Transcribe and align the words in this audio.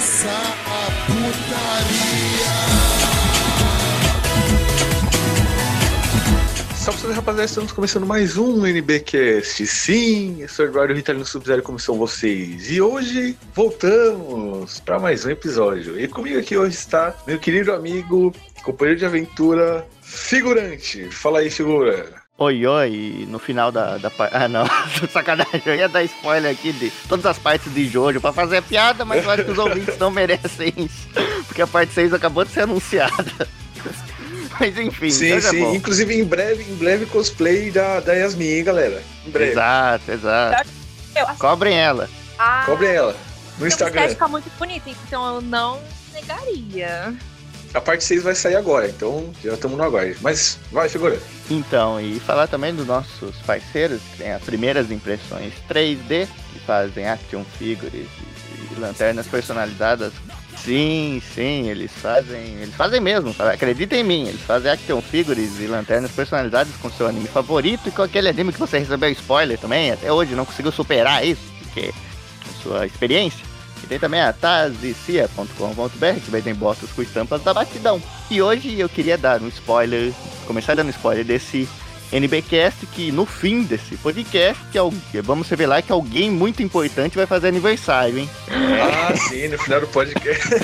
começar 0.00 0.56
a 0.64 0.86
putaria. 1.04 2.50
Salve, 6.74 7.00
salve 7.00 7.14
rapaziada, 7.14 7.44
estamos 7.44 7.72
começando 7.72 8.06
mais 8.06 8.38
um 8.38 8.64
NBcast. 8.64 9.66
Sim, 9.66 10.40
eu 10.40 10.48
sou 10.48 10.64
Eduardo 10.64 10.94
Ritalino 10.94 11.26
Sub-Zero, 11.26 11.62
como 11.62 11.78
são 11.78 11.98
vocês? 11.98 12.70
E 12.70 12.80
hoje 12.80 13.36
voltamos 13.54 14.80
para 14.80 14.98
mais 14.98 15.26
um 15.26 15.30
episódio. 15.30 16.00
E 16.00 16.08
comigo 16.08 16.38
aqui 16.38 16.56
hoje 16.56 16.76
está 16.76 17.14
meu 17.26 17.38
querido 17.38 17.70
amigo, 17.70 18.34
companheiro 18.62 19.00
de 19.00 19.04
aventura, 19.04 19.86
figurante. 20.00 21.10
Fala 21.10 21.40
aí, 21.40 21.50
figura. 21.50 22.19
Oi, 22.42 22.66
oi, 22.66 23.26
no 23.28 23.38
final 23.38 23.70
da, 23.70 23.98
da 23.98 24.08
parte. 24.10 24.32
Ah, 24.40 24.48
não, 24.48 24.64
sacanagem, 25.12 25.60
eu 25.66 25.74
ia 25.74 25.88
dar 25.90 26.02
spoiler 26.04 26.50
aqui 26.50 26.72
de 26.72 26.90
todas 27.06 27.26
as 27.26 27.38
partes 27.38 27.72
de 27.74 27.86
Jojo 27.86 28.18
pra 28.18 28.32
fazer 28.32 28.56
a 28.58 28.62
piada, 28.62 29.04
mas 29.04 29.22
eu 29.22 29.30
acho 29.30 29.44
que 29.44 29.50
os 29.50 29.58
ouvintes 29.58 29.98
não 29.98 30.10
merecem 30.10 30.72
isso, 30.78 31.08
porque 31.46 31.60
a 31.60 31.66
parte 31.66 31.92
6 31.92 32.14
acabou 32.14 32.42
de 32.44 32.50
ser 32.50 32.62
anunciada. 32.62 33.46
Mas 34.58 34.76
enfim, 34.76 35.10
sim, 35.10 35.32
é 35.32 35.40
sim. 35.40 35.60
bom. 35.60 35.74
Inclusive 35.74 36.14
em 36.14 36.24
breve, 36.24 36.64
em 36.70 36.74
breve 36.74 37.06
cosplay 37.06 37.70
da, 37.70 37.98
da 38.00 38.12
Yasmin, 38.12 38.44
hein, 38.46 38.64
galera. 38.64 39.02
Em 39.26 39.30
breve. 39.30 39.52
Exato, 39.52 40.10
exato. 40.10 40.68
Acho 41.16 41.38
Cobrem 41.38 41.74
ela. 41.78 42.10
ah, 42.38 42.64
Cobre 42.66 42.88
ela 42.88 43.12
no 43.12 43.14
tem 43.14 43.58
uma 43.58 43.68
Instagram. 43.68 44.00
estética 44.02 44.28
muito 44.28 44.50
bonita, 44.58 44.90
então 44.90 45.34
eu 45.36 45.40
não 45.40 45.80
negaria. 46.12 47.14
A 47.72 47.80
parte 47.80 48.02
6 48.02 48.24
vai 48.24 48.34
sair 48.34 48.56
agora, 48.56 48.88
então 48.88 49.30
já 49.42 49.54
estamos 49.54 49.78
no 49.78 49.84
aguardo. 49.84 50.16
Mas 50.20 50.58
vai, 50.72 50.88
figura. 50.88 51.18
Então, 51.48 52.00
e 52.00 52.18
falar 52.18 52.48
também 52.48 52.74
dos 52.74 52.86
nossos 52.86 53.36
parceiros, 53.46 54.00
que 54.10 54.18
tem 54.18 54.32
as 54.32 54.42
primeiras 54.42 54.90
impressões 54.90 55.52
3D, 55.68 56.26
que 56.52 56.58
fazem 56.60 57.06
action 57.06 57.44
figures 57.58 57.92
e, 57.94 58.74
e 58.74 58.80
lanternas 58.80 59.26
personalizadas. 59.28 60.12
Sim, 60.64 61.22
sim, 61.34 61.68
eles 61.68 61.92
fazem. 61.92 62.56
Eles 62.60 62.74
fazem 62.74 63.00
mesmo, 63.00 63.34
acredita 63.38 63.96
em 63.96 64.02
mim, 64.02 64.26
eles 64.26 64.40
fazem 64.42 64.72
action 64.72 65.00
figures 65.00 65.60
e 65.60 65.66
lanternas 65.66 66.10
personalizadas 66.10 66.74
com 66.82 66.90
seu 66.90 67.06
anime 67.06 67.28
favorito 67.28 67.88
e 67.88 67.92
com 67.92 68.02
aquele 68.02 68.28
anime 68.28 68.52
que 68.52 68.58
você 68.58 68.78
recebeu 68.78 69.10
spoiler 69.10 69.58
também, 69.58 69.92
até 69.92 70.12
hoje 70.12 70.34
não 70.34 70.44
conseguiu 70.44 70.72
superar 70.72 71.24
isso, 71.24 71.42
porque 71.60 71.94
sua 72.62 72.84
experiência. 72.84 73.49
E 73.82 73.86
tem 73.86 73.98
também 73.98 74.20
a 74.20 74.32
tazicia.com.br, 74.32 76.20
que 76.24 76.30
vem 76.30 76.54
botas 76.54 76.90
com 76.90 77.02
estampas 77.02 77.42
da 77.42 77.54
batidão. 77.54 78.02
E 78.30 78.40
hoje 78.40 78.78
eu 78.78 78.88
queria 78.88 79.18
dar 79.18 79.40
um 79.40 79.48
spoiler, 79.48 80.12
começar 80.46 80.74
dando 80.74 80.90
spoiler 80.90 81.24
desse 81.24 81.68
NBcast, 82.12 82.86
que 82.86 83.12
no 83.12 83.24
fim 83.24 83.62
desse 83.62 83.96
podcast, 83.96 84.62
que 84.72 85.22
vamos 85.22 85.48
revelar 85.48 85.82
que 85.82 85.92
alguém 85.92 86.30
muito 86.30 86.62
importante 86.62 87.16
vai 87.16 87.26
fazer 87.26 87.48
aniversário, 87.48 88.18
hein? 88.18 88.30
Ah, 88.48 89.14
sim, 89.16 89.48
no 89.48 89.58
final 89.58 89.80
do 89.80 89.86
podcast. 89.88 90.48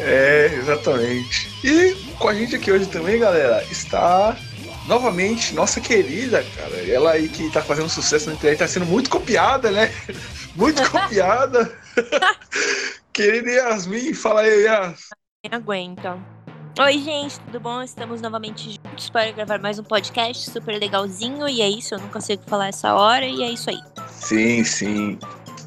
é, 0.00 0.50
exatamente. 0.58 1.50
E 1.62 1.94
com 2.18 2.28
a 2.28 2.34
gente 2.34 2.56
aqui 2.56 2.72
hoje 2.72 2.86
também, 2.86 3.18
galera, 3.18 3.62
está 3.70 4.36
novamente 4.86 5.54
nossa 5.54 5.80
querida, 5.80 6.44
cara. 6.56 6.90
Ela 6.90 7.12
aí 7.12 7.28
que 7.28 7.50
tá 7.50 7.62
fazendo 7.62 7.88
sucesso 7.88 8.28
na 8.28 8.34
internet, 8.34 8.58
tá 8.58 8.68
sendo 8.68 8.86
muito 8.86 9.10
copiada, 9.10 9.70
né? 9.70 9.92
Muito 10.54 10.80
copiada. 10.88 11.76
Querida 13.12 13.50
Yasmin, 13.50 14.14
fala 14.14 14.42
aí, 14.42 14.62
Yas. 14.62 15.08
Quem 15.42 15.52
aguenta. 15.52 16.16
Oi, 16.78 16.98
gente, 16.98 17.40
tudo 17.40 17.58
bom? 17.58 17.82
Estamos 17.82 18.20
novamente 18.20 18.80
juntos 18.84 19.10
para 19.10 19.32
gravar 19.32 19.60
mais 19.60 19.80
um 19.80 19.82
podcast 19.82 20.50
super 20.50 20.78
legalzinho. 20.78 21.48
E 21.48 21.60
é 21.60 21.68
isso, 21.68 21.94
eu 21.94 21.98
nunca 21.98 22.20
sei 22.20 22.36
o 22.36 22.38
que 22.38 22.48
falar 22.48 22.68
essa 22.68 22.94
hora, 22.94 23.26
e 23.26 23.42
é 23.42 23.50
isso 23.50 23.68
aí. 23.68 23.80
Sim, 24.10 24.62
sim. 24.64 25.18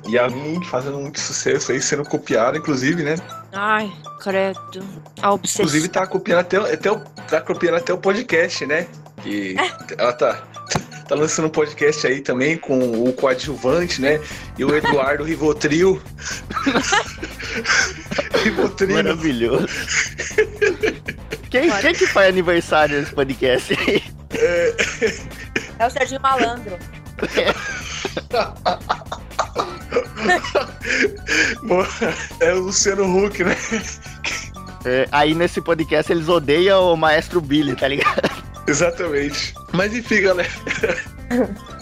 Yasmin 0.08 0.64
fazendo 0.64 1.00
muito 1.00 1.20
sucesso 1.20 1.72
aí, 1.72 1.82
sendo 1.82 2.04
copiada, 2.04 2.58
inclusive, 2.58 3.04
né? 3.04 3.16
Ai, 3.52 3.92
credo. 4.22 4.86
A 5.22 5.34
obsessão. 5.34 5.66
Inclusive 5.66 5.90
tá 5.90 6.08
copiando 6.08 6.40
até, 6.40 6.58
até 6.58 6.96
tá 7.28 7.42
copiando 7.42 7.76
até 7.76 7.94
o 7.94 7.98
podcast, 7.98 8.66
né? 8.66 8.88
Que 9.22 9.56
ela 9.98 10.14
tá, 10.14 10.44
tá 11.08 11.16
lançando 11.16 11.46
um 11.46 11.50
podcast 11.50 12.06
aí 12.08 12.22
também 12.22 12.58
com 12.58 13.04
o 13.04 13.14
coadjuvante, 13.14 14.02
né? 14.02 14.20
E 14.58 14.64
o 14.64 14.76
Eduardo 14.76 15.24
Rivotril. 15.24 16.02
Rivotril. 18.44 18.96
Maravilhoso. 18.96 19.68
Quem, 21.50 21.72
quem 21.82 21.94
que 21.94 22.08
faz 22.08 22.30
aniversário 22.30 23.00
nesse 23.00 23.14
podcast 23.14 23.74
aí? 23.74 24.04
É 25.80 25.86
o 25.86 25.90
Serginho 25.90 26.22
Malandro. 26.22 26.78
Bom, 31.64 31.86
É 32.40 32.54
o 32.54 32.60
Luciano 32.60 33.26
Huck, 33.26 33.44
né? 33.44 33.56
É, 34.86 35.08
aí 35.12 35.34
nesse 35.34 35.62
podcast 35.62 36.12
eles 36.12 36.30
odeiam 36.30 36.94
o 36.94 36.98
Maestro 36.98 37.42
Billy, 37.42 37.76
tá 37.76 37.88
ligado? 37.88 38.27
Exatamente. 38.68 39.54
Mas 39.74 39.94
enfim, 39.96 40.22
galera. 40.22 40.50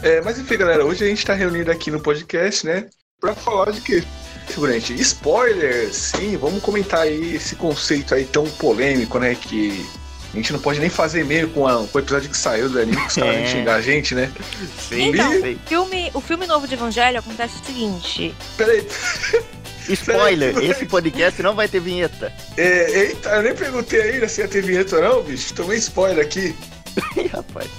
É, 0.02 0.22
mas 0.22 0.40
enfim, 0.40 0.58
galera, 0.58 0.84
hoje 0.84 1.04
a 1.04 1.08
gente 1.08 1.24
tá 1.24 1.36
reunido 1.36 1.70
aqui 1.72 1.92
no 1.92 2.00
podcast, 2.00 2.66
né? 2.66 2.88
Pra 3.22 3.36
falar 3.36 3.72
de 3.72 3.80
quê? 3.80 4.04
Figurante, 4.48 4.94
spoilers, 5.00 5.96
sim, 5.96 6.36
vamos 6.36 6.64
comentar 6.64 7.02
aí 7.02 7.36
esse 7.36 7.56
conceito 7.56 8.16
aí 8.16 8.26
tão 8.26 8.46
polêmico, 8.46 9.20
né? 9.20 9.36
Que 9.36 9.86
a 10.34 10.36
gente 10.36 10.52
não 10.52 10.60
pode 10.60 10.80
nem 10.80 10.90
fazer 10.90 11.22
e-mail 11.22 11.48
com, 11.50 11.68
a- 11.68 11.86
com 11.88 11.98
o 11.98 12.02
episódio 12.02 12.28
que 12.30 12.36
saiu 12.38 12.70
do 12.70 12.80
anime, 12.80 12.98
que 12.98 13.08
os 13.08 13.14
caras 13.16 13.30
É. 13.36 13.38
vão 13.44 13.48
xingar 13.52 13.76
a 13.76 13.82
gente, 13.82 14.16
né? 14.16 14.32
Sim, 14.90 15.10
Então, 15.10 15.32
sim. 15.40 15.60
Filme, 15.68 16.10
o 16.16 16.22
filme 16.22 16.48
novo 16.48 16.68
de 16.68 16.74
Evangelho 16.74 17.20
acontece 17.20 17.62
o 17.62 17.66
seguinte. 17.66 18.34
Peraí, 18.58 18.86
Spoiler, 19.90 20.58
esse 20.64 20.86
podcast 20.88 21.42
não 21.44 21.54
vai 21.56 21.68
ter 21.68 21.80
vinheta. 21.80 22.34
é, 22.58 23.00
eita, 23.10 23.30
eu 23.30 23.44
nem 23.44 23.54
perguntei 23.56 24.02
ainda 24.02 24.28
se 24.28 24.42
ia 24.42 24.48
ter 24.48 24.64
vinheta 24.64 24.96
ou 24.96 25.02
não, 25.04 25.24
bicho. 25.24 25.54
Tomei 25.54 25.78
spoiler 25.78 26.26
aqui. 26.26 26.56
Ih, 27.18 27.28
rapaz, 27.28 27.70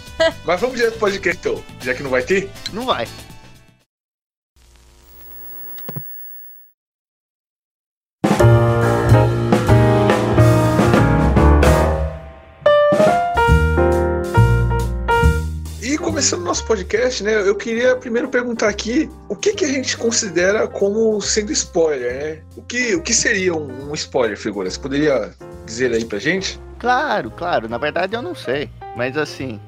Mas 0.44 0.60
vamos 0.60 0.76
direto 0.76 0.92
pro 0.92 1.00
podcast 1.00 1.38
então, 1.40 1.62
já 1.80 1.94
que 1.94 2.02
não 2.02 2.10
vai 2.10 2.22
ter. 2.22 2.50
não 2.72 2.84
vai. 2.86 3.06
E 15.82 15.96
começando 15.98 16.40
o 16.40 16.44
nosso 16.44 16.64
podcast, 16.66 17.22
né? 17.22 17.34
Eu 17.34 17.54
queria 17.54 17.94
primeiro 17.96 18.28
perguntar 18.28 18.68
aqui 18.68 19.08
o 19.28 19.36
que, 19.36 19.52
que 19.52 19.64
a 19.64 19.68
gente 19.68 19.96
considera 19.96 20.66
como 20.66 21.20
sendo 21.20 21.52
spoiler, 21.52 22.14
né? 22.14 22.42
O 22.56 22.62
que, 22.62 22.94
o 22.96 23.02
que 23.02 23.14
seria 23.14 23.54
um, 23.54 23.90
um 23.90 23.94
spoiler, 23.94 24.36
figura? 24.36 24.68
Você 24.68 24.78
poderia 24.80 25.32
dizer 25.66 25.92
aí 25.92 26.04
pra 26.04 26.18
gente? 26.18 26.58
Claro, 26.78 27.30
claro, 27.30 27.68
na 27.68 27.78
verdade 27.78 28.14
eu 28.14 28.22
não 28.22 28.34
sei. 28.34 28.70
Mas 28.96 29.16
assim. 29.16 29.60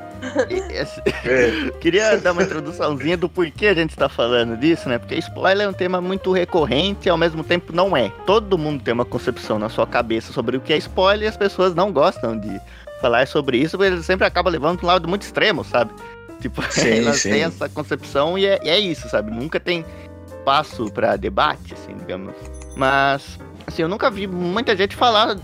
esse- 0.71 1.03
É, 1.25 1.71
Queria 1.81 2.17
dar 2.19 2.33
uma 2.33 2.43
introduçãozinha 2.43 3.17
do 3.17 3.29
porquê 3.29 3.67
a 3.67 3.75
gente 3.75 3.91
está 3.91 4.09
falando 4.09 4.57
disso, 4.57 4.89
né? 4.89 4.99
Porque 4.99 5.15
spoiler 5.17 5.67
é 5.67 5.69
um 5.69 5.73
tema 5.73 6.01
muito 6.01 6.33
recorrente 6.33 7.07
e 7.09 7.11
ao 7.11 7.17
mesmo 7.19 7.45
tempo 7.45 7.73
não 7.73 7.97
é. 7.97 8.11
Todo 8.27 8.57
mundo 8.59 8.83
tem 8.83 8.95
uma 8.95 9.05
concepção 9.05 9.59
na 9.59 9.69
sua 9.69 9.87
cabeça 9.87 10.33
sobre 10.33 10.57
o 10.57 10.61
que 10.61 10.73
é 10.73 10.77
spoiler 10.79 11.27
e 11.27 11.29
as 11.29 11.37
pessoas 11.37 11.75
não 11.75 11.93
gostam 11.93 12.39
de 12.39 12.61
falar 13.01 13.27
sobre 13.29 13.59
isso, 13.59 13.77
porque 13.77 13.93
eles 13.93 14.05
sempre 14.07 14.27
acabam 14.27 14.51
levando 14.53 14.79
para 14.79 14.87
um 14.87 14.89
lado 14.91 15.07
muito 15.09 15.23
extremo, 15.23 15.63
sabe? 15.65 15.93
Tipo, 16.41 16.63
Sim, 16.71 16.99
elas 17.05 17.21
sim. 17.21 17.31
têm 17.31 17.43
essa 17.45 17.69
concepção 17.69 18.39
e 18.39 18.45
é, 18.47 18.59
e 18.65 18.69
é 18.69 18.79
isso, 18.79 19.09
sabe? 19.09 19.31
Nunca 19.31 19.61
tem 19.61 19.85
espaço 20.27 20.91
para 20.93 21.17
debate, 21.17 21.75
assim, 21.75 21.95
digamos. 21.97 22.35
Mas, 22.77 23.39
assim, 23.67 23.83
eu 23.83 23.89
nunca 23.89 24.11
vi 24.11 24.27
muita 24.27 24.77
gente 24.77 24.97
falar, 24.97 25.37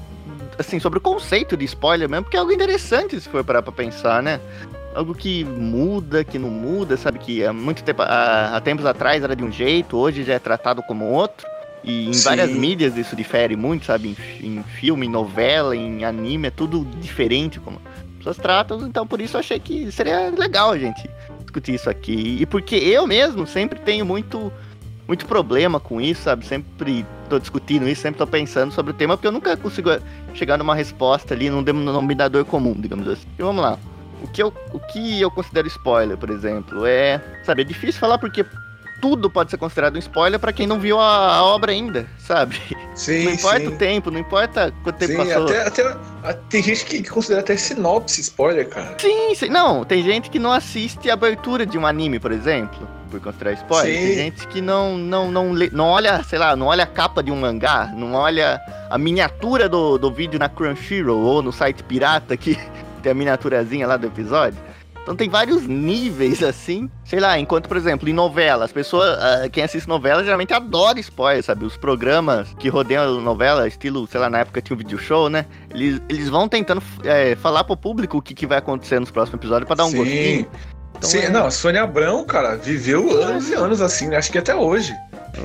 assim, 0.58 0.78
sobre 0.80 0.98
o 0.98 1.02
conceito 1.02 1.56
de 1.56 1.64
spoiler 1.64 2.08
mesmo, 2.08 2.24
porque 2.24 2.36
é 2.36 2.40
algo 2.40 2.52
interessante 2.52 3.20
se 3.20 3.28
for 3.28 3.44
parar 3.44 3.62
pra 3.62 3.72
pensar, 3.72 4.22
né? 4.22 4.40
algo 4.94 5.14
que 5.14 5.44
muda, 5.44 6.24
que 6.24 6.38
não 6.38 6.48
muda, 6.48 6.96
sabe? 6.96 7.18
Que 7.18 7.44
há 7.44 7.52
muito 7.52 7.82
tempo, 7.82 8.02
há, 8.02 8.56
há 8.56 8.60
tempos 8.60 8.86
atrás 8.86 9.22
era 9.22 9.34
de 9.34 9.42
um 9.42 9.50
jeito, 9.50 9.96
hoje 9.96 10.22
já 10.22 10.34
é 10.34 10.38
tratado 10.38 10.82
como 10.82 11.04
outro. 11.06 11.46
E 11.82 12.08
em 12.08 12.14
Sim. 12.14 12.24
várias 12.24 12.50
mídias 12.50 12.96
isso 12.96 13.14
difere 13.14 13.56
muito, 13.56 13.84
sabe? 13.84 14.16
Em, 14.40 14.58
em 14.58 14.62
filme, 14.62 15.06
em 15.06 15.10
novela, 15.10 15.76
em 15.76 16.04
anime, 16.04 16.48
é 16.48 16.50
tudo 16.50 16.86
diferente 16.98 17.60
como 17.60 17.78
as 17.86 18.18
pessoas 18.18 18.36
tratam. 18.38 18.86
Então 18.86 19.06
por 19.06 19.20
isso 19.20 19.36
eu 19.36 19.40
achei 19.40 19.58
que 19.58 19.92
seria 19.92 20.30
legal 20.30 20.70
a 20.70 20.78
gente 20.78 21.10
discutir 21.40 21.74
isso 21.74 21.90
aqui. 21.90 22.38
E 22.40 22.46
porque 22.46 22.76
eu 22.76 23.06
mesmo 23.06 23.46
sempre 23.46 23.78
tenho 23.80 24.06
muito 24.06 24.50
muito 25.06 25.26
problema 25.26 25.78
com 25.78 26.00
isso, 26.00 26.22
sabe? 26.22 26.46
Sempre 26.46 27.04
tô 27.28 27.38
discutindo 27.38 27.88
isso, 27.88 28.02
sempre 28.02 28.18
tô 28.18 28.26
pensando 28.26 28.72
sobre 28.72 28.92
o 28.92 28.94
tema, 28.94 29.16
porque 29.16 29.26
eu 29.26 29.32
nunca 29.32 29.56
consigo 29.56 29.90
chegar 30.34 30.56
numa 30.56 30.74
resposta 30.74 31.34
ali, 31.34 31.50
num 31.50 31.62
denominador 31.62 32.44
comum, 32.44 32.74
digamos 32.78 33.06
assim. 33.08 33.26
E 33.38 33.42
vamos 33.42 33.62
lá. 33.62 33.78
O 34.22 34.28
que, 34.28 34.42
eu, 34.42 34.52
o 34.72 34.80
que 34.80 35.20
eu 35.20 35.30
considero 35.30 35.66
spoiler, 35.68 36.16
por 36.16 36.30
exemplo, 36.30 36.86
é. 36.86 37.20
Sabe, 37.44 37.60
é 37.62 37.64
difícil 37.64 38.00
falar 38.00 38.16
porque 38.16 38.44
tudo 39.02 39.28
pode 39.28 39.50
ser 39.50 39.58
considerado 39.58 39.96
um 39.96 39.98
spoiler 39.98 40.40
pra 40.40 40.50
quem 40.50 40.66
não 40.66 40.80
viu 40.80 40.98
a, 40.98 41.36
a 41.36 41.44
obra 41.44 41.72
ainda, 41.72 42.06
sabe? 42.18 42.58
sim, 42.94 43.24
não 43.24 43.32
importa 43.32 43.60
sim. 43.60 43.66
o 43.66 43.76
tempo, 43.76 44.10
não 44.10 44.18
importa 44.18 44.72
quanto 44.82 44.96
tempo 44.96 45.12
Sim, 45.12 45.18
passou. 45.18 45.46
até, 45.48 45.66
até 45.66 45.82
a- 46.22 46.32
tem 46.48 46.62
gente 46.62 46.86
que, 46.86 47.02
que 47.02 47.10
considera 47.10 47.40
até 47.42 47.54
sinopse 47.54 48.22
spoiler, 48.22 48.66
cara. 48.66 48.96
Sim, 48.98 49.34
sim. 49.34 49.50
Não, 49.50 49.84
tem 49.84 50.02
gente 50.02 50.30
que 50.30 50.38
não 50.38 50.52
assiste 50.52 51.10
a 51.10 51.12
abertura 51.12 51.66
de 51.66 51.76
um 51.76 51.86
anime, 51.86 52.18
por 52.18 52.32
exemplo. 52.32 52.88
Por 53.14 53.20
considerar 53.20 53.52
spoiler. 53.52 53.94
Sim. 53.96 54.06
Tem 54.06 54.14
gente 54.16 54.48
que 54.48 54.60
não, 54.60 54.96
não, 54.98 55.30
não, 55.30 55.52
lê- 55.52 55.70
não 55.72 55.86
olha, 55.86 56.22
sei 56.24 56.38
lá, 56.38 56.56
não 56.56 56.66
olha 56.66 56.84
a 56.84 56.86
capa 56.86 57.22
de 57.22 57.30
um 57.30 57.36
mangá, 57.36 57.92
não 57.96 58.14
olha 58.14 58.60
a 58.90 58.98
miniatura 58.98 59.68
do, 59.68 59.96
do 59.98 60.10
vídeo 60.10 60.38
na 60.38 60.48
Crunchyroll 60.48 61.20
ou 61.22 61.42
no 61.42 61.52
site 61.52 61.82
pirata 61.84 62.36
que 62.36 62.58
tem 63.02 63.12
a 63.12 63.14
miniaturazinha 63.14 63.86
lá 63.86 63.96
do 63.96 64.06
episódio. 64.06 64.58
Então 65.02 65.14
tem 65.14 65.28
vários 65.28 65.66
níveis 65.66 66.42
assim. 66.42 66.90
Sei 67.04 67.20
lá, 67.20 67.38
enquanto, 67.38 67.68
por 67.68 67.76
exemplo, 67.76 68.08
em 68.08 68.12
novela, 68.14 68.64
as 68.64 68.72
pessoas, 68.72 69.18
ah, 69.22 69.46
quem 69.52 69.62
assiste 69.62 69.86
novela 69.86 70.24
geralmente 70.24 70.54
adora 70.54 70.98
spoiler, 70.98 71.44
sabe? 71.44 71.66
Os 71.66 71.76
programas 71.76 72.48
que 72.58 72.70
rodeiam 72.70 73.18
a 73.18 73.20
novela, 73.20 73.68
estilo, 73.68 74.06
sei 74.06 74.18
lá, 74.18 74.30
na 74.30 74.38
época 74.38 74.62
tinha 74.62 74.74
um 74.74 74.78
video 74.78 74.98
show, 74.98 75.28
né? 75.28 75.44
Eles, 75.70 76.00
eles 76.08 76.30
vão 76.30 76.48
tentando 76.48 76.82
é, 77.04 77.36
falar 77.36 77.64
pro 77.64 77.76
público 77.76 78.16
o 78.16 78.22
que, 78.22 78.32
que 78.32 78.46
vai 78.46 78.56
acontecer 78.56 78.98
nos 78.98 79.10
próximos 79.10 79.38
episódios 79.40 79.66
pra 79.66 79.76
dar 79.76 79.84
um 79.84 79.90
Sim. 79.90 79.96
gostinho. 79.98 80.46
Então, 80.96 81.10
Sim, 81.10 81.18
é- 81.18 81.28
não, 81.28 81.46
a 81.46 81.50
Sônia 81.50 81.82
Abrão, 81.82 82.24
cara, 82.24 82.56
viveu 82.56 83.10
anos 83.22 83.48
e 83.48 83.54
anos 83.54 83.80
assim, 83.80 84.08
né? 84.08 84.16
acho 84.16 84.30
que 84.32 84.38
até 84.38 84.54
hoje. 84.54 84.94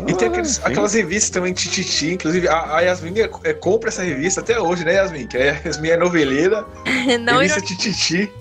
E 0.08 0.14
tem 0.14 0.28
aqueles- 0.28 0.60
Ah, 0.60 0.62
sim. 0.68 0.72
aquelas 0.72 0.94
revistas 0.94 1.32
também, 1.32 1.52
Tititi, 1.52 2.14
inclusive 2.14 2.48
a, 2.48 2.76
a 2.76 2.80
Yasmin 2.82 3.20
é, 3.22 3.30
é, 3.44 3.54
compra 3.54 3.90
essa 3.90 4.04
revista 4.04 4.40
até 4.42 4.60
hoje, 4.60 4.86
né, 4.86 4.94
Yasmin? 4.94 5.26
Que 5.28 5.38
a 5.38 5.42
Yasmin 5.66 5.90
é 5.90 5.98
noveleira, 5.98 6.64
Não, 7.22 7.40
revista 7.40 7.60
Tititi. 7.62 8.32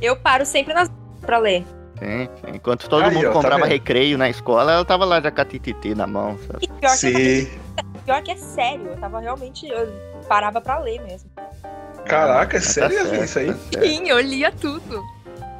eu 0.00 0.16
paro 0.16 0.46
sempre 0.46 0.72
nas 0.72 0.90
pra 1.20 1.38
ler. 1.38 1.62
Sim, 1.98 2.28
sim. 2.40 2.52
Enquanto 2.54 2.88
todo 2.88 3.04
Aí, 3.04 3.14
mundo 3.14 3.26
ó, 3.26 3.28
tá 3.28 3.32
comprava 3.34 3.62
vendo? 3.62 3.68
recreio 3.70 4.16
na 4.18 4.28
escola, 4.30 4.72
ela 4.72 4.84
tava 4.84 5.04
lá 5.04 5.20
já 5.20 5.30
com 5.30 5.40
a 5.40 5.44
tititi 5.44 5.94
na 5.94 6.06
mão, 6.06 6.38
sabe? 6.46 6.58
E 6.64 6.68
pior 6.68 6.90
que, 6.90 6.96
Sim. 6.96 7.50
pior 8.04 8.22
que 8.22 8.30
é 8.32 8.36
sério, 8.36 8.86
eu 8.88 8.96
tava 8.96 9.20
realmente. 9.20 9.66
Eu 9.68 9.86
parava 10.26 10.60
pra 10.60 10.78
ler 10.78 11.00
mesmo. 11.02 11.30
Caraca, 12.06 12.56
é 12.56 12.60
tá 12.60 12.66
sério, 12.66 12.96
Yasmin, 12.96 13.10
certo, 13.10 13.24
isso 13.26 13.38
aí? 13.38 13.54
tá. 13.70 13.80
Sim, 13.82 14.08
eu 14.08 14.18
lia 14.20 14.50
tudo. 14.50 15.02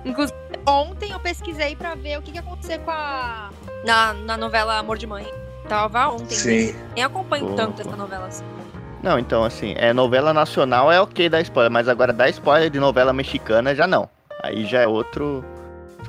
Inclusive, 0.05 0.37
ontem 0.67 1.13
eu 1.13 1.21
pesquisei 1.21 1.77
pra 1.77 1.95
ver 1.95 2.19
o 2.19 2.23
que, 2.23 2.31
que 2.31 2.39
ia 2.39 2.41
acontecer 2.41 2.79
com 2.79 2.91
a. 2.91 3.51
Na, 3.85 4.13
na 4.15 4.37
novela 4.37 4.79
Amor 4.79 4.99
de 4.99 5.07
Mãe. 5.07 5.27
Tava 5.69 6.09
ontem. 6.09 6.37
Sim. 6.37 6.75
Nem 6.95 7.05
acompanho 7.05 7.47
Boa, 7.47 7.57
tanto 7.57 7.81
essa 7.81 7.97
novela 7.97 8.27
assim. 8.27 8.45
Não, 9.03 9.19
então 9.19 9.45
assim, 9.45 9.75
é 9.77 9.93
novela 9.93 10.33
nacional 10.33 10.91
é 10.91 11.01
ok 11.01 11.29
dar 11.29 11.41
spoiler, 11.43 11.71
mas 11.71 11.89
agora 11.89 12.13
dar 12.13 12.29
spoiler 12.31 12.71
de 12.71 12.79
novela 12.79 13.13
mexicana 13.13 13.75
já 13.75 13.87
não. 13.87 14.09
Aí 14.43 14.67
já 14.67 14.81
é 14.81 14.87
outro 14.87 15.45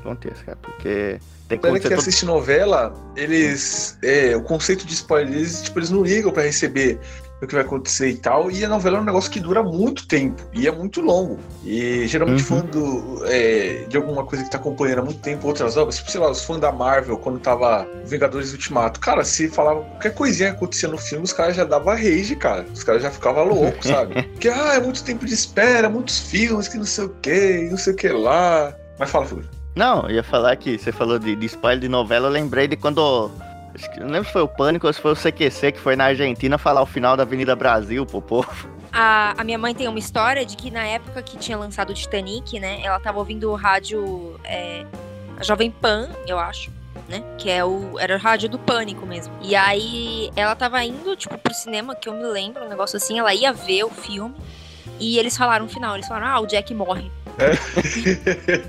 contexto, 0.03 0.45
cara, 0.45 0.57
porque 0.61 1.19
tem 1.47 1.57
que 1.57 1.63
Galera 1.63 1.81
que 1.81 1.89
todo... 1.89 1.99
assiste 1.99 2.25
novela, 2.25 2.93
eles. 3.15 3.97
É, 4.03 4.35
o 4.35 4.41
conceito 4.41 4.85
de 4.85 4.93
spoiler, 4.93 5.33
eles, 5.33 5.63
tipo, 5.63 5.79
eles 5.79 5.89
não 5.89 6.03
ligam 6.03 6.31
pra 6.31 6.43
receber 6.43 6.99
o 7.45 7.47
que 7.47 7.55
vai 7.55 7.63
acontecer 7.63 8.09
e 8.09 8.17
tal. 8.17 8.51
E 8.51 8.63
a 8.65 8.69
novela 8.69 8.97
é 8.97 9.01
um 9.01 9.05
negócio 9.05 9.31
que 9.31 9.39
dura 9.39 9.63
muito 9.63 10.07
tempo 10.07 10.41
e 10.53 10.67
é 10.67 10.71
muito 10.71 11.01
longo. 11.01 11.39
E 11.63 12.05
geralmente 12.07 12.41
Uhum. 12.51 12.59
fã 12.61 12.65
do, 12.65 13.23
é, 13.25 13.85
de 13.87 13.97
alguma 13.97 14.25
coisa 14.25 14.43
que 14.43 14.51
tá 14.51 14.57
acompanhando 14.57 14.99
há 14.99 15.03
muito 15.03 15.19
tempo, 15.21 15.47
outras 15.47 15.77
obras, 15.77 15.97
tipo, 15.97 16.11
sei 16.11 16.19
lá, 16.19 16.29
os 16.29 16.43
fãs 16.43 16.59
da 16.59 16.71
Marvel, 16.71 17.17
quando 17.17 17.39
tava 17.39 17.87
Vingadores 18.05 18.51
Ultimato. 18.51 18.99
Cara, 18.99 19.23
se 19.23 19.47
falava 19.49 19.81
qualquer 19.81 20.13
coisinha 20.13 20.49
que 20.51 20.55
acontecia 20.57 20.89
no 20.89 20.97
filme, 20.97 21.23
os 21.23 21.33
caras 21.33 21.55
já 21.55 21.63
davam 21.63 21.93
rage, 21.95 22.35
cara. 22.35 22.65
Os 22.73 22.83
caras 22.83 23.01
já 23.03 23.11
ficavam 23.11 23.45
loucos, 23.45 23.85
sabe? 23.87 24.23
Porque, 24.23 24.49
ah, 24.49 24.73
é 24.75 24.79
muito 24.79 25.03
tempo 25.03 25.25
de 25.25 25.33
espera, 25.33 25.89
muitos 25.89 26.19
filmes 26.19 26.67
que 26.67 26.77
não 26.77 26.85
sei 26.85 27.05
o 27.05 27.09
que, 27.21 27.67
não 27.69 27.77
sei 27.77 27.93
o 27.93 27.95
que 27.95 28.09
lá. 28.09 28.73
Mas 28.99 29.09
fala, 29.09 29.25
Felipe. 29.25 29.47
Não, 29.75 30.03
eu 30.07 30.15
ia 30.15 30.23
falar 30.23 30.55
que 30.55 30.77
você 30.77 30.91
falou 30.91 31.19
de, 31.19 31.35
de 31.35 31.45
spoiler 31.47 31.81
de 31.81 31.89
novela, 31.89 32.27
eu 32.27 32.31
lembrei 32.31 32.67
de 32.67 32.77
quando. 32.77 33.29
Não 33.97 34.07
lembro 34.07 34.25
se 34.25 34.33
foi 34.33 34.41
o 34.41 34.47
Pânico 34.47 34.87
ou 34.87 34.93
se 34.93 35.01
foi 35.01 35.11
o 35.11 35.15
CQC 35.15 35.73
que 35.73 35.79
foi 35.79 35.95
na 35.95 36.05
Argentina 36.05 36.57
falar 36.57 36.81
o 36.81 36.85
final 36.85 37.17
da 37.17 37.23
Avenida 37.23 37.55
Brasil 37.55 38.05
pro 38.05 38.21
povo. 38.21 38.69
A, 38.91 39.33
a 39.37 39.43
minha 39.43 39.57
mãe 39.57 39.75
tem 39.75 39.87
uma 39.87 39.99
história 39.99 40.45
de 40.45 40.55
que 40.55 40.71
na 40.71 40.85
época 40.85 41.21
que 41.21 41.37
tinha 41.37 41.57
lançado 41.57 41.89
o 41.89 41.93
Titanic, 41.93 42.59
né? 42.59 42.79
Ela 42.81 42.99
tava 42.99 43.19
ouvindo 43.19 43.51
o 43.51 43.55
rádio. 43.55 44.39
é, 44.43 44.85
a 45.37 45.43
Jovem 45.43 45.69
Pan, 45.69 46.09
eu 46.25 46.39
acho. 46.39 46.71
Né? 47.09 47.21
Que 47.37 47.51
é 47.51 47.63
o, 47.63 47.99
era 47.99 48.15
o 48.15 48.19
rádio 48.19 48.49
do 48.49 48.57
pânico 48.57 49.05
mesmo. 49.05 49.33
E 49.41 49.55
aí 49.55 50.31
ela 50.35 50.55
tava 50.55 50.83
indo, 50.83 51.15
tipo, 51.15 51.37
pro 51.37 51.53
cinema, 51.53 51.93
que 51.93 52.09
eu 52.09 52.13
me 52.13 52.23
lembro, 52.23 52.63
um 52.63 52.69
negócio 52.69 52.97
assim, 52.97 53.19
ela 53.19 53.33
ia 53.33 53.53
ver 53.53 53.83
o 53.83 53.89
filme. 53.89 54.33
E 54.99 55.19
eles 55.19 55.35
falaram 55.37 55.65
no 55.65 55.71
final, 55.71 55.95
eles 55.95 56.07
falaram, 56.07 56.27
ah, 56.27 56.39
o 56.39 56.47
Jack 56.47 56.73
morre. 56.73 57.11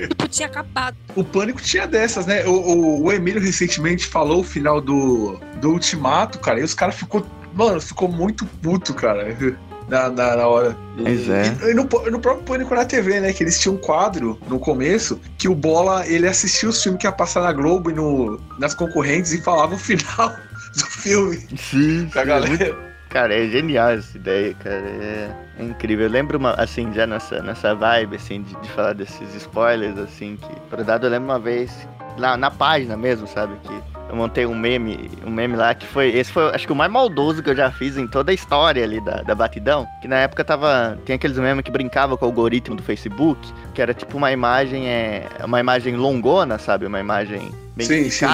Tipo, 0.08 0.28
tinha 0.28 0.48
acabado. 0.48 0.96
O 1.14 1.24
Pânico 1.24 1.60
tinha 1.60 1.86
dessas, 1.86 2.26
né? 2.26 2.44
O, 2.44 2.50
o, 2.50 3.04
o 3.04 3.12
Emílio 3.12 3.40
recentemente 3.40 4.06
falou 4.06 4.40
o 4.40 4.44
final 4.44 4.80
do, 4.80 5.38
do 5.60 5.70
Ultimato, 5.70 6.38
cara, 6.38 6.60
e 6.60 6.64
os 6.64 6.74
caras 6.74 6.94
ficou. 6.94 7.24
Mano, 7.54 7.80
ficou 7.80 8.08
muito 8.08 8.44
puto, 8.62 8.94
cara. 8.94 9.26
Na, 9.88 10.10
na, 10.10 10.34
na 10.34 10.48
hora. 10.48 10.76
Pois 11.00 11.28
é. 11.28 11.44
E, 11.62 11.70
e 11.70 11.74
no, 11.74 11.84
no 11.84 12.18
próprio 12.18 12.42
Pânico 12.42 12.74
na 12.74 12.84
TV, 12.84 13.20
né? 13.20 13.32
Que 13.32 13.44
eles 13.44 13.60
tinham 13.60 13.76
um 13.76 13.78
quadro 13.78 14.36
no 14.48 14.58
começo 14.58 15.20
que 15.38 15.48
o 15.48 15.54
Bola 15.54 16.04
ele 16.08 16.26
assistia 16.26 16.68
os 16.68 16.82
filmes 16.82 17.00
que 17.00 17.06
ia 17.06 17.12
passar 17.12 17.42
na 17.42 17.52
Globo 17.52 17.92
e 17.92 17.94
no, 17.94 18.40
nas 18.58 18.74
concorrentes 18.74 19.32
e 19.32 19.40
falava 19.40 19.76
o 19.76 19.78
final 19.78 20.34
do 20.74 20.86
filme 20.86 21.38
Sim, 21.56 22.08
pra 22.10 22.24
galera. 22.24 22.95
Cara, 23.16 23.34
é 23.34 23.48
genial 23.48 23.92
essa 23.92 24.14
ideia, 24.14 24.52
cara. 24.62 24.76
É, 24.76 25.30
é 25.58 25.64
incrível. 25.64 26.04
Eu 26.04 26.10
lembro, 26.10 26.36
uma, 26.36 26.50
assim, 26.52 26.92
já 26.92 27.06
nessa, 27.06 27.42
nessa 27.42 27.74
vibe, 27.74 28.16
assim, 28.16 28.42
de, 28.42 28.54
de 28.60 28.68
falar 28.68 28.92
desses 28.92 29.34
spoilers, 29.34 29.96
assim, 29.96 30.36
que, 30.36 30.60
por 30.68 30.84
dado, 30.84 31.06
eu 31.06 31.10
lembro 31.10 31.30
uma 31.30 31.38
vez, 31.38 31.88
na, 32.18 32.36
na 32.36 32.50
página 32.50 32.94
mesmo, 32.94 33.26
sabe, 33.26 33.54
que 33.64 33.72
eu 34.10 34.14
montei 34.14 34.44
um 34.44 34.54
meme, 34.54 35.10
um 35.24 35.30
meme 35.30 35.56
lá, 35.56 35.74
que 35.74 35.86
foi, 35.86 36.10
esse 36.10 36.30
foi, 36.30 36.54
acho 36.54 36.66
que 36.66 36.72
o 36.74 36.76
mais 36.76 36.92
maldoso 36.92 37.42
que 37.42 37.48
eu 37.48 37.56
já 37.56 37.70
fiz 37.70 37.96
em 37.96 38.06
toda 38.06 38.32
a 38.32 38.34
história 38.34 38.84
ali 38.84 39.00
da, 39.00 39.22
da 39.22 39.34
Batidão, 39.34 39.88
que 40.02 40.06
na 40.06 40.16
época 40.16 40.44
tava, 40.44 40.98
tem 41.06 41.16
aqueles 41.16 41.38
memes 41.38 41.64
que 41.64 41.70
brincava 41.70 42.18
com 42.18 42.26
o 42.26 42.28
algoritmo 42.28 42.76
do 42.76 42.82
Facebook, 42.82 43.50
que 43.72 43.80
era 43.80 43.94
tipo 43.94 44.18
uma 44.18 44.30
imagem, 44.30 44.88
é, 44.88 45.26
uma 45.42 45.58
imagem 45.58 45.96
longona, 45.96 46.58
sabe, 46.58 46.84
uma 46.84 47.00
imagem 47.00 47.50
bem 47.74 47.86
Sim, 47.86 48.10
sim. 48.10 48.26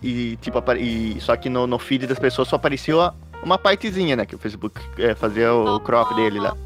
e 0.00 0.36
tipo, 0.40 0.62
e, 0.76 1.16
só 1.20 1.36
que 1.36 1.48
no, 1.48 1.66
no 1.66 1.78
feed 1.78 2.06
das 2.06 2.20
pessoas 2.20 2.46
só 2.46 2.54
aparecia 2.56 3.12
uma 3.42 3.58
partezinha, 3.58 4.16
né? 4.16 4.26
Que 4.26 4.34
o 4.34 4.38
Facebook 4.38 4.80
é, 4.98 5.14
fazia 5.14 5.52
o 5.54 5.78
crop 5.80 6.14
dele 6.14 6.38
lá. 6.40 6.56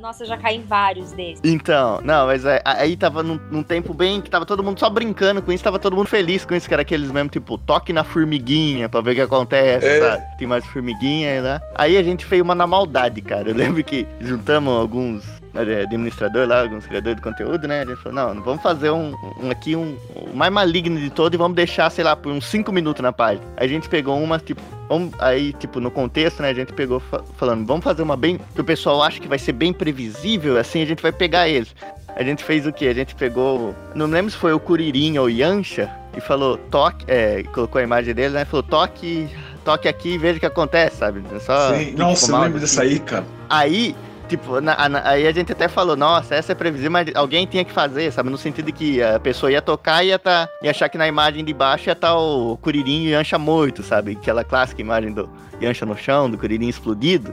Nossa, 0.00 0.22
eu 0.22 0.28
já 0.28 0.36
caí 0.36 0.58
em 0.58 0.62
vários 0.62 1.10
desses. 1.10 1.40
Então, 1.42 2.00
não, 2.04 2.26
mas 2.26 2.44
é, 2.44 2.62
aí 2.64 2.96
tava 2.96 3.20
num, 3.20 3.34
num 3.50 3.64
tempo 3.64 3.92
bem 3.92 4.20
que 4.20 4.30
tava 4.30 4.46
todo 4.46 4.62
mundo 4.62 4.78
só 4.78 4.88
brincando 4.88 5.42
com 5.42 5.50
isso, 5.50 5.64
tava 5.64 5.76
todo 5.76 5.96
mundo 5.96 6.06
feliz 6.06 6.44
com 6.44 6.54
isso, 6.54 6.68
que 6.68 6.72
era 6.74 6.82
aqueles 6.82 7.10
mesmo, 7.10 7.28
tipo, 7.28 7.58
toque 7.58 7.92
na 7.92 8.04
formiguinha 8.04 8.88
pra 8.88 9.00
ver 9.00 9.10
o 9.10 9.14
que 9.16 9.20
acontece, 9.22 9.84
É. 9.84 9.98
sabe? 10.00 10.22
Tem 10.38 10.46
mais 10.46 10.64
formiguinha 10.66 11.32
aí 11.32 11.40
lá. 11.40 11.60
Aí 11.74 11.96
a 11.96 12.02
gente 12.04 12.24
fez 12.24 12.40
uma 12.40 12.54
na 12.54 12.64
maldade, 12.64 13.20
cara. 13.22 13.48
Eu 13.48 13.56
lembro 13.56 13.82
que 13.82 14.06
juntamos 14.20 14.72
alguns 14.72 15.24
né, 15.52 15.82
administradores 15.82 16.48
lá, 16.48 16.62
alguns 16.62 16.86
criadores 16.86 17.16
de 17.16 17.22
conteúdo, 17.22 17.68
né? 17.68 17.82
A 17.82 17.84
gente 17.84 17.96
falou, 18.02 18.34
não, 18.34 18.42
vamos 18.42 18.62
fazer 18.62 18.90
um, 18.90 19.14
um 19.40 19.50
aqui, 19.50 19.76
um, 19.76 19.96
o 20.16 20.34
mais 20.36 20.52
maligno 20.52 20.98
de 20.98 21.10
todo 21.10 21.34
e 21.34 21.36
vamos 21.36 21.54
deixar, 21.56 21.90
sei 21.90 22.04
lá, 22.04 22.16
por 22.16 22.32
uns 22.32 22.46
5 22.46 22.72
minutos 22.72 23.02
na 23.02 23.12
página. 23.12 23.44
A 23.56 23.66
gente 23.66 23.88
pegou 23.88 24.18
uma, 24.22 24.38
tipo, 24.38 24.60
vamos, 24.88 25.12
aí, 25.18 25.52
tipo, 25.54 25.80
no 25.80 25.90
contexto, 25.90 26.40
né, 26.42 26.50
a 26.50 26.54
gente 26.54 26.72
pegou 26.72 27.00
fa- 27.00 27.22
falando, 27.36 27.66
vamos 27.66 27.84
fazer 27.84 28.02
uma 28.02 28.16
bem, 28.16 28.38
que 28.54 28.60
o 28.60 28.64
pessoal 28.64 29.02
acha 29.02 29.20
que 29.20 29.28
vai 29.28 29.38
ser 29.38 29.52
bem 29.52 29.72
previsível, 29.72 30.58
assim 30.58 30.82
a 30.82 30.86
gente 30.86 31.02
vai 31.02 31.12
pegar 31.12 31.48
eles. 31.48 31.74
A 32.14 32.22
gente 32.22 32.44
fez 32.44 32.66
o 32.66 32.72
quê? 32.72 32.88
A 32.88 32.94
gente 32.94 33.14
pegou, 33.14 33.74
não 33.94 34.06
lembro 34.06 34.30
se 34.30 34.36
foi 34.36 34.52
o 34.52 34.60
Curirim 34.60 35.16
ou 35.16 35.26
o 35.26 35.30
Yancha, 35.30 35.90
e 36.14 36.20
falou, 36.20 36.58
toque, 36.58 37.06
é, 37.08 37.42
colocou 37.54 37.78
a 37.78 37.82
imagem 37.82 38.12
dele, 38.14 38.34
né, 38.34 38.44
falou, 38.44 38.62
toque, 38.62 39.28
toque 39.64 39.88
aqui 39.88 40.10
e 40.10 40.18
veja 40.18 40.36
o 40.36 40.40
que 40.40 40.44
acontece, 40.46 40.96
sabe? 40.96 41.22
Só 41.40 41.74
Sim. 41.74 41.94
Nossa, 41.96 42.30
eu 42.30 42.38
lembro 42.38 42.60
dessa 42.60 42.82
aí, 42.82 42.98
cara. 42.98 43.24
Aí, 43.48 43.96
tipo, 44.28 44.60
na- 44.60 44.88
na- 44.88 45.08
aí 45.08 45.26
a 45.26 45.32
gente 45.32 45.52
até 45.52 45.68
falou, 45.68 45.96
nossa, 45.96 46.34
essa 46.34 46.52
é 46.52 46.54
previsível, 46.54 46.90
mas 46.90 47.06
alguém 47.14 47.46
tinha 47.46 47.64
que 47.64 47.72
fazer, 47.72 48.12
sabe? 48.12 48.30
No 48.30 48.38
sentido 48.38 48.66
de 48.66 48.72
que 48.72 49.02
a 49.02 49.18
pessoa 49.20 49.50
ia 49.52 49.62
tocar 49.62 50.04
e 50.04 50.08
ia, 50.08 50.18
tá, 50.18 50.48
ia 50.62 50.70
achar 50.70 50.88
que 50.88 50.98
na 50.98 51.06
imagem 51.08 51.44
de 51.44 51.52
baixo 51.52 51.88
ia 51.88 51.92
estar 51.92 52.14
o 52.16 52.56
Curirim 52.58 53.06
Yancha 53.08 53.38
morto, 53.38 53.82
sabe? 53.82 54.12
Aquela 54.12 54.44
clássica 54.44 54.80
imagem 54.80 55.12
do 55.12 55.28
Yancha 55.60 55.84
no 55.86 55.96
chão, 55.96 56.30
do 56.30 56.36
Curirim 56.38 56.68
explodido. 56.68 57.32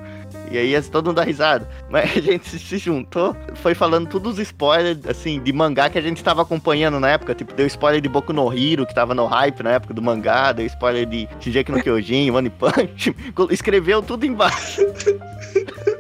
E 0.52 0.58
aí 0.58 0.72
ia 0.72 0.82
todo 0.82 1.08
mundo 1.08 1.18
dar 1.18 1.24
risada. 1.28 1.70
Mas 1.90 2.06
a 2.18 2.22
gente 2.22 2.50
se 2.58 2.78
juntou, 2.80 3.36
foi 3.56 3.76
falando 3.76 4.08
todos 4.10 4.34
os 4.34 4.40
spoilers, 4.40 4.98
assim, 5.08 5.40
de 5.40 5.54
mangá 5.54 5.90
que 5.90 5.98
a 6.00 6.02
gente 6.02 6.18
estava 6.18 6.42
acompanhando 6.42 7.00
na 7.00 7.10
época. 7.10 7.36
Tipo, 7.36 7.54
deu 7.54 7.68
spoiler 7.68 8.02
de 8.02 8.10
Boku 8.10 8.34
no 8.34 8.52
Hero, 8.52 8.86
que 8.86 8.94
tava 8.96 9.14
no 9.14 9.26
hype 9.28 9.62
na 9.62 9.72
época 9.74 9.94
do 9.94 10.02
mangá, 10.02 10.52
deu 10.52 10.66
spoiler 10.66 11.06
de 11.06 11.30
Shingeki 11.40 11.72
no 11.72 11.82
Kyojin, 11.84 12.32
One 12.32 12.50
Punch. 12.50 13.16
Escreveu 13.52 14.02
tudo 14.02 14.26
embaixo. 14.26 14.82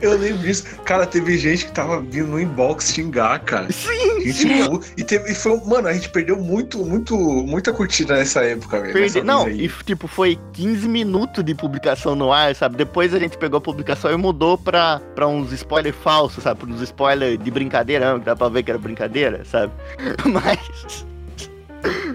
Eu 0.00 0.16
lembro 0.18 0.42
disso. 0.42 0.64
Cara, 0.84 1.06
teve 1.06 1.36
gente 1.38 1.66
que 1.66 1.72
tava 1.72 2.00
vindo 2.00 2.28
no 2.28 2.40
inbox 2.40 2.92
xingar, 2.92 3.38
cara. 3.40 3.70
Sim, 3.70 4.20
Gente, 4.32 4.68
pô, 4.68 4.80
e, 4.96 5.04
teve, 5.04 5.30
e 5.30 5.34
foi, 5.34 5.60
mano, 5.64 5.88
a 5.88 5.92
gente 5.92 6.08
perdeu 6.08 6.36
muito, 6.36 6.78
muito, 6.84 7.16
muita 7.16 7.72
curtida 7.72 8.16
nessa 8.16 8.42
época, 8.42 8.80
velho. 8.80 9.24
Não, 9.24 9.46
aí. 9.46 9.64
e 9.64 9.84
tipo, 9.84 10.06
foi 10.06 10.38
15 10.52 10.88
minutos 10.88 11.44
de 11.44 11.54
publicação 11.54 12.14
no 12.14 12.32
ar, 12.32 12.54
sabe? 12.54 12.76
Depois 12.76 13.12
a 13.14 13.18
gente 13.18 13.36
pegou 13.36 13.58
a 13.58 13.60
publicação 13.60 14.10
e 14.12 14.16
mudou 14.16 14.56
pra, 14.56 15.00
pra 15.14 15.26
uns 15.26 15.52
spoilers 15.52 15.96
falsos, 16.02 16.42
sabe? 16.42 16.60
Pra 16.60 16.70
uns 16.70 16.80
spoilers 16.82 17.38
de 17.38 17.50
brincadeira, 17.50 18.12
não, 18.12 18.18
que 18.18 18.26
dá 18.26 18.36
pra 18.36 18.48
ver 18.48 18.62
que 18.62 18.70
era 18.70 18.78
brincadeira, 18.78 19.44
sabe? 19.44 19.72
Mas. 20.24 21.06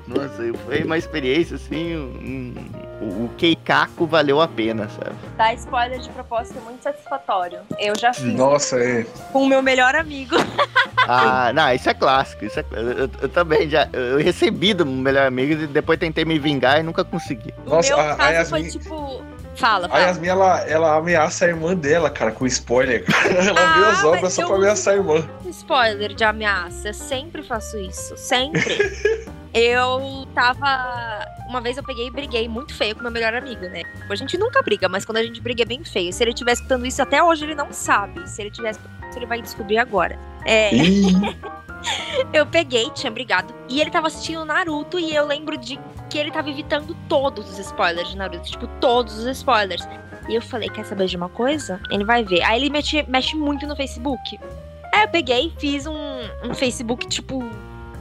Nossa, 0.07 0.43
foi 0.65 0.83
uma 0.83 0.97
experiência 0.97 1.55
assim. 1.55 1.95
Um, 1.95 2.53
o, 3.01 3.25
o 3.25 3.29
Keikaku 3.37 4.05
valeu 4.05 4.41
a 4.41 4.47
pena, 4.47 4.89
sabe? 4.89 5.15
Dar 5.37 5.53
spoiler 5.53 5.99
de 5.99 6.09
propósito 6.09 6.57
é 6.57 6.61
muito 6.61 6.81
satisfatório. 6.83 7.59
Eu 7.79 7.95
já 7.97 8.13
fiz 8.13 8.33
Nossa, 8.33 8.77
é. 8.77 9.05
com 9.31 9.43
o 9.43 9.47
meu 9.47 9.61
melhor 9.61 9.95
amigo. 9.95 10.35
Ah, 11.11 11.51
não, 11.53 11.73
isso 11.73 11.89
é 11.89 11.93
clássico. 11.95 12.45
Isso 12.45 12.59
é, 12.59 12.65
eu, 12.71 12.89
eu- 12.91 13.09
eu 13.23 13.29
também 13.29 13.67
já. 13.67 13.89
Eu 13.91 14.19
recebi 14.19 14.75
do 14.75 14.85
melhor 14.85 15.25
amigo 15.25 15.53
e 15.63 15.65
depois 15.65 15.97
tentei 15.97 16.23
me 16.23 16.37
vingar 16.37 16.79
e 16.79 16.83
nunca 16.83 17.03
consegui. 17.03 17.51
Nossa, 17.65 17.95
o 17.95 17.97
meu 17.97 18.05
a- 18.05 18.11
a 18.13 18.15
caso 18.15 18.49
foi 18.51 18.59
Yasmin- 18.61 18.79
tipo. 18.79 19.23
Fala, 19.55 19.87
A 19.87 19.89
fala. 19.89 20.01
Yasmin, 20.03 20.27
ela, 20.27 20.59
ela 20.69 20.95
ameaça 20.97 21.45
a 21.45 21.47
irmã 21.47 21.75
dela, 21.75 22.11
cara, 22.11 22.31
com 22.31 22.45
spoiler. 22.45 23.05
cara. 23.05 23.27
Ela 23.43 23.59
Ah, 23.59 23.73
viu 23.73 23.85
as 23.85 24.03
obras 24.03 24.33
só 24.33 24.45
pra 24.45 24.55
ameaçar 24.57 24.93
a 24.93 24.97
irmã. 24.97 25.27
Spoiler 25.47 26.13
de 26.13 26.23
ameaça. 26.23 26.89
Eu 26.89 26.93
sempre 26.93 27.41
faço 27.41 27.75
isso. 27.79 28.15
Sempre. 28.15 28.77
eu 29.53 30.27
tava. 30.33 31.25
Uma 31.47 31.61
vez 31.61 31.77
eu 31.77 31.83
peguei 31.83 32.07
e 32.07 32.11
briguei 32.11 32.47
muito 32.47 32.73
feio 32.73 32.95
com 32.95 33.01
meu 33.01 33.11
melhor 33.11 33.33
amigo, 33.33 33.61
né? 33.61 33.83
A 34.09 34.15
gente 34.15 34.37
nunca 34.37 34.61
briga, 34.61 34.87
mas 34.87 35.05
quando 35.05 35.17
a 35.17 35.23
gente 35.23 35.41
briga 35.41 35.63
é 35.63 35.65
bem 35.65 35.83
feio. 35.83 36.13
Se 36.13 36.23
ele 36.23 36.31
estiver 36.31 36.53
escutando 36.53 36.85
isso 36.85 37.01
até 37.01 37.23
hoje, 37.23 37.45
ele 37.45 37.55
não 37.55 37.71
sabe. 37.73 38.27
Se 38.29 38.41
ele 38.41 38.51
isso, 38.51 38.79
ele 39.15 39.25
vai 39.25 39.41
descobrir 39.41 39.77
agora. 39.77 40.19
É, 40.45 40.71
eu 42.31 42.45
peguei, 42.45 42.89
tinha 42.91 43.11
brigado. 43.11 43.53
E 43.67 43.81
ele 43.81 43.89
tava 43.89 44.07
assistindo 44.07 44.45
Naruto 44.45 44.99
e 44.99 45.15
eu 45.15 45.25
lembro 45.25 45.57
de 45.57 45.79
que 46.09 46.17
ele 46.17 46.31
tava 46.31 46.49
evitando 46.49 46.95
todos 47.07 47.49
os 47.49 47.59
spoilers 47.59 48.09
de 48.09 48.17
Naruto. 48.17 48.49
Tipo, 48.49 48.67
todos 48.79 49.17
os 49.17 49.25
spoilers. 49.25 49.87
E 50.27 50.35
eu 50.35 50.41
falei, 50.41 50.69
quer 50.69 50.85
saber 50.85 51.07
de 51.07 51.17
uma 51.17 51.29
coisa? 51.29 51.79
Ele 51.89 52.05
vai 52.05 52.23
ver. 52.23 52.43
Aí 52.43 52.61
ele 52.61 52.69
mexe, 52.69 53.03
mexe 53.07 53.35
muito 53.35 53.65
no 53.65 53.75
Facebook. 53.75 54.39
Aí 54.93 55.03
eu 55.03 55.09
peguei 55.09 55.47
e 55.47 55.59
fiz 55.59 55.87
um, 55.87 55.97
um 56.43 56.53
Facebook, 56.53 57.07
tipo, 57.07 57.43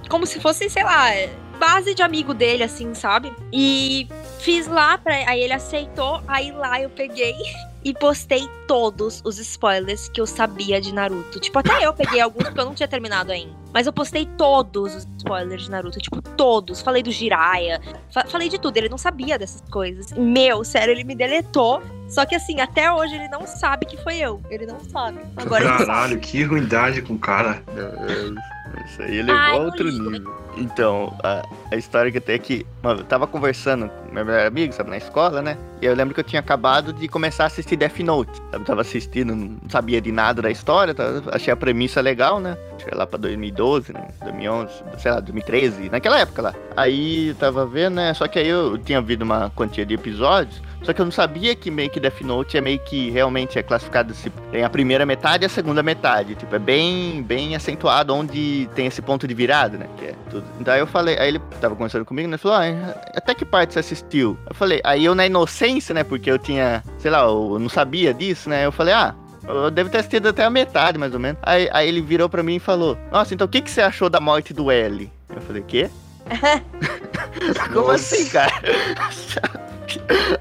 como 0.08 0.26
se 0.26 0.40
fosse, 0.40 0.68
sei 0.70 0.82
lá, 0.84 1.06
base 1.58 1.94
de 1.94 2.02
amigo 2.02 2.32
dele, 2.34 2.62
assim, 2.62 2.94
sabe? 2.94 3.32
E 3.52 4.08
fiz 4.40 4.66
lá, 4.66 4.96
pra, 4.98 5.14
aí 5.14 5.40
ele 5.40 5.52
aceitou. 5.52 6.22
Aí 6.28 6.50
lá 6.52 6.80
eu 6.80 6.88
peguei 6.90 7.34
e 7.84 7.92
postei 7.94 8.48
todos 8.66 9.20
os 9.24 9.38
spoilers 9.38 10.08
que 10.08 10.20
eu 10.20 10.26
sabia 10.26 10.80
de 10.80 10.92
Naruto. 10.94 11.38
Tipo, 11.40 11.58
até 11.58 11.84
eu 11.84 11.92
peguei 11.92 12.20
alguns 12.20 12.44
porque 12.44 12.60
eu 12.60 12.64
não 12.64 12.74
tinha 12.74 12.88
terminado 12.88 13.32
ainda. 13.32 13.56
Mas 13.72 13.86
eu 13.86 13.92
postei 13.92 14.24
todos 14.38 14.94
os 14.94 15.06
spoilers 15.18 15.64
de 15.64 15.70
Naruto, 15.70 15.98
tipo, 15.98 16.22
todos. 16.22 16.80
Falei 16.80 17.02
do 17.02 17.10
Jiraiya, 17.10 17.80
fa- 18.10 18.24
falei 18.26 18.48
de 18.48 18.58
tudo. 18.58 18.76
Ele 18.76 18.88
não 18.88 18.96
sabia 18.98 19.38
dessas 19.38 19.62
coisas. 19.70 20.12
Meu, 20.12 20.64
sério, 20.64 20.92
ele 20.92 21.04
me 21.04 21.14
deletou. 21.14 21.82
Só 22.08 22.24
que 22.24 22.34
assim, 22.34 22.60
até 22.60 22.90
hoje 22.90 23.14
ele 23.14 23.28
não 23.28 23.46
sabe 23.46 23.84
que 23.84 23.96
foi 23.98 24.16
eu. 24.16 24.40
Ele 24.48 24.64
não 24.64 24.80
sabe. 24.80 25.18
Agora 25.36 25.64
ele 25.64 25.72
sabe. 25.72 25.86
caralho, 25.86 26.18
que 26.20 26.42
ruindade 26.44 27.02
com 27.02 27.12
o 27.14 27.18
cara. 27.18 27.62
Isso 28.86 29.02
aí 29.02 29.22
levou 29.22 29.34
Ai, 29.40 29.52
a 29.52 29.56
outro 29.56 29.90
nível. 29.90 30.36
Então, 30.56 31.16
a, 31.22 31.42
a 31.70 31.76
história 31.76 32.10
que 32.10 32.16
eu 32.18 32.20
tenho 32.20 32.36
é 32.36 32.38
que 32.38 32.66
mano, 32.82 33.00
eu 33.00 33.04
tava 33.04 33.26
conversando 33.26 33.88
com 33.88 34.12
meu 34.14 34.24
melhor 34.24 34.46
amigo, 34.46 34.72
sabe, 34.72 34.90
na 34.90 34.96
escola, 34.96 35.40
né? 35.40 35.56
E 35.80 35.86
eu 35.86 35.94
lembro 35.94 36.14
que 36.14 36.20
eu 36.20 36.24
tinha 36.24 36.40
acabado 36.40 36.92
de 36.92 37.06
começar 37.06 37.44
a 37.44 37.46
assistir 37.46 37.76
Death 37.76 37.98
Note. 38.00 38.32
Sabe, 38.50 38.56
eu 38.56 38.64
tava 38.64 38.80
assistindo, 38.80 39.34
não 39.36 39.56
sabia 39.68 40.00
de 40.00 40.10
nada 40.10 40.42
da 40.42 40.50
história, 40.50 40.92
tava- 40.94 41.22
achei 41.32 41.52
a 41.52 41.56
premissa 41.56 42.00
legal, 42.00 42.40
né? 42.40 42.56
Achei 42.76 42.92
lá 42.92 43.06
pra 43.06 43.18
2012, 43.18 43.92
né? 43.92 44.08
2011, 44.24 44.72
sei 44.98 45.10
lá, 45.12 45.20
2013, 45.20 45.88
naquela 45.90 46.18
época 46.18 46.42
lá. 46.42 46.54
Aí 46.76 47.28
eu 47.28 47.34
tava 47.36 47.64
vendo, 47.66 47.94
né? 47.94 48.12
Só 48.14 48.26
que 48.26 48.38
aí 48.38 48.48
eu 48.48 48.76
tinha 48.78 49.00
visto 49.00 49.22
uma 49.22 49.50
quantia 49.50 49.86
de 49.86 49.94
episódios. 49.94 50.60
Só 50.82 50.92
que 50.92 51.00
eu 51.00 51.04
não 51.04 51.12
sabia 51.12 51.54
que 51.54 51.70
meio 51.70 51.90
que 51.90 52.00
Death 52.00 52.20
Note 52.22 52.56
é 52.56 52.60
meio 52.60 52.78
que 52.78 53.10
realmente 53.10 53.58
é 53.58 53.62
classificado 53.62 54.12
assim, 54.12 54.30
tem 54.50 54.64
a 54.64 54.70
primeira 54.70 55.04
metade 55.04 55.44
e 55.44 55.46
a 55.46 55.48
segunda 55.48 55.82
metade. 55.82 56.34
Tipo, 56.34 56.54
é 56.54 56.58
bem, 56.58 57.22
bem 57.22 57.54
acentuado 57.54 58.14
onde 58.14 58.68
tem 58.74 58.86
esse 58.86 59.02
ponto 59.02 59.26
de 59.26 59.34
virada, 59.34 59.76
né? 59.76 59.86
Que 59.98 60.06
é 60.06 60.14
tudo. 60.30 60.44
Então 60.60 60.72
aí 60.72 60.80
eu 60.80 60.86
falei, 60.86 61.18
aí 61.18 61.28
ele 61.28 61.40
tava 61.60 61.74
conversando 61.74 62.04
comigo, 62.04 62.28
né? 62.28 62.34
Ele 62.34 62.38
falou, 62.38 62.58
ah, 62.58 62.94
até 63.14 63.34
que 63.34 63.44
parte 63.44 63.74
você 63.74 63.80
assistiu? 63.80 64.38
Eu 64.48 64.54
falei, 64.54 64.80
aí 64.84 65.04
eu 65.04 65.14
na 65.14 65.26
inocência, 65.26 65.94
né? 65.94 66.04
Porque 66.04 66.30
eu 66.30 66.38
tinha, 66.38 66.82
sei 66.98 67.10
lá, 67.10 67.22
eu 67.22 67.58
não 67.58 67.68
sabia 67.68 68.14
disso, 68.14 68.48
né? 68.48 68.64
Eu 68.64 68.72
falei, 68.72 68.94
ah. 68.94 69.14
Eu 69.46 69.70
devo 69.70 69.88
ter 69.88 69.98
assistido 69.98 70.28
até 70.28 70.44
a 70.44 70.50
metade, 70.50 70.98
mais 70.98 71.14
ou 71.14 71.20
menos. 71.20 71.40
Aí, 71.42 71.70
aí 71.72 71.88
ele 71.88 72.02
virou 72.02 72.28
pra 72.28 72.42
mim 72.42 72.56
e 72.56 72.60
falou: 72.60 72.98
Nossa, 73.10 73.32
então 73.32 73.46
o 73.46 73.48
que, 73.48 73.62
que 73.62 73.70
você 73.70 73.80
achou 73.80 74.10
da 74.10 74.20
morte 74.20 74.52
do 74.52 74.70
L? 74.70 75.10
Eu 75.34 75.40
falei: 75.40 75.64
Quê? 75.66 75.88
Como 77.72 77.88
Nossa. 77.88 78.14
assim, 78.14 78.28
cara? 78.28 78.52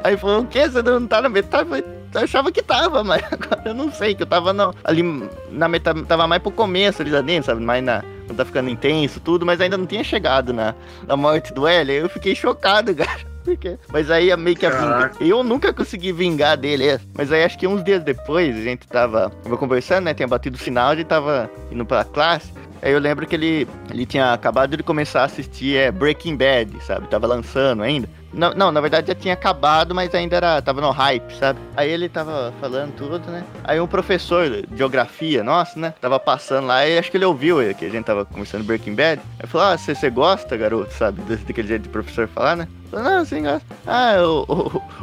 Aí 0.04 0.16
falou, 0.18 0.42
o 0.42 0.48
quê? 0.48 0.68
Você 0.70 0.82
não 0.82 1.06
tá 1.08 1.22
na 1.22 1.30
metade? 1.30 1.70
Eu 2.14 2.22
achava 2.22 2.52
que 2.52 2.62
tava, 2.64 3.04
mas 3.04 3.22
agora 3.32 3.62
eu 3.66 3.74
não 3.74 3.92
sei, 3.92 4.16
que 4.16 4.24
eu 4.24 4.28
tava 4.28 4.54
no- 4.54 4.74
ali 4.84 5.04
na 5.52 5.68
metade, 5.68 6.04
tava 6.04 6.26
mais 6.28 6.42
pro 6.42 6.52
começo 6.52 7.02
ali 7.02 7.12
da 7.12 7.22
dentro, 7.22 7.48
sabe? 7.48 7.62
Mais 7.62 7.84
na. 7.84 8.04
Tá 8.36 8.44
ficando 8.44 8.70
intenso, 8.70 9.22
tudo, 9.22 9.46
mas 9.46 9.62
ainda 9.62 9.78
não 9.78 9.86
tinha 9.86 10.04
chegado 10.04 10.52
na, 10.54 10.76
na 11.08 11.16
morte 11.16 11.54
do 11.54 11.66
L. 11.66 11.94
Eu 11.94 12.10
fiquei 12.10 12.36
chocado, 12.36 12.94
cara. 12.96 13.20
Por 13.44 13.56
quê? 13.56 13.78
Mas 13.94 14.12
aí 14.12 14.36
meio 14.36 14.58
que 14.58 14.66
a 14.66 14.70
vinga... 14.70 14.82
Caraca. 14.82 15.24
Eu 15.24 15.42
nunca 15.44 15.72
consegui 15.72 16.12
vingar 16.12 16.58
dele, 16.58 16.88
é. 16.90 17.00
Mas 17.14 17.32
aí 17.32 17.46
acho 17.46 17.58
que 17.58 17.66
uns 17.66 17.82
dias 17.84 18.04
depois, 18.04 18.54
a 18.58 18.62
gente 18.62 18.86
tava, 18.86 19.30
tava 19.42 19.56
conversando, 19.58 20.04
né? 20.04 20.14
Tinha 20.14 20.28
batido 20.28 20.58
o 20.58 20.60
sinal, 20.60 20.90
a 20.90 20.96
gente 20.98 21.08
tava 21.08 21.50
indo 21.72 21.86
pra 21.86 22.04
classe. 22.04 22.52
Aí 22.82 22.92
eu 22.92 23.00
lembro 23.00 23.26
que 23.26 23.34
ele, 23.36 23.66
ele 23.90 24.06
tinha 24.06 24.34
acabado 24.34 24.76
de 24.76 24.84
começar 24.84 25.22
a 25.22 25.26
assistir 25.26 25.78
é, 25.78 25.90
Breaking 25.90 26.36
Bad, 26.36 26.70
sabe? 26.86 27.08
Tava 27.08 27.26
lançando 27.26 27.82
ainda. 27.82 28.10
Não, 28.38 28.53
não, 28.53 28.72
na 28.72 28.79
verdade 28.79 29.08
já 29.08 29.15
tinha 29.15 29.34
acabado, 29.34 29.96
mas 29.96 30.13
ainda 30.13 30.36
era, 30.36 30.62
tava 30.62 30.79
no 30.79 30.91
hype, 30.91 31.36
sabe? 31.38 31.60
Aí 31.75 31.89
ele 31.89 32.08
tava 32.08 32.53
falando 32.62 32.94
tudo, 32.96 33.20
né? 33.32 33.44
Aí 33.63 33.79
um 33.82 33.88
professor 33.88 34.48
de 34.48 34.77
geografia, 34.77 35.44
nossa, 35.44 35.79
né? 35.79 35.91
Tava 36.00 36.20
passando 36.20 36.67
lá 36.67 36.88
e 36.88 37.00
acho 37.00 37.10
que 37.10 37.17
ele 37.17 37.25
ouviu 37.25 37.58
que 37.74 37.86
a 37.86 37.89
gente 37.89 38.06
tava 38.06 38.24
conversando 38.25 38.63
Breaking 38.63 38.94
Bad. 38.94 39.20
Aí 39.39 39.48
falou, 39.48 39.67
ah, 39.67 39.77
você 39.77 40.10
gosta, 40.12 40.56
garoto, 40.56 40.94
sabe? 40.94 41.20
Daquele 41.22 41.67
jeito 41.67 41.82
de 41.84 41.89
professor 41.89 42.27
falar, 42.27 42.56
né? 42.56 42.67
Falou, 42.91 43.06
não, 43.10 43.25
sim, 43.25 43.41
gosto. 43.41 43.65
Ah, 43.88 44.17
o, 44.22 44.46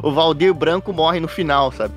o, 0.03 0.09
o 0.09 0.13
Valdir 0.13 0.55
Branco 0.55 0.93
morre 0.93 1.19
no 1.19 1.27
final, 1.27 1.73
sabe? 1.73 1.93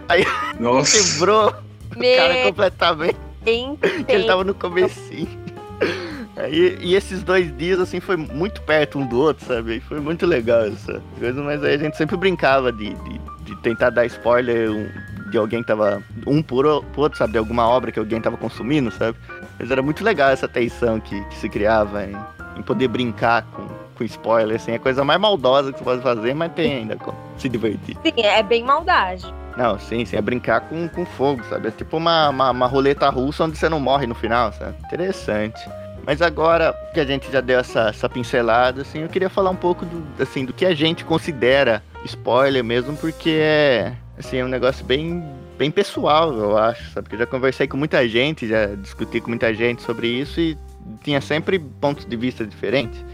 Nossa. 0.60 1.14
Quebrou 1.14 1.48
o 1.48 1.52
cara 1.52 2.34
Me 2.34 2.42
completamente 2.44 3.16
que 3.42 3.78
ele 3.88 4.04
tem- 4.04 4.26
tava 4.26 4.44
no 4.44 4.52
comecinho. 4.52 5.46
Aí, 6.36 6.76
e 6.80 6.94
esses 6.94 7.22
dois 7.22 7.56
dias, 7.56 7.80
assim, 7.80 7.98
foi 7.98 8.16
muito 8.16 8.60
perto 8.62 8.98
um 8.98 9.06
do 9.06 9.18
outro, 9.18 9.46
sabe? 9.46 9.72
Aí 9.72 9.80
foi 9.80 10.00
muito 10.00 10.26
legal 10.26 10.66
essa 10.66 11.02
coisa, 11.18 11.42
mas 11.42 11.64
aí 11.64 11.74
a 11.74 11.78
gente 11.78 11.96
sempre 11.96 12.16
brincava 12.16 12.70
de, 12.70 12.92
de, 12.94 13.20
de 13.40 13.56
tentar 13.62 13.90
dar 13.90 14.04
spoiler 14.04 14.70
de 15.30 15.38
alguém 15.38 15.62
que 15.62 15.68
tava. 15.68 16.02
Um 16.26 16.42
por, 16.42 16.84
por 16.92 17.02
outro, 17.02 17.18
sabe? 17.18 17.32
De 17.32 17.38
alguma 17.38 17.66
obra 17.66 17.90
que 17.90 17.98
alguém 17.98 18.20
tava 18.20 18.36
consumindo, 18.36 18.90
sabe? 18.90 19.16
Mas 19.58 19.70
era 19.70 19.80
muito 19.80 20.04
legal 20.04 20.30
essa 20.30 20.46
tensão 20.46 21.00
que, 21.00 21.18
que 21.24 21.36
se 21.36 21.48
criava 21.48 22.04
em, 22.04 22.16
em 22.56 22.62
poder 22.62 22.88
brincar 22.88 23.42
com, 23.52 23.66
com 23.94 24.04
spoiler, 24.04 24.56
assim. 24.56 24.72
É 24.72 24.76
a 24.76 24.78
coisa 24.78 25.02
mais 25.04 25.18
maldosa 25.18 25.72
que 25.72 25.78
você 25.78 25.84
pode 25.84 26.02
fazer, 26.02 26.34
mas 26.34 26.52
tem 26.52 26.76
ainda 26.76 26.96
como 26.96 27.16
se 27.38 27.48
divertir. 27.48 27.96
Sim, 28.04 28.22
é 28.22 28.42
bem 28.42 28.62
maldade. 28.62 29.24
Não, 29.56 29.78
sim, 29.78 30.04
sim, 30.04 30.16
é 30.16 30.20
brincar 30.20 30.60
com, 30.60 30.86
com 30.86 31.06
fogo, 31.06 31.42
sabe? 31.48 31.68
É 31.68 31.70
tipo 31.70 31.96
uma, 31.96 32.28
uma, 32.28 32.50
uma 32.50 32.66
roleta 32.66 33.08
russa 33.08 33.44
onde 33.44 33.56
você 33.56 33.70
não 33.70 33.80
morre 33.80 34.06
no 34.06 34.14
final, 34.14 34.52
sabe? 34.52 34.74
Interessante. 34.84 35.58
Mas 36.06 36.22
agora 36.22 36.72
que 36.94 37.00
a 37.00 37.04
gente 37.04 37.30
já 37.32 37.40
deu 37.40 37.58
essa, 37.58 37.88
essa 37.88 38.08
pincelada, 38.08 38.82
assim, 38.82 39.00
eu 39.00 39.08
queria 39.08 39.28
falar 39.28 39.50
um 39.50 39.56
pouco 39.56 39.84
do, 39.84 40.22
assim, 40.22 40.44
do 40.44 40.52
que 40.52 40.64
a 40.64 40.72
gente 40.72 41.04
considera 41.04 41.82
spoiler 42.04 42.62
mesmo, 42.62 42.96
porque 42.96 43.30
é, 43.42 43.92
assim, 44.16 44.36
é 44.38 44.44
um 44.44 44.48
negócio 44.48 44.84
bem, 44.84 45.24
bem 45.58 45.68
pessoal, 45.68 46.32
eu 46.32 46.56
acho, 46.56 46.84
sabe? 46.92 47.02
Porque 47.08 47.16
eu 47.16 47.20
já 47.20 47.26
conversei 47.26 47.66
com 47.66 47.76
muita 47.76 48.06
gente, 48.08 48.46
já 48.46 48.66
discuti 48.76 49.20
com 49.20 49.30
muita 49.30 49.52
gente 49.52 49.82
sobre 49.82 50.06
isso 50.06 50.40
e 50.40 50.56
tinha 51.02 51.20
sempre 51.20 51.58
pontos 51.58 52.04
de 52.04 52.16
vista 52.16 52.46
diferentes. 52.46 53.04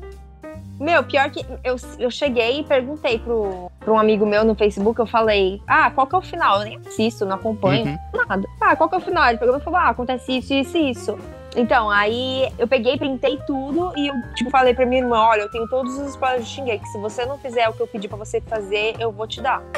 Meu, 0.79 1.03
pior 1.05 1.31
que 1.31 1.47
eu, 1.65 1.77
eu 1.99 2.11
cheguei 2.11 2.61
e 2.61 2.65
perguntei 2.65 3.19
pro, 3.19 3.71
pro 3.81 3.95
um 3.95 3.99
amigo 3.99 4.27
meu 4.27 4.45
no 4.45 4.55
Facebook, 4.55 4.99
eu 5.01 5.07
falei, 5.07 5.63
ah, 5.67 5.91
qual 5.91 6.07
que 6.07 6.15
é 6.15 6.19
o 6.19 6.23
final? 6.23 6.59
Eu 6.59 6.65
nem 6.65 6.77
assisto, 6.85 7.25
não 7.25 7.37
acompanho, 7.37 7.87
Uhum. 7.87 8.27
nada. 8.29 8.47
Ah, 8.61 8.77
qual 8.77 8.89
que 8.89 8.97
é 8.97 8.99
o 8.99 9.01
final? 9.01 9.29
Ele 9.29 9.39
pegou 9.39 9.57
e 9.57 9.61
falou, 9.61 9.79
ah, 9.79 9.89
acontece 9.91 10.37
isso, 10.37 10.53
isso 10.53 10.77
e 10.77 10.91
isso. 10.91 11.19
Então, 11.55 11.91
aí 11.91 12.51
eu 12.59 12.67
peguei, 12.67 12.97
printei 12.97 13.39
tudo 13.47 13.93
e 13.97 14.09
eu, 14.09 14.15
tipo, 14.35 14.51
falei 14.51 14.75
pra 14.75 14.87
minha 14.87 15.03
irmã, 15.03 15.19
olha, 15.19 15.43
eu 15.43 15.51
tenho 15.51 15.69
todos 15.69 15.99
os 15.99 16.11
spoilers 16.11 16.47
de 16.47 16.55
Shingeki, 16.55 16.87
se 16.89 16.99
você 16.99 17.27
não 17.27 17.39
fizer 17.39 17.69
o 17.69 17.73
que 17.73 17.81
eu 17.81 17.87
pedi 17.87 18.09
pra 18.09 18.17
você 18.17 18.41
fazer, 18.41 18.95
eu 18.99 19.13
vou 19.13 19.27
te 19.27 19.41
dar. 19.41 19.63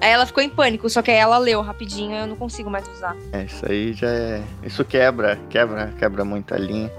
Aí 0.00 0.10
ela 0.10 0.24
ficou 0.24 0.42
em 0.42 0.48
pânico, 0.48 0.88
só 0.88 1.02
que 1.02 1.10
aí 1.10 1.18
ela 1.18 1.36
leu 1.36 1.60
rapidinho, 1.60 2.16
eu 2.16 2.26
não 2.26 2.34
consigo 2.34 2.70
mais 2.70 2.88
usar. 2.88 3.14
É, 3.34 3.44
isso 3.44 3.70
aí 3.70 3.92
já 3.92 4.08
é. 4.08 4.42
Isso 4.62 4.82
quebra, 4.82 5.38
quebra, 5.50 5.92
quebra 5.98 6.24
muita 6.24 6.56
linha. 6.56 6.90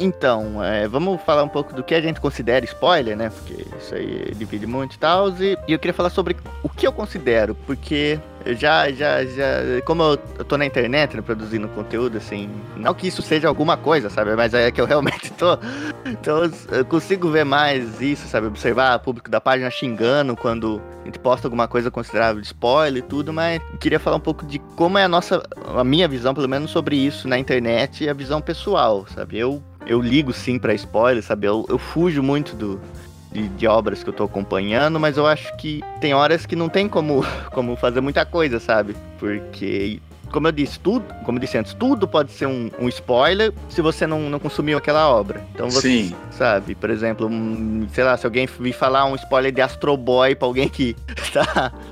Então, 0.00 0.62
é, 0.62 0.86
vamos 0.86 1.20
falar 1.22 1.42
um 1.42 1.48
pouco 1.48 1.74
do 1.74 1.82
que 1.82 1.94
a 1.94 2.00
gente 2.00 2.20
considera 2.20 2.64
spoiler, 2.64 3.16
né? 3.16 3.30
Porque 3.30 3.66
isso 3.76 3.94
aí 3.94 4.32
divide 4.34 4.66
muito 4.66 4.94
e 4.94 4.98
tal. 4.98 5.28
E, 5.30 5.56
eu 5.68 5.78
queria 5.78 5.94
falar 5.94 6.10
sobre 6.10 6.36
que 6.78 6.86
eu 6.86 6.92
considero, 6.92 7.56
porque 7.66 8.20
eu 8.46 8.54
já, 8.54 8.90
já, 8.92 9.24
já. 9.24 9.82
Como 9.84 10.02
eu, 10.04 10.16
tô 10.16 10.56
na 10.56 10.64
internet, 10.64 11.16
né, 11.16 11.20
produzindo 11.20 11.66
conteúdo, 11.68 12.16
assim. 12.16 12.48
Não 12.76 12.94
que 12.94 13.08
isso 13.08 13.20
seja 13.20 13.48
alguma 13.48 13.76
coisa, 13.76 14.08
sabe? 14.08 14.34
Mas 14.36 14.54
é 14.54 14.70
que 14.70 14.80
eu 14.80 14.86
realmente 14.86 15.30
tô. 15.34 15.58
Então 16.06 16.42
eu, 16.70 16.84
consigo 16.84 17.30
ver 17.30 17.44
mais 17.44 18.00
isso, 18.00 18.28
sabe? 18.28 18.46
Observar 18.46 18.96
o 18.96 19.00
público 19.00 19.28
da 19.28 19.40
página 19.40 19.68
xingando 19.70 20.36
quando 20.36 20.80
a 21.02 21.06
gente 21.06 21.18
posta 21.18 21.48
alguma 21.48 21.66
coisa 21.66 21.90
considerável 21.90 22.40
de 22.40 22.46
spoiler 22.46 23.02
e 23.02 23.06
tudo, 23.06 23.32
mas 23.32 23.60
queria 23.80 23.98
falar 23.98 24.16
um 24.16 24.20
pouco 24.20 24.46
de 24.46 24.60
como 24.76 24.96
é 24.98 25.04
a 25.04 25.08
nossa, 25.08 25.42
a 25.76 25.82
minha 25.82 26.06
visão, 26.06 26.32
pelo 26.32 26.48
menos, 26.48 26.70
sobre 26.70 26.96
isso 26.96 27.26
na 27.26 27.38
internet 27.38 28.04
e 28.04 28.08
a 28.08 28.14
visão 28.14 28.40
pessoal, 28.40 29.04
sabe? 29.12 29.36
Eu 29.36 29.62
eu 29.86 30.02
ligo 30.02 30.34
sim 30.34 30.58
pra 30.58 30.74
spoiler, 30.74 31.22
sabe? 31.22 31.46
Eu, 31.46 31.64
eu 31.66 31.78
fujo 31.78 32.22
muito 32.22 32.54
do, 32.54 32.78
de, 33.32 33.48
de 33.48 33.66
obras 33.66 34.02
que 34.02 34.08
eu 34.08 34.12
tô 34.14 34.24
acompanhando, 34.24 34.98
mas 34.98 35.16
eu 35.16 35.26
acho 35.26 35.54
que 35.56 35.82
tem 36.00 36.14
horas 36.14 36.46
que 36.46 36.56
não 36.56 36.68
tem 36.68 36.88
como, 36.88 37.24
como 37.52 37.76
fazer 37.76 38.00
muita 38.00 38.24
coisa, 38.24 38.58
sabe? 38.58 38.96
Porque 39.18 40.00
como 40.30 40.46
eu 40.46 40.52
disse, 40.52 40.78
tudo, 40.78 41.06
como 41.24 41.38
eu 41.38 41.40
disse 41.40 41.56
antes, 41.56 41.72
tudo 41.74 42.06
pode 42.06 42.32
ser 42.32 42.46
um, 42.46 42.70
um 42.78 42.88
spoiler 42.88 43.52
se 43.68 43.80
você 43.80 44.06
não, 44.06 44.28
não 44.28 44.38
consumiu 44.38 44.76
aquela 44.76 45.08
obra. 45.08 45.42
Então 45.54 45.70
você, 45.70 45.88
Sim. 45.88 46.16
sabe, 46.30 46.74
por 46.74 46.90
exemplo, 46.90 47.26
um, 47.26 47.86
sei 47.92 48.04
lá, 48.04 48.16
se 48.16 48.26
alguém 48.26 48.46
vir 48.46 48.72
falar 48.72 49.06
um 49.06 49.14
spoiler 49.14 49.50
de 49.52 49.60
Astro 49.62 49.96
Boy 49.96 50.34
pra 50.34 50.46
alguém 50.46 50.68
que 50.68 50.94
tá, 51.32 51.44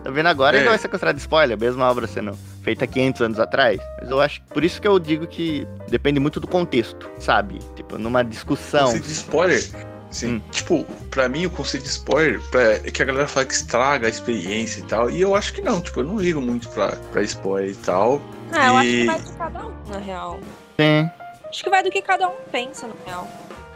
tá 0.03 0.11
vendo 0.11 0.27
agora, 0.27 0.57
É. 0.57 0.61
ele 0.61 0.69
vai 0.69 0.79
ser 0.79 0.89
considerado 0.89 1.19
spoiler, 1.19 1.59
mesmo 1.59 1.83
a 1.83 1.91
obra 1.91 2.07
sendo 2.07 2.37
feita 2.63 2.87
500 2.87 3.23
anos 3.23 3.41
atrás. 3.41 3.81
Mas 4.01 4.11
eu 4.11 4.21
acho, 4.21 4.43
por 4.53 4.63
isso 4.63 4.81
que 4.83 4.89
eu 4.89 4.99
digo 4.99 5.27
que 5.27 5.67
depende 5.89 6.21
muito 6.21 6.39
do 6.39 6.47
contexto, 6.47 7.09
sabe? 7.19 7.59
Tipo, 7.75 7.97
numa 7.97 8.23
discussão. 8.23 8.93
de 8.93 9.13
spoiler. 9.13 9.63
Sim. 10.11 10.37
Hum. 10.37 10.41
Tipo, 10.51 10.85
pra 11.11 11.29
mim 11.29 11.47
o 11.47 11.51
conceito 11.51 11.83
de 11.85 11.89
spoiler 11.91 12.41
pra, 12.51 12.63
é 12.75 12.79
que 12.91 13.03
a 13.03 13.05
galera 13.05 13.27
fala 13.29 13.45
que 13.47 13.55
estraga 13.55 14.07
a 14.07 14.11
experiência 14.11 14.81
e 14.81 14.83
tal. 14.85 15.11
E 15.11 15.21
eu 15.21 15.35
acho 15.35 15.53
que 15.53 15.61
não, 15.61 15.81
tipo, 15.81 16.01
eu 16.01 16.05
não 16.05 16.19
ligo 16.19 16.41
muito 16.41 16.69
pra, 16.71 16.93
pra 17.13 17.23
spoiler 17.23 17.71
e 17.73 17.75
tal. 17.77 18.21
Ah, 18.53 18.69
eu 18.69 18.77
acho 18.77 18.89
E- 18.89 19.01
que 19.01 19.07
vai 19.07 19.21
de 19.21 19.33
cada 19.33 19.67
um, 19.67 19.73
na 19.89 19.99
real. 19.99 20.41
Sim. 20.79 21.11
Acho 21.49 21.65
que 21.65 21.71
vai 21.71 21.83
do 21.83 21.91
que 21.91 22.01
cada 22.03 22.29
um 22.29 22.35
pensa, 22.53 22.87
na 22.87 22.95
real. 23.05 23.29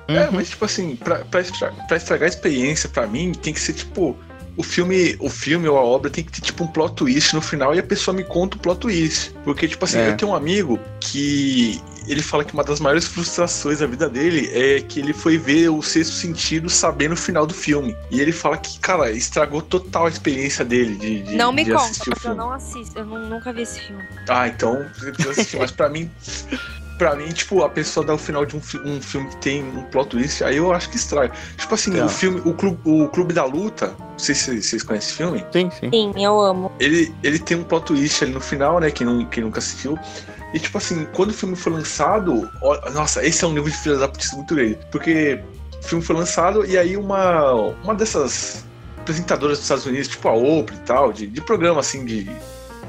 É, 0.09 0.27
Uhum. 0.27 0.33
mas 0.33 0.51
tipo 0.51 0.65
assim, 0.65 0.97
pra, 0.97 1.21
pra, 1.25 1.41
estra- 1.41 1.73
pra 1.87 1.97
estragar 1.97 2.27
a 2.27 2.29
experiência, 2.29 2.89
pra 2.89 3.07
mim, 3.07 3.33
tem 3.33 3.53
que 3.55 3.61
ser 3.61 3.73
tipo. 3.75 4.17
O 4.57 4.63
filme, 4.63 5.17
o 5.21 5.31
filme 5.31 5.69
ou 5.69 5.79
a 5.79 5.83
obra 5.83 6.11
tem 6.11 6.23
que 6.25 6.33
ter 6.33 6.41
tipo 6.41 6.65
um 6.65 6.67
plot 6.67 6.95
twist 6.97 7.33
no 7.35 7.41
final 7.41 7.75
e 7.75 7.79
a 7.79 7.83
pessoa 7.83 8.15
me 8.15 8.25
conta 8.25 8.57
o 8.57 8.61
plot 8.61 8.81
twist. 8.81 9.31
Porque, 9.45 9.67
tipo 9.69 9.85
assim, 9.85 9.99
É. 9.99 10.09
eu 10.11 10.17
tenho 10.17 10.33
um 10.33 10.35
amigo 10.35 10.79
que 10.99 11.81
ele 12.07 12.23
fala 12.23 12.45
que 12.45 12.53
uma 12.55 12.65
das 12.65 12.81
maiores 12.81 13.05
frustrações 13.07 13.79
da 13.81 13.87
vida 13.87 14.09
dele 14.09 14.51
é 14.53 14.81
que 14.81 15.01
ele 15.01 15.13
foi 15.13 15.37
ver 15.39 15.69
o 15.69 15.83
sexto 15.83 16.13
sentido 16.15 16.69
sabendo 16.69 17.13
o 17.13 17.17
final 17.17 17.47
do 17.47 17.55
filme. 17.55 17.97
E 18.11 18.21
ele 18.21 18.33
fala 18.33 18.57
que, 18.59 18.79
cara, 18.79 19.11
estragou 19.11 19.63
total 19.63 20.07
a 20.07 20.09
experiência 20.09 20.65
dele 20.65 20.97
de, 20.97 21.23
de, 21.23 21.35
não 21.37 21.53
me 21.53 21.65
de 21.65 21.71
conta, 21.71 21.85
assistir 21.85 22.09
o 22.11 22.13
porque 22.13 22.29
eu 22.29 22.35
não 22.35 22.53
assisto. 22.53 22.99
Eu 22.99 23.05
nu- 23.05 23.27
nunca 23.29 23.53
vi 23.53 23.63
esse 23.63 23.81
filme. 23.81 24.03
Ah, 24.29 24.49
então 24.49 24.87
você 24.99 25.13
precisa 25.13 25.31
assistir. 25.33 25.59
Mas 25.59 25.71
pra 25.71 25.89
mim, 25.89 26.11
pra 26.99 27.15
mim, 27.17 27.29
tipo, 27.29 27.63
a 27.63 27.69
pessoa 27.69 28.05
dá 28.05 28.15
o 28.15 28.19
final 28.19 28.45
de 28.45 28.57
um, 28.57 28.61
fi- 28.61 28.79
um 28.85 29.01
filme 29.01 29.29
que 29.31 29.37
tem 29.37 29.63
um 29.65 29.83
plot 29.85 30.11
twist, 30.11 30.45
aí 30.45 30.57
eu 30.57 30.73
acho 30.73 30.91
que 30.91 30.97
estraga. 30.97 31.33
Tipo 31.57 31.75
assim, 31.75 31.93
Tá. 31.93 32.05
o 32.05 32.09
filme, 32.09 32.41
o 32.45 32.53
clube, 32.55 32.79
o 32.85 33.09
clube 33.09 33.33
da 33.33 33.45
Luta, 33.45 33.95
não 33.99 34.19
sei 34.19 34.35
se 34.35 34.61
vocês 34.63 34.83
conhecem 34.83 35.09
esse 35.09 35.17
filme, 35.17 35.45
Sim, 35.53 35.71
sim. 35.81 35.91
Sim, 35.91 36.25
eu 36.25 36.39
amo. 36.41 36.71
ele, 36.79 37.15
ele 37.23 37.39
tem 37.39 37.57
um 37.57 37.65
plot 37.65 37.87
twist 37.87 38.23
ali 38.23 38.33
no 38.33 38.41
final, 38.41 38.79
né? 38.81 38.91
Quem, 38.91 39.07
não, 39.07 39.25
quem 39.27 39.43
nunca 39.43 39.59
assistiu. 39.59 39.99
E 40.53 40.59
tipo 40.59 40.79
assim, 40.79 41.07
quando 41.13 41.31
o 41.31 41.35
filme 41.35 41.55
foi 41.55 41.73
lançado, 41.73 42.51
ó, 42.61 42.91
nossa, 42.91 43.25
esse 43.25 43.45
é 43.45 43.47
um 43.47 43.53
nível 43.53 43.71
de 43.71 43.77
filha 43.77 43.97
da 43.97 44.09
putice 44.09 44.35
muito 44.35 44.55
grande. 44.55 44.79
Porque 44.91 45.41
o 45.79 45.83
filme 45.83 46.05
foi 46.05 46.17
lançado 46.17 46.67
e 46.67 46.77
aí 46.77 46.97
uma, 46.97 47.53
uma 47.85 47.95
dessas 47.95 48.65
apresentadoras 48.99 49.59
dos 49.59 49.65
Estados 49.65 49.87
Unidos, 49.87 50.09
tipo 50.09 50.29
a 50.29 50.33
Oprah 50.33 50.77
e 50.77 50.81
tal, 50.81 51.13
de, 51.13 51.27
de 51.27 51.41
programa 51.41 51.81
assim 51.81 52.05
de, 52.05 52.29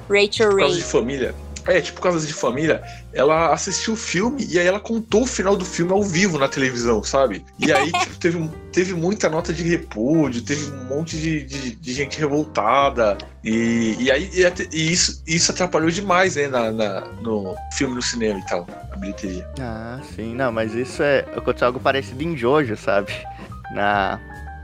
Rachel 0.09 0.55
Ray. 0.55 0.73
de 0.73 0.83
família. 0.83 1.35
É, 1.67 1.79
tipo, 1.81 2.01
Casas 2.01 2.27
de 2.27 2.33
Família, 2.33 2.81
ela 3.13 3.53
assistiu 3.53 3.93
o 3.93 3.97
filme 3.97 4.45
e 4.49 4.57
aí 4.57 4.65
ela 4.65 4.79
contou 4.79 5.23
o 5.23 5.27
final 5.27 5.55
do 5.55 5.63
filme 5.65 5.91
ao 5.91 6.01
vivo 6.03 6.37
na 6.39 6.47
televisão, 6.47 7.03
sabe? 7.03 7.45
E 7.59 7.71
aí, 7.71 7.91
tipo, 8.01 8.17
teve, 8.17 8.49
teve 8.71 8.93
muita 8.93 9.29
nota 9.29 9.53
de 9.53 9.63
repúdio, 9.63 10.41
teve 10.41 10.71
um 10.71 10.85
monte 10.85 11.17
de, 11.17 11.43
de, 11.43 11.75
de 11.75 11.93
gente 11.93 12.19
revoltada. 12.19 13.17
E, 13.43 13.95
e 13.99 14.11
aí, 14.11 14.29
e, 14.33 14.75
e 14.75 14.91
isso, 14.91 15.21
isso 15.27 15.51
atrapalhou 15.51 15.89
demais, 15.89 16.35
né, 16.35 16.47
na, 16.47 16.71
na- 16.71 17.01
no 17.21 17.55
filme 17.73 17.95
no 17.95 18.01
cinema 18.01 18.39
e 18.39 18.45
tal, 18.45 18.67
a 18.91 18.95
bilheteria. 18.97 19.47
Ah, 19.59 19.99
sim. 20.15 20.35
Não, 20.35 20.51
mas 20.51 20.73
isso 20.73 21.01
é 21.03 21.19
aconteceu 21.35 21.67
algo 21.67 21.79
parecido 21.79 22.23
em 22.23 22.35
Jojo, 22.37 22.75
sabe? 22.77 23.11
Na, 23.73 24.19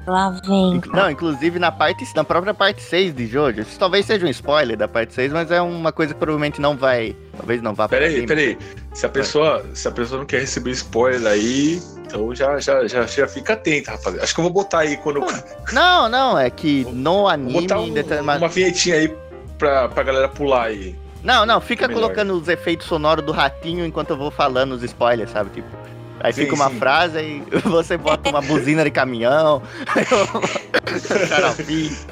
Lá 0.07 0.29
vem. 0.29 0.81
Não, 0.93 1.11
inclusive 1.11 1.59
na 1.59 1.69
parte, 1.71 2.05
na 2.15 2.23
própria 2.23 2.53
parte 2.53 2.81
6 2.81 3.13
de 3.13 3.27
Jojo. 3.27 3.61
Isso 3.61 3.77
talvez 3.77 4.05
seja 4.05 4.25
um 4.25 4.29
spoiler 4.29 4.77
da 4.77 4.87
parte 4.87 5.13
6, 5.13 5.33
mas 5.33 5.51
é 5.51 5.61
uma 5.61 5.91
coisa 5.91 6.13
que 6.13 6.19
provavelmente 6.19 6.61
não 6.61 6.77
vai. 6.77 7.13
Talvez 7.35 7.61
não 7.61 7.73
vá 7.75 7.89
pra 7.89 7.97
Peraí, 7.99 8.25
peraí. 8.25 8.57
Se 8.93 9.05
a 9.05 9.09
pessoa, 9.09 9.65
se 9.73 9.85
a 9.87 9.91
pessoa 9.91 10.19
não 10.19 10.25
quer 10.25 10.39
receber 10.39 10.71
spoiler 10.71 11.29
aí, 11.29 11.81
então 12.05 12.33
já, 12.33 12.57
já, 12.57 12.87
já, 12.87 13.05
já 13.05 13.27
fica 13.27 13.53
atenta, 13.53 13.91
rapaziada. 13.91 14.23
Acho 14.23 14.33
que 14.33 14.39
eu 14.39 14.43
vou 14.45 14.53
botar 14.53 14.79
aí 14.79 14.95
quando. 14.95 15.19
Vou 15.19 15.29
Não, 15.73 16.07
não, 16.07 16.39
é 16.39 16.49
que 16.49 16.85
no 16.91 17.27
anime. 17.27 17.61
botar 17.61 17.79
um- 17.81 17.93
determinado- 17.93 18.39
uma 18.41 18.47
vinhetinha 18.49 18.95
aí 18.95 19.13
pra, 19.57 19.89
pra 19.89 20.03
galera 20.03 20.29
pular 20.29 20.67
aí. 20.67 20.95
Não, 21.21 21.45
não, 21.45 21.59
fica 21.59 21.85
Melhor. 21.87 22.03
colocando 22.03 22.33
os 22.33 22.47
efeitos 22.47 22.87
sonoros 22.87 23.25
do 23.25 23.33
ratinho 23.33 23.85
enquanto 23.85 24.11
eu 24.11 24.17
vou 24.17 24.31
falando 24.31 24.71
os 24.71 24.83
spoilers, 24.83 25.31
sabe? 25.31 25.49
Tipo. 25.49 25.67
Aí 26.19 26.33
Sim, 26.33 26.43
fica 26.43 26.55
uma 26.55 26.69
sim. 26.69 26.79
frase, 26.79 27.17
aí 27.17 27.43
você 27.63 27.97
bota 27.97 28.29
uma 28.29 28.41
buzina 28.41 28.83
de 28.83 28.91
caminhão. 28.91 29.61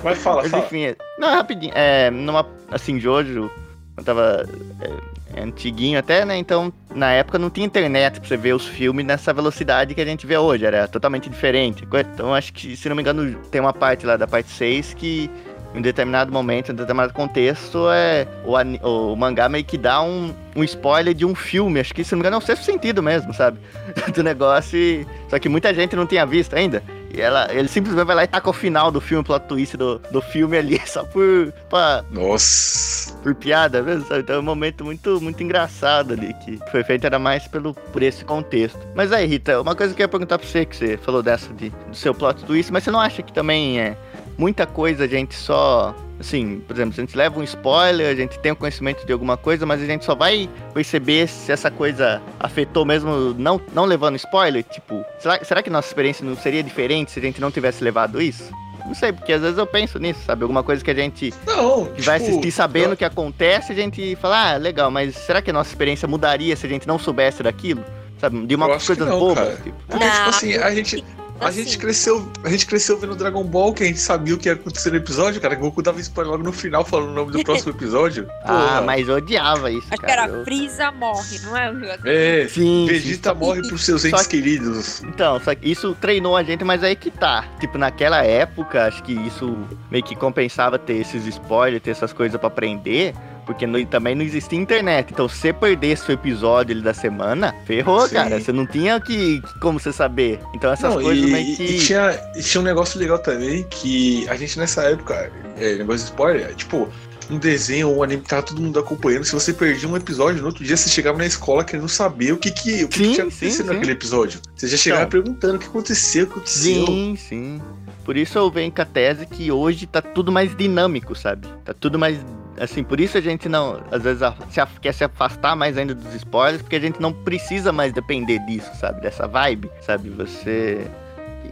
Mas 0.04 0.18
fala, 0.20 0.42
Mas 0.44 0.52
fala. 0.52 0.66
enfim, 0.66 0.84
é- 0.86 0.96
não, 1.18 1.30
é 1.30 1.36
rapidinho. 1.36 1.72
É, 1.76 2.10
numa, 2.12 2.46
assim, 2.72 3.00
Jojo, 3.00 3.50
eu 3.98 4.04
tava 4.04 4.46
é, 4.82 5.40
é 5.40 5.44
antiguinho 5.44 5.98
até, 5.98 6.26
né? 6.26 6.38
Então, 6.38 6.72
na 6.94 7.12
época 7.12 7.40
não 7.40 7.50
tinha 7.50 7.66
internet 7.66 8.20
pra 8.20 8.28
você 8.28 8.38
ver 8.38 8.54
os 8.54 8.66
filmes 8.68 9.06
nessa 9.06 9.34
velocidade 9.34 9.96
que 9.96 10.02
a 10.02 10.06
gente 10.06 10.28
vê 10.28 10.38
hoje. 10.38 10.66
Era 10.66 10.88
totalmente 10.88 11.30
diferente. 11.30 11.88
Então, 12.14 12.34
acho 12.34 12.54
que, 12.54 12.76
se 12.76 12.88
não 12.90 12.96
me 12.96 13.02
engano, 13.02 13.36
tem 13.50 13.62
uma 13.62 13.74
parte 13.74 14.06
lá 14.06 14.18
da 14.18 14.28
parte 14.28 14.50
6 14.52 14.94
que, 14.94 15.30
em 15.76 15.82
determinado 15.82 16.32
momento, 16.32 16.72
em 16.72 16.76
determinado 16.76 17.14
contexto, 17.14 17.90
é, 17.92 18.28
o, 18.46 19.12
o 19.12 19.16
mangá 19.16 19.50
meio 19.50 19.64
que 19.66 19.78
dá 19.78 20.02
um, 20.02 20.34
um 20.56 20.64
spoiler 20.64 21.14
de 21.14 21.26
um 21.26 21.36
filme. 21.36 21.80
Acho 21.80 21.94
que, 21.94 22.04
se 22.04 22.12
não 22.14 22.20
me 22.20 22.22
engano, 22.22 22.36
é 22.36 22.40
o 22.40 22.42
sexto 22.42 22.64
sentido 22.64 23.04
mesmo, 23.04 23.34
sabe? 23.34 23.60
Do 24.16 24.24
negócio. 24.24 24.78
e- 24.78 25.06
Só 25.30 25.38
que 25.40 25.50
muita 25.50 25.74
gente 25.74 25.96
não 25.96 26.06
tinha 26.06 26.26
visto 26.26 26.56
ainda. 26.56 26.82
E 27.14 27.22
ela, 27.22 27.48
ele 27.54 27.68
simplesmente 27.70 28.06
vai 28.06 28.16
lá 28.16 28.24
e 28.26 28.28
taca 28.28 28.50
o 28.50 28.54
final 28.54 28.92
do 28.92 29.00
filme, 29.00 29.22
o 29.22 29.24
plot 29.26 29.46
twist 29.48 29.78
do, 29.78 30.00
do 30.12 30.22
filme 30.22 30.58
ali, 30.58 30.82
só 30.86 31.04
por, 31.06 31.54
pra, 31.70 32.04
Nossa. 32.12 33.14
por 33.24 33.34
piada 33.36 33.82
mesmo, 33.82 34.06
sabe? 34.06 34.20
Então 34.22 34.36
é 34.36 34.40
um 34.40 34.44
momento 34.44 34.84
muito, 34.84 35.22
muito 35.22 35.42
engraçado 35.42 36.12
ali, 36.14 36.34
que 36.44 36.60
foi 36.72 36.84
feito 36.84 37.06
era 37.06 37.18
mais 37.18 37.48
pelo, 37.48 37.74
por 37.74 38.04
esse 38.04 38.26
contexto. 38.26 38.80
Mas 38.94 39.14
aí, 39.14 39.26
Rita, 39.26 39.62
uma 39.62 39.76
coisa 39.76 39.94
que 39.94 40.02
eu 40.02 40.04
ia 40.04 40.10
perguntar 40.10 40.38
pra 40.38 40.46
você, 40.48 40.66
que 40.66 40.76
você 40.76 40.98
falou 40.98 41.24
dessa 41.24 41.54
de, 41.54 41.70
do 41.70 41.96
seu 41.96 42.14
plot 42.14 42.44
twist, 42.44 42.72
mas 42.74 42.84
você 42.84 42.92
não 42.92 43.00
acha 43.00 43.22
que 43.24 43.32
também 43.32 43.80
é 43.80 43.96
muita 44.38 44.66
coisa 44.66 45.06
a 45.06 45.08
gente 45.08 45.36
só. 45.36 45.96
Assim, 46.18 46.62
por 46.66 46.76
exemplo, 46.76 46.94
se 46.94 47.02
a 47.02 47.04
gente 47.04 47.18
leva 47.18 47.38
um 47.38 47.44
spoiler, 47.44 48.08
a 48.08 48.16
gente 48.16 48.40
tem 48.40 48.54
o 48.54 48.56
conhecimento 48.56 49.06
de 49.06 49.12
alguma 49.12 49.36
coisa, 49.36 49.66
mas 49.66 49.82
a 49.82 49.86
gente 49.86 50.06
só 50.06 50.16
vai 50.16 50.50
perceber 50.74 51.28
se 51.28 51.52
essa 51.52 51.70
coisa 51.70 52.22
afetou 52.40 52.86
mesmo 52.86 53.34
não, 53.38 53.60
não 53.74 53.84
levando 53.84 54.16
spoiler? 54.16 54.64
Tipo, 54.64 55.04
será, 55.20 55.44
será 55.44 55.62
que 55.62 55.70
nossa 55.70 55.90
experiência 55.90 56.26
não 56.26 56.38
seria 56.38 56.64
diferente 56.64 57.12
se 57.12 57.20
a 57.20 57.22
gente 57.22 57.42
não 57.42 57.52
tivesse 57.52 57.84
levado 57.84 58.22
isso? 58.22 58.50
Não 58.86 58.94
sei, 58.94 59.12
porque 59.12 59.34
às 59.34 59.42
vezes 59.42 59.58
eu 59.58 59.66
penso 59.66 60.00
nisso, 60.00 60.22
sabe? 60.26 60.44
Alguma 60.44 60.64
coisa 60.64 60.84
que 60.84 60.92
a 60.92 60.94
gente 60.94 61.34
Não, 61.46 61.88
que 61.88 62.02
vai 62.04 62.20
tipo, 62.20 62.32
assistir 62.32 62.52
sabendo 62.52 62.94
o 62.94 62.98
que 62.98 63.04
acontece, 63.04 63.72
a 63.72 63.76
gente 63.76 64.16
fala, 64.16 64.54
ah, 64.54 64.58
legal, 64.58 64.90
mas 64.92 65.16
será 65.16 65.42
que 65.42 65.50
a 65.50 65.54
nossa 65.54 65.72
experiência 65.72 66.08
mudaria 66.08 66.56
se 66.56 66.66
a 66.66 66.70
gente 66.70 66.88
não 66.88 67.00
soubesse 67.00 67.42
daquilo? 67.44 67.84
Sabe, 68.20 68.46
de 68.46 68.56
uma 68.56 68.68
não, 68.68 69.20
bobas. 69.20 69.36
cara. 69.36 69.56
Tipo. 69.58 69.76
Porque, 69.88 70.06
tipo 70.06 70.22
Não, 70.22 70.30
assim, 70.30 70.54
a 70.56 70.74
gente, 70.74 71.04
a 71.40 71.48
Assim, 71.50 71.64
gente 71.64 71.78
cresceu, 71.78 72.32
a 72.44 72.50
gente 72.50 72.66
cresceu 72.66 72.98
vendo 72.98 73.16
Dragon 73.16 73.44
Ball, 73.44 73.74
que 73.74 73.84
a 73.84 73.86
gente 73.86 74.00
sabia 74.00 74.34
o 74.36 74.38
que 74.38 74.48
ia 74.48 74.54
acontecer 74.54 74.90
no 74.90 74.96
episódio, 74.98 75.42
cara. 75.42 75.56
Que 75.56 75.62
o 75.62 75.66
Goku 75.66 75.82
dava 75.82 76.00
spoiler 76.00 76.32
logo 76.32 76.44
no 76.44 76.54
final, 76.54 76.86
falando 76.86 77.10
o 77.10 77.14
nome 77.14 77.32
do 77.32 77.44
próximo 77.44 77.72
episódio. 77.76 78.28
Ah, 78.44 78.82
mas 78.86 79.08
eu 79.08 79.16
odiava 79.16 79.70
isso, 79.70 79.88
Acho 79.92 80.02
que 80.02 80.08
cara. 80.08 80.24
era 80.24 80.32
Eu- 80.32 80.44
Frieza 80.46 80.92
morre, 80.92 81.40
não 81.44 81.58
é? 81.58 81.70
um 81.72 81.82
É, 82.06 82.48
Sim, 82.48 82.86
Vegeta 82.88 83.34
sim. 83.34 83.40
morre 83.40 83.62
pros 83.68 83.84
seus 83.84 84.06
entes 84.06 84.26
que- 84.28 84.38
queridos. 84.42 85.04
Então, 85.04 85.40
só 85.42 85.54
que 85.54 85.70
isso 85.70 85.96
treinou 86.00 86.38
a 86.38 86.44
gente, 86.44 86.64
mas 86.64 86.84
aí 86.84 86.96
que 86.96 87.12
tá. 87.12 87.46
Tipo, 87.60 87.78
naquela 87.78 88.24
época, 88.24 88.86
acho 88.88 89.04
que 89.04 89.14
isso 89.14 89.58
meio 89.92 90.04
que 90.04 90.16
compensava 90.16 90.80
ter 90.80 90.94
esses 90.98 91.26
spoilers, 91.26 91.84
ter 91.84 91.92
essas 91.92 92.14
coisas 92.14 92.40
pra 92.40 92.48
aprender. 92.48 93.14
Porque 93.46 93.68
não- 93.68 93.84
também 93.86 94.16
não 94.16 94.24
existia 94.24 94.58
internet. 94.60 95.10
Então, 95.14 95.30
se 95.30 95.38
você 95.38 95.54
perdesse 95.54 96.10
o 96.10 96.12
episódio 96.12 96.74
ali 96.74 96.82
da 96.84 96.94
semana, 96.94 97.54
ferrou, 97.66 98.08
Sim. 98.08 98.16
cara. 98.16 98.40
Você 98.40 98.52
não 98.52 98.66
tinha 98.66 99.00
que, 99.00 99.42
como 99.62 99.80
você 99.80 99.94
saber. 99.94 100.40
Então, 100.54 100.72
essas 100.72 100.94
Não, 100.96 101.02
coisas 101.02 101.24
e, 101.24 101.32
meio 101.32 101.56
que. 101.56 101.64
e 101.64 101.80
tinha, 101.80 102.20
e 102.36 102.42
tinha 102.42 102.62
um 102.62 102.64
negócio 102.64 103.00
legal 103.00 103.20
também 103.20 103.64
que 103.70 104.28
a 104.30 104.36
gente 104.36 104.58
nessa 104.58 104.82
época, 104.84 105.32
é, 105.58 105.76
negócio 105.76 106.00
de 106.06 106.12
spoiler, 106.12 106.48
é, 106.50 106.54
tipo, 106.54 106.90
um 107.30 107.38
desenho 107.38 107.90
ou 107.90 107.98
um 107.98 108.04
anime 108.04 108.22
que 108.22 108.30
tava 108.30 108.44
todo 108.44 108.62
mundo 108.62 108.80
acompanhando. 108.80 109.24
Se 109.26 109.34
você 109.34 109.52
perdia 109.54 109.88
um 109.90 109.96
episódio, 109.98 110.42
no 110.42 110.48
outro 110.48 110.64
dia 110.64 110.76
você 110.78 110.90
chegava 110.90 111.18
na 111.18 111.26
escola 111.26 111.64
querendo 111.64 111.88
saber 111.90 112.32
o 112.34 112.38
que, 112.38 112.52
que, 112.52 112.84
o 112.84 112.88
que, 112.88 113.00
que 113.00 113.06
Sim, 113.06 113.14
tinha 113.14 113.16
sim, 113.16 113.22
acontecido 113.22 113.68
sim. 113.68 113.74
naquele 113.74 113.92
episódio. 113.92 114.40
Você 114.56 114.68
já 114.68 114.78
chegava 114.78 115.04
Então. 115.04 115.22
perguntando 115.22 115.56
o 115.56 115.60
que 115.60 115.68
aconteceu, 115.68 116.24
o 116.26 116.28
que 116.28 116.34
aconteceu. 116.34 116.86
Sim, 116.86 117.16
sim. 117.16 117.62
Por 118.06 118.16
isso 118.16 118.38
eu 118.38 118.52
venho 118.52 118.72
com 118.72 118.82
a 118.84 118.86
tese 118.86 119.26
que 119.26 119.52
hoje 119.52 119.88
tá 119.88 120.00
tudo 120.00 120.32
mais 120.32 120.56
dinâmico, 120.56 121.16
sabe? 121.16 121.48
Tá 121.66 121.74
tudo 121.74 121.98
mais. 121.98 122.24
Assim, 122.58 122.84
por 122.84 123.00
isso 123.00 123.18
a 123.18 123.22
gente 123.22 123.50
não, 123.50 123.82
às 123.92 124.04
vezes, 124.04 124.22
se 124.50 124.62
quer 124.80 124.94
se 124.94 125.04
afastar 125.04 125.56
mais 125.56 125.76
ainda 125.76 125.96
dos 125.96 126.14
spoilers, 126.14 126.62
porque 126.62 126.76
a 126.76 126.80
gente 126.80 127.02
não 127.02 127.12
precisa 127.12 127.72
mais 127.74 127.92
depender 127.92 128.40
disso, 128.46 128.70
sabe? 128.80 129.02
Dessa 129.02 129.28
vibe, 129.28 129.70
sabe? 129.82 130.10
Você. 130.12 130.88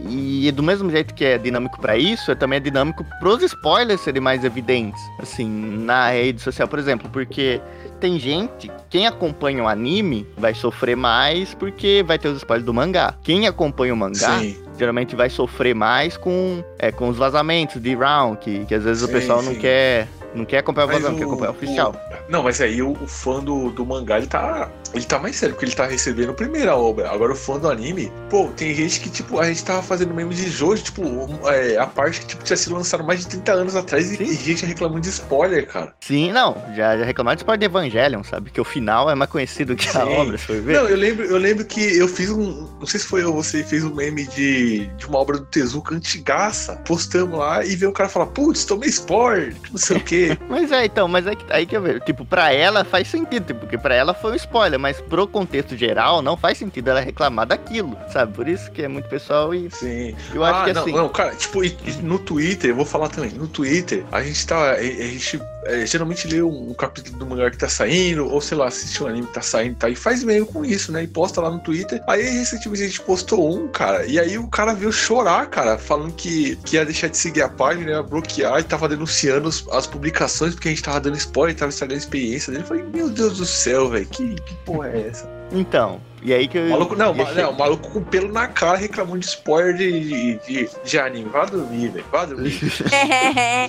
E 0.08 0.50
do 0.52 0.62
mesmo 0.62 0.90
jeito 0.90 1.12
que 1.12 1.24
é 1.24 1.38
dinâmico 1.38 1.80
pra 1.80 1.96
isso, 1.96 2.30
é 2.30 2.34
também 2.34 2.58
é 2.58 2.60
dinâmico 2.60 3.04
pros 3.18 3.42
spoilers 3.42 4.00
serem 4.00 4.20
mais 4.20 4.44
evidentes, 4.44 5.00
assim, 5.18 5.48
na 5.48 6.10
rede 6.10 6.40
social, 6.40 6.68
por 6.68 6.78
exemplo, 6.78 7.08
porque 7.10 7.60
tem 8.00 8.18
gente 8.18 8.70
quem 8.94 9.08
acompanha 9.08 9.64
o 9.64 9.66
anime 9.66 10.24
vai 10.38 10.54
sofrer 10.54 10.96
mais 10.96 11.52
porque 11.52 12.04
vai 12.06 12.16
ter 12.16 12.28
os 12.28 12.36
spoilers 12.36 12.64
do 12.64 12.72
mangá. 12.72 13.12
Quem 13.24 13.44
acompanha 13.44 13.92
o 13.92 13.96
mangá 13.96 14.38
Sim. 14.38 14.56
geralmente 14.78 15.16
vai 15.16 15.28
sofrer 15.28 15.74
mais 15.74 16.16
com, 16.16 16.62
é, 16.78 16.92
com 16.92 17.08
os 17.08 17.16
vazamentos 17.16 17.82
de 17.82 17.92
round, 17.92 18.38
que, 18.38 18.64
que 18.66 18.72
às 18.72 18.84
vezes 18.84 19.02
o 19.02 19.08
Sim, 19.08 19.12
pessoal 19.12 19.42
não 19.42 19.52
sim. 19.52 19.58
quer. 19.58 20.06
Não 20.34 20.44
quer 20.44 20.58
acompanhar 20.58 20.86
o 20.86 20.88
Mas 20.88 21.02
vazamento, 21.02 21.18
quer 21.20 21.26
acompanhar 21.26 21.50
o 21.50 21.54
oficial. 21.54 21.94
o- 22.10 22.14
não, 22.32 22.42
mas 22.42 22.60
aí 22.60 22.82
o, 22.82 22.92
o 22.92 23.06
fã 23.06 23.40
do, 23.40 23.70
do 23.70 23.84
mangá, 23.86 24.18
ele 24.18 24.26
tá. 24.26 24.70
Ele 24.92 25.04
tá 25.04 25.18
mais 25.18 25.34
sério, 25.34 25.54
porque 25.54 25.64
ele 25.66 25.74
tá 25.74 25.86
recebendo 25.86 26.30
a 26.30 26.34
primeira 26.34 26.76
obra. 26.76 27.10
Agora 27.10 27.32
o 27.32 27.36
fã 27.36 27.58
do 27.58 27.68
anime, 27.68 28.12
pô, 28.30 28.48
tem 28.56 28.72
gente 28.74 29.00
que, 29.00 29.10
tipo, 29.10 29.40
a 29.40 29.46
gente 29.46 29.64
tava 29.64 29.82
fazendo 29.82 30.14
meme 30.14 30.32
de 30.34 30.48
Jojo, 30.48 30.82
tipo, 30.84 31.02
um, 31.02 31.48
é, 31.48 31.76
a 31.76 31.86
parte 31.86 32.20
que 32.20 32.26
tipo, 32.28 32.44
tinha 32.44 32.56
sido 32.56 32.74
lançada 32.76 33.02
mais 33.02 33.20
de 33.20 33.26
30 33.26 33.52
anos 33.52 33.74
atrás 33.76 34.12
e, 34.12 34.22
e 34.22 34.34
gente 34.34 34.64
reclamando 34.64 35.00
de 35.00 35.08
spoiler, 35.08 35.66
cara. 35.66 35.92
Sim, 36.00 36.30
não, 36.32 36.56
já, 36.76 36.96
já 36.96 37.04
reclamaram 37.04 37.34
de 37.34 37.40
spoiler 37.42 37.58
de 37.58 37.64
Evangelion, 37.66 38.22
sabe? 38.22 38.50
Que 38.50 38.60
o 38.60 38.64
final 38.64 39.10
é 39.10 39.14
mais 39.16 39.28
conhecido 39.30 39.74
que 39.74 39.88
a 39.88 39.92
Sim. 39.92 39.98
obra, 39.98 40.38
se 40.38 40.44
for 40.44 40.60
ver. 40.60 40.76
Não, 40.80 40.88
eu 40.88 40.96
lembro, 40.96 41.24
eu 41.24 41.38
lembro 41.38 41.64
que 41.64 41.80
eu 41.98 42.06
fiz 42.06 42.30
um. 42.30 42.68
Não 42.78 42.86
sei 42.86 43.00
se 43.00 43.06
foi 43.06 43.22
eu 43.22 43.34
ou 43.34 43.42
você 43.42 43.64
fez 43.64 43.82
um 43.82 43.92
meme 43.94 44.24
de, 44.28 44.86
de 44.96 45.06
uma 45.06 45.18
obra 45.18 45.38
do 45.38 45.44
Tezuka 45.46 45.92
antigaça. 45.94 46.76
Postamos 46.86 47.36
lá 47.38 47.64
e 47.64 47.74
veio 47.74 47.90
o 47.90 47.94
cara 47.94 48.08
falar, 48.08 48.26
putz, 48.26 48.64
tomei 48.64 48.88
spoiler, 48.90 49.54
não 49.72 49.78
sei 49.78 49.96
o 49.96 50.00
quê. 50.00 50.23
Mas 50.48 50.70
é, 50.72 50.84
então, 50.84 51.08
mas 51.08 51.26
é 51.26 51.34
que, 51.34 51.44
aí 51.50 51.66
que 51.66 51.76
eu 51.76 51.82
vejo. 51.82 52.00
Tipo, 52.00 52.24
pra 52.24 52.52
ela 52.52 52.84
faz 52.84 53.08
sentido, 53.08 53.46
tipo, 53.46 53.60
porque 53.60 53.78
pra 53.78 53.94
ela 53.94 54.14
foi 54.14 54.32
um 54.32 54.34
spoiler, 54.34 54.78
mas 54.78 55.00
pro 55.00 55.26
contexto 55.26 55.76
geral 55.76 56.22
não 56.22 56.36
faz 56.36 56.58
sentido 56.58 56.88
ela 56.88 57.00
reclamar 57.00 57.46
daquilo, 57.46 57.96
sabe? 58.12 58.32
Por 58.32 58.48
isso 58.48 58.70
que 58.70 58.82
é 58.82 58.88
muito 58.88 59.08
pessoal 59.08 59.54
e 59.54 59.70
Sim. 59.70 60.14
eu 60.32 60.44
acho 60.44 60.60
ah, 60.60 60.64
que 60.64 60.72
não, 60.72 60.82
assim. 60.82 60.92
não, 60.92 61.08
cara, 61.08 61.34
tipo, 61.34 61.60
no 62.02 62.18
Twitter, 62.18 62.70
eu 62.70 62.76
vou 62.76 62.84
falar 62.84 63.08
também, 63.08 63.30
no 63.30 63.48
Twitter, 63.48 64.04
a 64.12 64.22
gente 64.22 64.46
tá. 64.46 64.56
A, 64.56 64.74
a 64.74 64.82
gente 64.82 65.40
é, 65.66 65.86
geralmente 65.86 66.26
lê 66.28 66.42
um, 66.42 66.70
um 66.70 66.74
capítulo 66.74 67.16
do 67.18 67.26
mangá 67.26 67.50
que 67.50 67.58
tá 67.58 67.68
saindo, 67.68 68.26
ou 68.30 68.40
sei 68.40 68.56
lá, 68.56 68.66
assiste 68.68 69.02
um 69.02 69.06
anime 69.06 69.26
que 69.26 69.34
tá 69.34 69.42
saindo, 69.42 69.76
tá? 69.76 69.88
E 69.88 69.94
faz 69.96 70.22
meio 70.24 70.46
com 70.46 70.64
isso, 70.64 70.90
né? 70.92 71.02
E 71.02 71.06
posta 71.06 71.40
lá 71.40 71.50
no 71.50 71.58
Twitter. 71.60 72.02
Aí 72.08 72.22
recentemente 72.22 72.82
a 72.82 72.86
gente 72.86 73.00
postou 73.00 73.54
um, 73.56 73.68
cara, 73.68 74.04
e 74.06 74.18
aí 74.18 74.38
o 74.38 74.46
cara 74.48 74.74
veio 74.74 74.92
chorar, 74.92 75.46
cara, 75.46 75.78
falando 75.78 76.12
que, 76.14 76.56
que 76.64 76.76
ia 76.76 76.84
deixar 76.84 77.08
de 77.08 77.16
seguir 77.16 77.42
a 77.42 77.48
página, 77.48 77.90
ia 77.90 78.02
bloquear 78.02 78.60
e 78.60 78.62
tava 78.64 78.88
denunciando 78.88 79.48
os- 79.48 79.66
as 79.70 79.86
publicações 79.86 80.54
porque 80.54 80.68
a 80.68 80.70
gente 80.70 80.82
tava 80.82 81.00
dando 81.00 81.16
spoiler, 81.16 81.56
tava 81.56 81.70
estragando 81.70 81.96
a 81.96 82.02
experiência 82.02 82.52
dele. 82.52 82.64
Eu 82.64 82.68
falei, 82.68 82.84
meu 82.84 83.08
Deus 83.10 83.38
do 83.38 83.44
céu, 83.46 83.88
velho, 83.88 84.06
que, 84.06 84.34
que 84.34 84.54
porra 84.64 84.88
é 84.88 85.08
essa? 85.08 85.28
Então, 85.52 86.00
e 86.24 86.32
aí 86.32 86.48
que 86.48 86.56
eu. 86.56 86.64
O 86.64 86.70
maluco, 86.70 86.96
não, 86.96 87.12
não, 87.12 87.50
o 87.50 87.58
maluco 87.58 87.90
com 87.90 88.02
pelo 88.02 88.32
na 88.32 88.48
cara 88.48 88.78
reclamando 88.78 89.18
de 89.18 89.26
spoiler 89.26 89.76
de, 89.76 90.00
de, 90.00 90.38
de, 90.38 90.70
de 90.82 90.98
anime. 90.98 91.28
Vá 91.28 91.44
dormir, 91.44 91.88
velho. 91.90 92.04
Vá 92.10 92.24
dormir. 92.24 92.54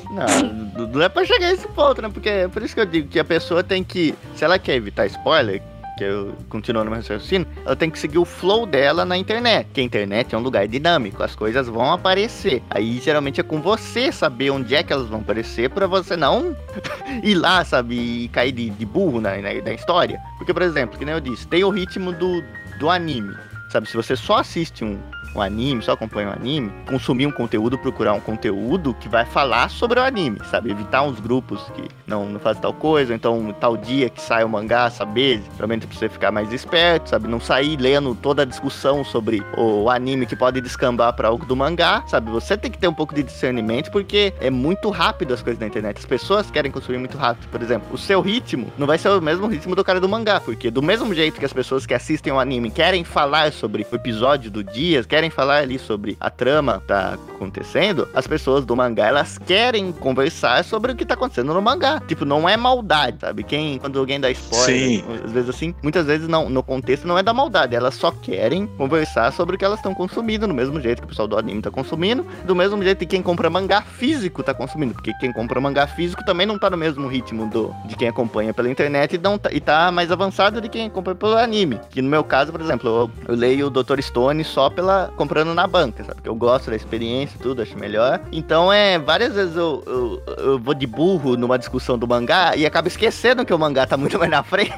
Não, 0.09 0.87
não 0.87 1.01
é 1.01 1.09
pra 1.09 1.25
chegar 1.25 1.47
a 1.47 1.53
esse 1.53 1.67
ponto, 1.67 2.01
né? 2.01 2.09
Porque 2.09 2.29
é 2.29 2.47
por 2.47 2.61
isso 2.63 2.73
que 2.73 2.79
eu 2.79 2.85
digo 2.85 3.09
que 3.09 3.19
a 3.19 3.23
pessoa 3.23 3.63
tem 3.63 3.83
que. 3.83 4.15
Se 4.35 4.45
ela 4.45 4.57
quer 4.57 4.75
evitar 4.75 5.05
spoiler, 5.07 5.61
que 5.97 6.03
eu 6.03 6.35
continuo 6.49 6.83
no 6.83 6.91
meu 6.91 6.99
raciocínio, 6.99 7.47
ela 7.65 7.75
tem 7.75 7.89
que 7.89 7.97
seguir 7.97 8.17
o 8.17 8.25
flow 8.25 8.65
dela 8.65 9.05
na 9.05 9.17
internet. 9.17 9.67
Que 9.73 9.81
a 9.81 9.83
internet 9.83 10.35
é 10.35 10.37
um 10.37 10.41
lugar 10.41 10.67
dinâmico, 10.67 11.23
as 11.23 11.35
coisas 11.35 11.67
vão 11.67 11.91
aparecer. 11.91 12.61
Aí 12.69 12.99
geralmente 12.99 13.39
é 13.39 13.43
com 13.43 13.61
você 13.61 14.11
saber 14.11 14.49
onde 14.49 14.75
é 14.75 14.83
que 14.83 14.91
elas 14.91 15.07
vão 15.07 15.19
aparecer 15.19 15.69
pra 15.69 15.87
você 15.87 16.15
não 16.15 16.55
ir 17.23 17.35
lá, 17.35 17.63
sabe, 17.63 17.95
e 17.95 18.27
cair 18.29 18.51
de, 18.51 18.69
de 18.69 18.85
burro 18.85 19.21
na, 19.21 19.37
na, 19.37 19.53
na 19.53 19.73
história. 19.73 20.19
Porque, 20.37 20.53
por 20.53 20.61
exemplo, 20.61 20.97
que 20.97 21.05
nem 21.05 21.13
eu 21.13 21.21
disse, 21.21 21.47
tem 21.47 21.63
o 21.63 21.69
ritmo 21.69 22.11
do, 22.11 22.43
do 22.79 22.89
anime. 22.89 23.35
Sabe, 23.75 23.89
se 23.89 23.97
você 23.97 24.15
só 24.15 24.37
assiste 24.37 24.85
um, 24.85 24.97
um 25.35 25.41
anime, 25.41 25.81
só 25.81 25.91
acompanha 25.91 26.29
um 26.29 26.31
anime, 26.31 26.71
consumir 26.87 27.27
um 27.27 27.31
conteúdo, 27.31 27.77
procurar 27.77 28.13
um 28.13 28.21
conteúdo 28.21 28.93
que 28.93 29.09
vai 29.09 29.25
falar 29.25 29.69
sobre 29.69 29.99
o 29.99 30.03
anime, 30.03 30.39
sabe? 30.49 30.71
Evitar 30.71 31.03
uns 31.03 31.19
grupos 31.19 31.61
que 31.75 31.89
não, 32.07 32.25
não 32.25 32.39
fazem 32.39 32.61
tal 32.61 32.73
coisa, 32.73 33.13
então 33.13 33.53
tal 33.59 33.75
dia 33.75 34.09
que 34.09 34.21
sai 34.21 34.45
o 34.45 34.49
mangá, 34.49 34.89
saber, 34.89 35.43
realmente 35.57 35.85
pra 35.85 35.97
você 35.97 36.07
ficar 36.07 36.31
mais 36.31 36.53
esperto, 36.53 37.09
sabe? 37.09 37.27
Não 37.27 37.37
sair 37.37 37.75
lendo 37.75 38.15
toda 38.15 38.43
a 38.43 38.45
discussão 38.45 39.03
sobre 39.03 39.43
o 39.57 39.89
anime 39.89 40.25
que 40.25 40.37
pode 40.37 40.61
descambar 40.61 41.11
pra 41.13 41.27
algo 41.27 41.45
do 41.45 41.53
mangá, 41.53 42.01
sabe? 42.07 42.31
Você 42.31 42.57
tem 42.57 42.71
que 42.71 42.77
ter 42.77 42.87
um 42.87 42.93
pouco 42.93 43.13
de 43.13 43.23
discernimento, 43.23 43.91
porque 43.91 44.33
é 44.39 44.49
muito 44.49 44.89
rápido 44.89 45.33
as 45.33 45.41
coisas 45.41 45.59
na 45.59 45.67
internet. 45.67 45.97
As 45.97 46.05
pessoas 46.05 46.49
querem 46.49 46.71
consumir 46.71 46.99
muito 46.99 47.17
rápido. 47.17 47.49
Por 47.49 47.61
exemplo, 47.61 47.89
o 47.91 47.97
seu 47.97 48.21
ritmo 48.21 48.71
não 48.77 48.87
vai 48.87 48.97
ser 48.97 49.09
o 49.09 49.21
mesmo 49.21 49.47
ritmo 49.47 49.75
do 49.75 49.83
cara 49.83 49.99
do 49.99 50.07
mangá, 50.07 50.39
porque 50.39 50.71
do 50.71 50.81
mesmo 50.81 51.13
jeito 51.13 51.37
que 51.37 51.45
as 51.45 51.51
pessoas 51.51 51.85
que 51.85 51.93
assistem 51.93 52.31
o 52.31 52.39
anime 52.39 52.71
querem 52.71 53.03
falar 53.03 53.51
sobre 53.51 53.64
o 53.65 53.95
episódio 53.95 54.51
do 54.51 54.63
dia, 54.63 55.03
querem 55.03 55.29
falar 55.29 55.57
ali 55.57 55.77
sobre 55.77 56.17
a 56.19 56.29
trama 56.29 56.79
que 56.79 56.87
tá 56.87 57.17
acontecendo, 57.35 58.07
as 58.13 58.27
pessoas 58.27 58.65
do 58.65 58.75
mangá, 58.75 59.07
elas 59.07 59.37
querem 59.37 59.91
conversar 59.91 60.63
sobre 60.63 60.91
o 60.91 60.95
que 60.95 61.05
tá 61.05 61.13
acontecendo 61.13 61.53
no 61.53 61.61
mangá. 61.61 62.01
Tipo, 62.07 62.25
não 62.25 62.47
é 62.47 62.57
maldade, 62.57 63.17
sabe? 63.21 63.43
Quem, 63.43 63.77
quando 63.79 63.99
alguém 63.99 64.19
dá 64.19 64.29
spoiler, 64.31 64.65
Sim. 64.65 65.03
às 65.23 65.31
vezes 65.31 65.49
assim, 65.49 65.75
muitas 65.81 66.05
vezes 66.05 66.27
não, 66.27 66.49
no 66.49 66.63
contexto 66.63 67.07
não 67.07 67.17
é 67.17 67.23
da 67.23 67.33
maldade, 67.33 67.75
elas 67.75 67.95
só 67.95 68.11
querem 68.11 68.67
conversar 68.67 69.31
sobre 69.31 69.55
o 69.55 69.59
que 69.59 69.65
elas 69.65 69.79
estão 69.79 69.93
consumindo, 69.93 70.47
do 70.47 70.53
mesmo 70.53 70.79
jeito 70.79 70.99
que 70.99 71.05
o 71.05 71.09
pessoal 71.09 71.27
do 71.27 71.37
anime 71.37 71.61
tá 71.61 71.71
consumindo, 71.71 72.25
do 72.45 72.55
mesmo 72.55 72.81
jeito 72.83 72.99
que 72.99 73.05
quem 73.05 73.21
compra 73.21 73.49
mangá 73.49 73.81
físico 73.81 74.43
tá 74.43 74.53
consumindo, 74.53 74.93
porque 74.93 75.13
quem 75.19 75.31
compra 75.31 75.59
mangá 75.59 75.87
físico 75.87 76.23
também 76.25 76.45
não 76.45 76.57
tá 76.57 76.69
no 76.69 76.77
mesmo 76.77 77.07
ritmo 77.07 77.49
do, 77.49 77.73
de 77.85 77.95
quem 77.95 78.07
acompanha 78.07 78.53
pela 78.53 78.69
internet 78.69 79.15
e, 79.15 79.17
não 79.17 79.37
tá, 79.37 79.49
e 79.51 79.59
tá 79.59 79.91
mais 79.91 80.11
avançado 80.11 80.61
de 80.61 80.69
quem 80.69 80.87
acompanha 80.87 81.15
pelo 81.15 81.37
anime. 81.37 81.79
Que 81.89 82.01
no 82.01 82.09
meu 82.09 82.23
caso, 82.23 82.51
por 82.51 82.61
exemplo, 82.61 82.89
eu, 82.89 83.33
eu 83.33 83.35
leio 83.35 83.54
o 83.63 83.69
Dr. 83.69 84.01
Stone 84.01 84.43
só 84.43 84.69
pela 84.69 85.11
comprando 85.15 85.53
na 85.53 85.65
banca, 85.67 86.03
sabe? 86.03 86.15
Porque 86.15 86.29
eu 86.29 86.35
gosto 86.35 86.69
da 86.69 86.75
experiência 86.75 87.35
e 87.37 87.39
tudo, 87.41 87.61
acho 87.61 87.77
melhor. 87.77 88.19
Então 88.31 88.71
é, 88.71 88.97
várias 88.99 89.33
vezes 89.33 89.55
eu, 89.55 89.83
eu, 89.85 90.23
eu 90.37 90.59
vou 90.59 90.73
de 90.73 90.87
burro 90.87 91.35
numa 91.37 91.57
discussão 91.57 91.97
do 91.97 92.07
mangá 92.07 92.55
e 92.55 92.65
acabo 92.65 92.87
esquecendo 92.87 93.45
que 93.45 93.53
o 93.53 93.59
mangá 93.59 93.85
tá 93.85 93.95
muito 93.97 94.17
mais 94.19 94.31
na 94.31 94.43
frente. 94.43 94.73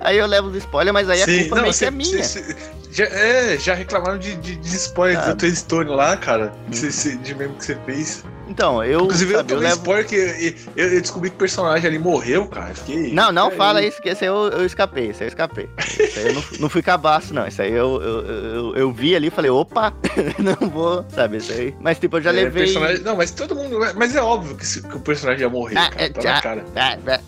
Aí 0.00 0.18
eu 0.18 0.26
levo 0.26 0.48
os 0.48 0.56
spoilers, 0.56 0.92
mas 0.92 1.08
aí 1.10 1.22
a 1.22 1.26
culpa 1.26 1.62
meio 1.62 1.74
que 1.74 1.84
é 1.84 1.90
minha. 1.90 2.22
cê- 2.24 2.42
cê- 2.42 2.56
já, 2.90 3.04
é, 3.04 3.58
já 3.58 3.74
reclamaram 3.74 4.18
de, 4.18 4.34
de, 4.36 4.56
de 4.56 4.76
spoiler 4.76 5.18
Sabe? 5.20 5.32
do 5.34 5.38
Toy 5.38 5.54
Stone 5.56 5.90
lá, 5.90 6.16
cara. 6.16 6.52
Cê- 6.72 6.90
cê- 6.92 7.16
de 7.16 7.34
mesmo 7.34 7.54
que 7.54 7.64
você 7.64 7.76
fez. 7.86 8.24
Então, 8.48 8.82
eu, 8.84 9.00
Inclusive, 9.00 9.32
eu 9.32 9.36
sabe, 9.38 9.52
eu 9.52 9.56
tomei 9.56 9.70
levo... 9.70 9.80
spoiler 9.82 10.06
que 10.06 10.56
eu, 10.76 10.84
eu 10.84 11.00
descobri 11.00 11.30
que 11.30 11.36
o 11.36 11.38
personagem 11.38 11.86
ali 11.88 11.98
morreu, 11.98 12.46
cara. 12.46 12.70
Eu 12.70 12.74
Fiquei. 12.76 13.12
Não, 13.12 13.32
não 13.32 13.50
fala 13.50 13.82
isso, 13.82 14.00
que 14.00 14.08
esse 14.08 14.24
aí 14.24 14.28
eu, 14.30 14.48
eu 14.50 14.64
escapei, 14.64 15.10
esse 15.10 15.22
aí 15.22 15.26
eu 15.26 15.30
escapei. 15.30 15.68
Esse 15.78 16.18
aí 16.20 16.26
eu 16.28 16.34
não, 16.34 16.44
não 16.60 16.68
fui 16.68 16.80
cabaço, 16.82 17.34
não. 17.34 17.46
Esse 17.46 17.60
aí 17.62 17.72
eu, 17.72 18.00
eu, 18.00 18.26
eu, 18.26 18.76
eu 18.76 18.92
vi 18.92 19.16
ali 19.16 19.26
e 19.28 19.30
falei, 19.30 19.50
opa, 19.50 19.92
não 20.38 20.68
vou, 20.70 21.04
sabe, 21.08 21.38
esse 21.38 21.52
aí. 21.52 21.74
Mas 21.80 21.98
tipo, 21.98 22.16
eu 22.18 22.22
já 22.22 22.30
é, 22.30 22.34
levei. 22.34 22.64
personagem- 22.64 23.02
Não, 23.02 23.16
mas 23.16 23.30
todo 23.32 23.54
mundo. 23.54 23.78
Mas 23.96 24.14
é 24.14 24.22
óbvio 24.22 24.56
que, 24.56 24.66
se- 24.66 24.82
que 24.82 24.96
o 24.96 25.00
personagem 25.00 25.42
ia 25.42 25.48
morrer, 25.50 25.76
Ah, 25.76 25.90
cara. 25.90 26.04
é, 26.04 26.08
Tá 26.08 26.20
já. 26.20 26.32
na 26.34 26.42
cara. 26.42 26.64
Ah, 26.76 26.98
ah. 27.08 27.20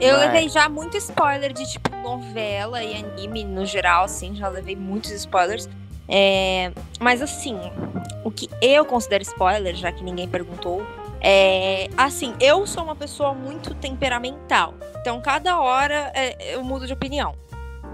Eu 0.00 0.16
Mas- 0.16 0.26
levei 0.26 0.48
já 0.48 0.68
muito 0.68 0.96
spoiler 0.96 1.52
de, 1.52 1.64
tipo, 1.70 1.88
novela 2.02 2.82
e 2.82 2.96
anime 2.96 3.44
no 3.44 3.64
geral, 3.64 4.04
assim, 4.04 4.34
já 4.34 4.48
levei 4.48 4.74
muitos 4.76 5.12
spoilers. 5.12 5.68
É, 6.14 6.70
mas 7.00 7.22
assim, 7.22 7.58
o 8.22 8.30
que 8.30 8.46
eu 8.60 8.84
considero 8.84 9.22
spoiler, 9.22 9.74
já 9.74 9.90
que 9.90 10.04
ninguém 10.04 10.28
perguntou, 10.28 10.82
é 11.18 11.88
assim, 11.96 12.34
eu 12.38 12.66
sou 12.66 12.84
uma 12.84 12.94
pessoa 12.94 13.32
muito 13.32 13.74
temperamental. 13.74 14.74
Então, 15.00 15.20
cada 15.22 15.58
hora 15.58 16.12
é, 16.14 16.54
eu 16.54 16.62
mudo 16.62 16.86
de 16.86 16.92
opinião. 16.92 17.34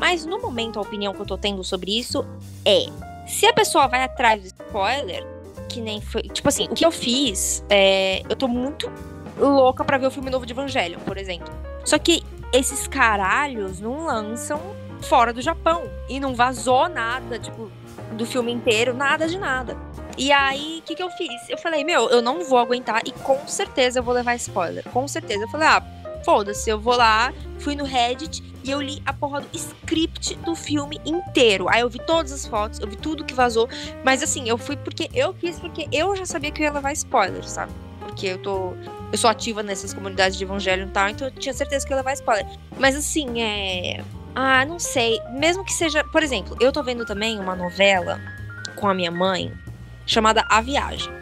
Mas 0.01 0.27
no 0.27 0.41
momento, 0.41 0.81
a 0.81 0.83
opinião 0.83 1.15
que 1.15 1.21
eu 1.21 1.27
tô 1.27 1.39
tendo 1.39 1.63
sobre 1.63 1.97
isso 1.97 2.27
é: 2.65 2.87
se 3.27 3.47
a 3.47 3.53
pessoa 3.53 3.87
vai 3.87 4.03
atrás 4.03 4.43
do 4.43 4.47
spoiler, 4.47 5.25
que 5.69 5.81
nem 5.81 6.01
foi. 6.01 6.23
Tipo 6.23 6.49
assim, 6.49 6.65
o 6.65 6.75
que 6.75 6.85
eu 6.85 6.91
fiz, 6.91 7.65
é, 7.71 8.23
eu 8.29 8.35
tô 8.35 8.49
muito 8.49 8.91
louca 9.39 9.85
pra 9.85 9.97
ver 9.97 10.09
o 10.09 10.11
filme 10.11 10.29
novo 10.29 10.45
de 10.45 10.53
Evangelion, 10.53 10.99
por 11.01 11.17
exemplo. 11.17 11.53
Só 11.85 11.99
que 11.99 12.25
esses 12.53 12.89
caralhos 12.89 13.81
não 13.81 14.05
lançam 14.05 14.61
fora 15.03 15.33
do 15.33 15.41
Japão. 15.41 15.83
E 16.09 16.19
não 16.19 16.35
vazou 16.35 16.89
nada, 16.89 17.39
tipo, 17.39 17.71
do 18.19 18.27
filme 18.27 18.53
inteiro, 18.53 18.93
nada 18.93 19.27
de 19.27 19.39
nada. 19.39 19.77
E 20.19 20.33
aí, 20.33 20.81
o 20.81 20.83
que, 20.83 20.97
que 20.97 21.03
eu 21.03 21.11
fiz? 21.11 21.49
Eu 21.49 21.57
falei, 21.57 21.85
meu, 21.85 22.11
eu 22.11 22.21
não 22.21 22.45
vou 22.45 22.59
aguentar 22.59 23.01
e 23.07 23.13
com 23.13 23.47
certeza 23.47 24.01
eu 24.01 24.03
vou 24.03 24.13
levar 24.13 24.35
spoiler. 24.35 24.83
Com 24.91 25.07
certeza. 25.07 25.45
Eu 25.45 25.49
falei, 25.49 25.69
ah, 25.69 25.83
foda-se, 26.25 26.69
eu 26.69 26.79
vou 26.79 26.97
lá, 26.97 27.33
fui 27.61 27.77
no 27.77 27.85
Reddit 27.85 28.43
e 28.65 28.71
eu 28.71 28.83
li 28.83 29.01
a 29.07 29.13
porra 29.13 29.41
do 29.41 29.49
script 29.57 30.35
do 30.37 30.57
filme 30.57 31.01
inteiro. 31.07 31.69
Aí 31.69 31.81
eu 31.83 31.89
vi 31.89 32.01
todas 32.01 32.33
as 32.33 32.47
fotos, 32.47 32.81
eu 32.81 32.89
vi 32.89 32.97
tudo 32.97 33.25
que 33.25 33.33
vazou. 33.33 33.69
Mas 34.05 34.21
assim, 34.23 34.49
eu 34.49 34.59
fui 34.59 34.77
porque 34.77 35.09
eu 35.15 35.33
quis, 35.33 35.61
porque 35.61 35.87
eu 35.93 36.17
já 36.17 36.27
sabia 36.27 36.51
que 36.51 36.61
eu 36.61 36.65
ia 36.65 36.73
levar 36.73 36.93
spoiler, 36.93 37.49
sabe? 37.49 37.73
Porque 38.01 38.27
eu 38.27 38.39
tô. 38.39 38.75
Eu 39.13 39.17
sou 39.17 39.31
ativa 39.31 39.63
nessas 39.63 39.95
comunidades 39.95 40.37
de 40.37 40.45
evangelho 40.45 40.87
e 40.87 40.91
tal, 40.91 41.09
então 41.09 41.29
eu 41.29 41.33
tinha 41.33 41.55
certeza 41.55 41.87
que 41.87 41.93
eu 41.93 41.97
ia 41.97 42.01
levar 42.01 42.13
spoiler. 42.15 42.47
Mas 42.77 42.97
assim, 42.97 43.41
é. 43.41 44.03
Ah, 44.41 44.65
não 44.65 44.79
sei. 44.79 45.21
Mesmo 45.33 45.65
que 45.65 45.73
seja. 45.73 46.05
Por 46.05 46.23
exemplo, 46.23 46.57
eu 46.61 46.71
tô 46.71 46.81
vendo 46.81 47.05
também 47.05 47.41
uma 47.41 47.57
novela 47.57 48.21
com 48.77 48.87
a 48.87 48.95
minha 48.95 49.11
mãe 49.11 49.53
chamada 50.07 50.47
A 50.49 50.61
Viagem. 50.61 51.13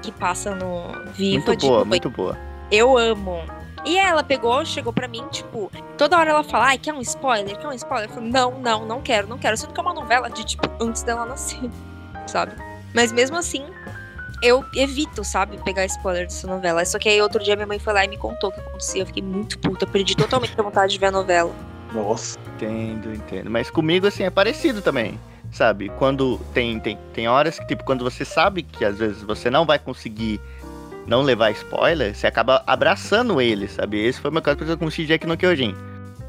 Que 0.00 0.10
passa 0.10 0.54
no 0.54 0.90
Viva 1.12 1.44
Muito 1.48 1.66
boa, 1.66 1.84
muito 1.84 2.08
boa. 2.08 2.38
Eu 2.70 2.96
amo. 2.96 3.42
E 3.84 3.98
ela 3.98 4.24
pegou, 4.24 4.64
chegou 4.64 4.90
pra 4.90 5.06
mim, 5.06 5.22
tipo, 5.30 5.70
toda 5.98 6.16
hora 6.16 6.30
ela 6.30 6.42
fala, 6.42 6.68
ai, 6.68 6.78
quer 6.78 6.94
um 6.94 7.00
spoiler? 7.02 7.58
Quer 7.58 7.68
um 7.68 7.74
spoiler? 7.74 8.08
Eu 8.08 8.14
falei, 8.14 8.30
não, 8.30 8.58
não, 8.58 8.86
não 8.86 9.02
quero, 9.02 9.28
não 9.28 9.36
quero. 9.36 9.54
Sendo 9.54 9.74
que 9.74 9.78
é 9.78 9.82
uma 9.82 9.92
novela 9.92 10.30
de, 10.30 10.42
tipo, 10.42 10.66
antes 10.80 11.02
dela 11.02 11.26
nascer, 11.26 11.70
sabe? 12.26 12.52
Mas 12.94 13.12
mesmo 13.12 13.36
assim, 13.36 13.66
eu 14.42 14.64
evito, 14.74 15.22
sabe, 15.22 15.62
pegar 15.62 15.84
spoiler 15.84 16.24
dessa 16.24 16.46
novela. 16.46 16.82
Só 16.86 16.98
que 16.98 17.10
aí 17.10 17.20
outro 17.20 17.42
dia 17.44 17.54
minha 17.54 17.66
mãe 17.66 17.78
foi 17.78 17.92
lá 17.92 18.02
e 18.02 18.08
me 18.08 18.16
contou 18.16 18.48
o 18.48 18.52
que 18.52 18.60
acontecia. 18.60 19.02
Eu 19.02 19.06
fiquei 19.06 19.22
muito 19.22 19.58
puta, 19.58 19.86
perdi 19.86 20.16
totalmente 20.16 20.58
a 20.58 20.62
vontade 20.62 20.94
de 20.94 20.98
ver 20.98 21.06
a 21.06 21.10
novela. 21.10 21.71
Nossa. 21.94 22.38
Entendo, 22.56 23.12
entendo. 23.14 23.50
Mas 23.50 23.70
comigo, 23.70 24.06
assim, 24.06 24.22
é 24.24 24.30
parecido 24.30 24.80
também. 24.82 25.18
Sabe? 25.50 25.90
Quando 25.98 26.38
tem, 26.54 26.80
tem, 26.80 26.98
tem 27.12 27.28
horas 27.28 27.58
que, 27.58 27.66
tipo, 27.66 27.84
quando 27.84 28.02
você 28.02 28.24
sabe 28.24 28.62
que 28.62 28.84
às 28.84 28.98
vezes 28.98 29.22
você 29.22 29.50
não 29.50 29.66
vai 29.66 29.78
conseguir 29.78 30.40
não 31.06 31.20
levar 31.20 31.50
spoiler, 31.50 32.14
você 32.14 32.26
acaba 32.26 32.62
abraçando 32.66 33.38
ele, 33.40 33.68
sabe? 33.68 34.02
Esse 34.02 34.18
foi 34.20 34.30
o 34.30 34.32
meu 34.32 34.40
caso, 34.40 34.56
por 34.56 34.64
exemplo, 34.64 34.78
com 34.80 34.86
o 34.86 34.90
Shijek 34.90 35.26
no 35.26 35.36
Kyojin. 35.36 35.74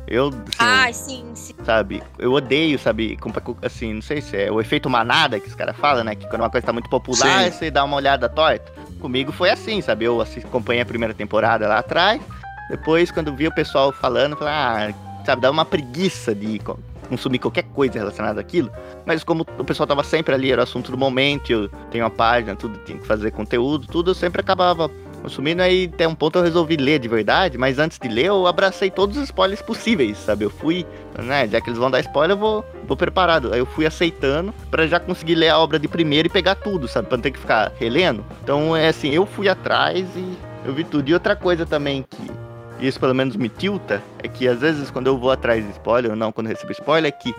Eu, 0.05 0.27
assim, 0.27 0.41
Ah, 0.59 0.91
sim, 0.91 1.25
sim. 1.33 1.53
sabe? 1.63 2.03
Eu 2.19 2.33
odeio, 2.33 2.77
sabe? 2.77 3.17
Assim, 3.61 3.93
não 3.93 4.01
sei 4.01 4.19
se 4.19 4.35
é 4.35 4.51
o 4.51 4.59
efeito 4.59 4.89
manada 4.89 5.39
que 5.39 5.47
os 5.47 5.55
caras 5.55 5.77
falam, 5.77 6.03
né? 6.03 6.15
Que 6.15 6.27
quando 6.27 6.41
uma 6.41 6.49
coisa 6.49 6.67
tá 6.67 6.73
muito 6.73 6.89
popular, 6.89 7.45
Sim. 7.45 7.51
você 7.57 7.71
dá 7.71 7.85
uma 7.85 7.95
olhada 7.95 8.27
torta. 8.27 8.73
Comigo 8.99 9.31
foi 9.31 9.49
assim, 9.49 9.81
sabe? 9.81 10.03
Eu 10.03 10.21
acompanhei 10.21 10.81
a 10.81 10.85
primeira 10.85 11.13
temporada 11.13 11.65
lá 11.67 11.79
atrás. 11.79 12.21
Depois, 12.69 13.11
quando 13.11 13.33
vi 13.33 13.47
o 13.47 13.53
pessoal 13.55 13.93
falando, 13.93 14.33
eu 14.33 14.37
falei, 14.37 14.53
ah, 14.53 14.93
sabe, 15.25 15.41
dá 15.41 15.51
uma 15.51 15.65
preguiça 15.65 16.33
de 16.33 16.59
co- 16.59 16.79
consumir 17.09 17.39
qualquer 17.39 17.63
coisa 17.63 17.99
relacionada 17.99 18.39
àquilo. 18.41 18.71
Mas 19.05 19.23
como 19.23 19.45
o 19.57 19.63
pessoal 19.63 19.85
tava 19.87 20.03
sempre 20.03 20.33
ali, 20.33 20.51
era 20.51 20.61
o 20.61 20.63
assunto 20.63 20.91
do 20.91 20.97
momento, 20.97 21.51
eu 21.51 21.69
tenho 21.91 22.03
uma 22.03 22.09
página, 22.09 22.55
tudo, 22.55 22.77
tinha 22.85 22.97
que 22.97 23.05
fazer 23.05 23.31
conteúdo, 23.31 23.87
tudo, 23.87 24.11
eu 24.11 24.15
sempre 24.15 24.41
acabava 24.41 24.89
consumindo. 25.21 25.61
Aí 25.61 25.89
até 25.93 26.07
um 26.07 26.15
ponto 26.15 26.39
eu 26.39 26.43
resolvi 26.43 26.75
ler 26.75 26.99
de 26.99 27.07
verdade, 27.07 27.57
mas 27.57 27.77
antes 27.79 27.99
de 27.99 28.07
ler, 28.07 28.25
eu 28.25 28.47
abracei 28.47 28.89
todos 28.89 29.15
os 29.17 29.23
spoilers 29.23 29.61
possíveis, 29.61 30.17
sabe? 30.17 30.45
Eu 30.45 30.49
fui, 30.49 30.85
né, 31.23 31.47
já 31.47 31.61
que 31.61 31.69
eles 31.69 31.79
vão 31.79 31.91
dar 31.91 31.99
spoiler, 32.01 32.35
eu 32.35 32.39
vou, 32.39 32.65
vou 32.87 32.97
preparado. 32.97 33.53
Aí 33.53 33.59
eu 33.59 33.65
fui 33.65 33.85
aceitando 33.85 34.53
pra 34.71 34.87
já 34.87 34.99
conseguir 34.99 35.35
ler 35.35 35.49
a 35.49 35.59
obra 35.59 35.77
de 35.79 35.87
primeiro 35.87 36.27
e 36.27 36.31
pegar 36.31 36.55
tudo, 36.55 36.87
sabe? 36.87 37.07
Pra 37.07 37.17
não 37.17 37.21
ter 37.21 37.31
que 37.31 37.39
ficar 37.39 37.71
relendo. 37.79 38.25
Então, 38.43 38.75
é 38.75 38.87
assim, 38.87 39.09
eu 39.11 39.25
fui 39.25 39.47
atrás 39.47 40.05
e 40.15 40.37
eu 40.65 40.73
vi 40.73 40.83
tudo. 40.83 41.07
E 41.09 41.13
outra 41.13 41.35
coisa 41.35 41.65
também 41.65 42.03
que 42.09 42.31
isso 42.79 42.99
pelo 42.99 43.13
menos 43.15 43.35
me 43.35 43.49
tilta 43.49 44.01
é 44.19 44.27
que 44.27 44.47
às 44.47 44.59
vezes 44.59 44.89
quando 44.91 45.07
eu 45.07 45.17
vou 45.17 45.31
atrás 45.31 45.63
de 45.63 45.71
spoiler, 45.71 46.11
ou 46.11 46.17
não 46.17 46.31
quando 46.31 46.47
eu 46.47 46.53
recebo 46.53 46.71
spoiler, 46.71 47.09
é 47.09 47.11
que 47.11 47.33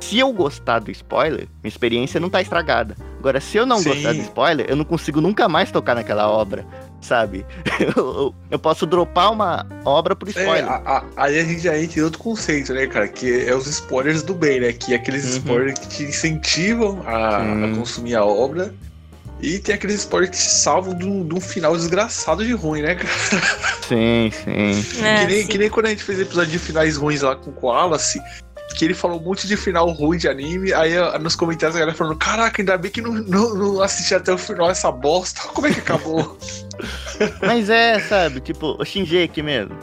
se 0.00 0.18
eu 0.18 0.30
gostar 0.32 0.78
do 0.80 0.90
spoiler, 0.90 1.48
minha 1.62 1.68
experiência 1.68 2.20
não 2.20 2.28
tá 2.28 2.40
estragada. 2.42 2.94
Agora, 3.18 3.40
se 3.40 3.56
eu 3.56 3.64
não 3.64 3.78
Sim. 3.78 3.88
gostar 3.88 4.12
do 4.12 4.20
spoiler, 4.20 4.66
eu 4.68 4.76
não 4.76 4.84
consigo 4.84 5.20
nunca 5.22 5.48
mais 5.48 5.72
tocar 5.72 5.94
naquela 5.94 6.28
obra, 6.30 6.66
sabe? 7.00 7.44
Eu, 7.96 8.34
eu- 8.50 8.58
posso 8.58 8.86
dropar 8.86 9.32
uma 9.32 9.66
obra 9.84 10.14
por 10.14 10.28
É, 10.28 10.30
spoiler. 10.30 10.68
a- 10.70 10.82
a- 10.98 11.04
aí 11.16 11.38
a 11.38 11.44
gente 11.44 11.60
já 11.60 11.78
entra 11.78 11.98
em 12.00 12.02
outro 12.02 12.18
conceito, 12.18 12.72
né, 12.74 12.86
cara? 12.86 13.08
Que 13.08 13.46
é 13.48 13.54
os 13.54 13.66
spoilers 13.66 14.22
do 14.22 14.34
bem, 14.34 14.60
né? 14.60 14.72
Que 14.72 14.92
é 14.92 14.96
aqueles 14.96 15.24
Uhum. 15.24 15.38
spoilers 15.38 15.78
que 15.78 15.88
te 15.88 16.02
incentivam 16.04 17.02
a, 17.06 17.36
a 17.64 17.74
consumir 17.76 18.14
a 18.16 18.24
obra. 18.24 18.72
E 19.40 19.58
tem 19.58 19.74
aqueles 19.74 19.96
spoilers 19.96 20.30
que 20.30 20.36
te 20.36 20.50
salvam 20.50 20.94
de 20.94 21.04
um, 21.04 21.26
de 21.26 21.34
um 21.34 21.40
final 21.40 21.76
desgraçado 21.76 22.44
de 22.44 22.52
ruim, 22.52 22.82
né, 22.82 22.94
cara? 22.94 23.08
Sim, 23.86 24.30
sim. 24.32 25.04
É, 25.04 25.20
que, 25.20 25.26
nem, 25.26 25.42
sim. 25.42 25.46
que 25.46 25.58
nem 25.58 25.70
quando 25.70 25.86
a 25.86 25.90
gente 25.90 26.02
fez 26.02 26.18
episódio 26.18 26.50
de 26.50 26.58
finais 26.58 26.96
ruins 26.96 27.20
lá 27.20 27.36
com 27.36 27.50
o 27.50 27.52
Koalace, 27.52 28.20
que 28.74 28.84
ele 28.84 28.94
falou 28.94 29.20
um 29.20 29.22
monte 29.22 29.46
de 29.46 29.56
final 29.56 29.90
ruim 29.90 30.18
de 30.18 30.28
anime, 30.28 30.72
aí 30.72 30.94
nos 31.20 31.36
comentários 31.36 31.76
a 31.76 31.80
galera 31.80 31.96
falando, 31.96 32.16
caraca, 32.16 32.60
ainda 32.60 32.76
bem 32.78 32.90
que 32.90 33.00
não, 33.00 33.12
não, 33.12 33.54
não 33.54 33.82
assisti 33.82 34.14
até 34.14 34.32
o 34.32 34.38
final 34.38 34.70
essa 34.70 34.90
bosta. 34.90 35.42
Como 35.52 35.66
é 35.66 35.72
que 35.72 35.80
acabou? 35.80 36.38
Mas 37.40 37.68
é, 37.68 38.00
sabe, 38.00 38.40
tipo, 38.40 38.76
o 38.80 38.84
Shinji 38.84 39.30
mesmo. 39.42 39.76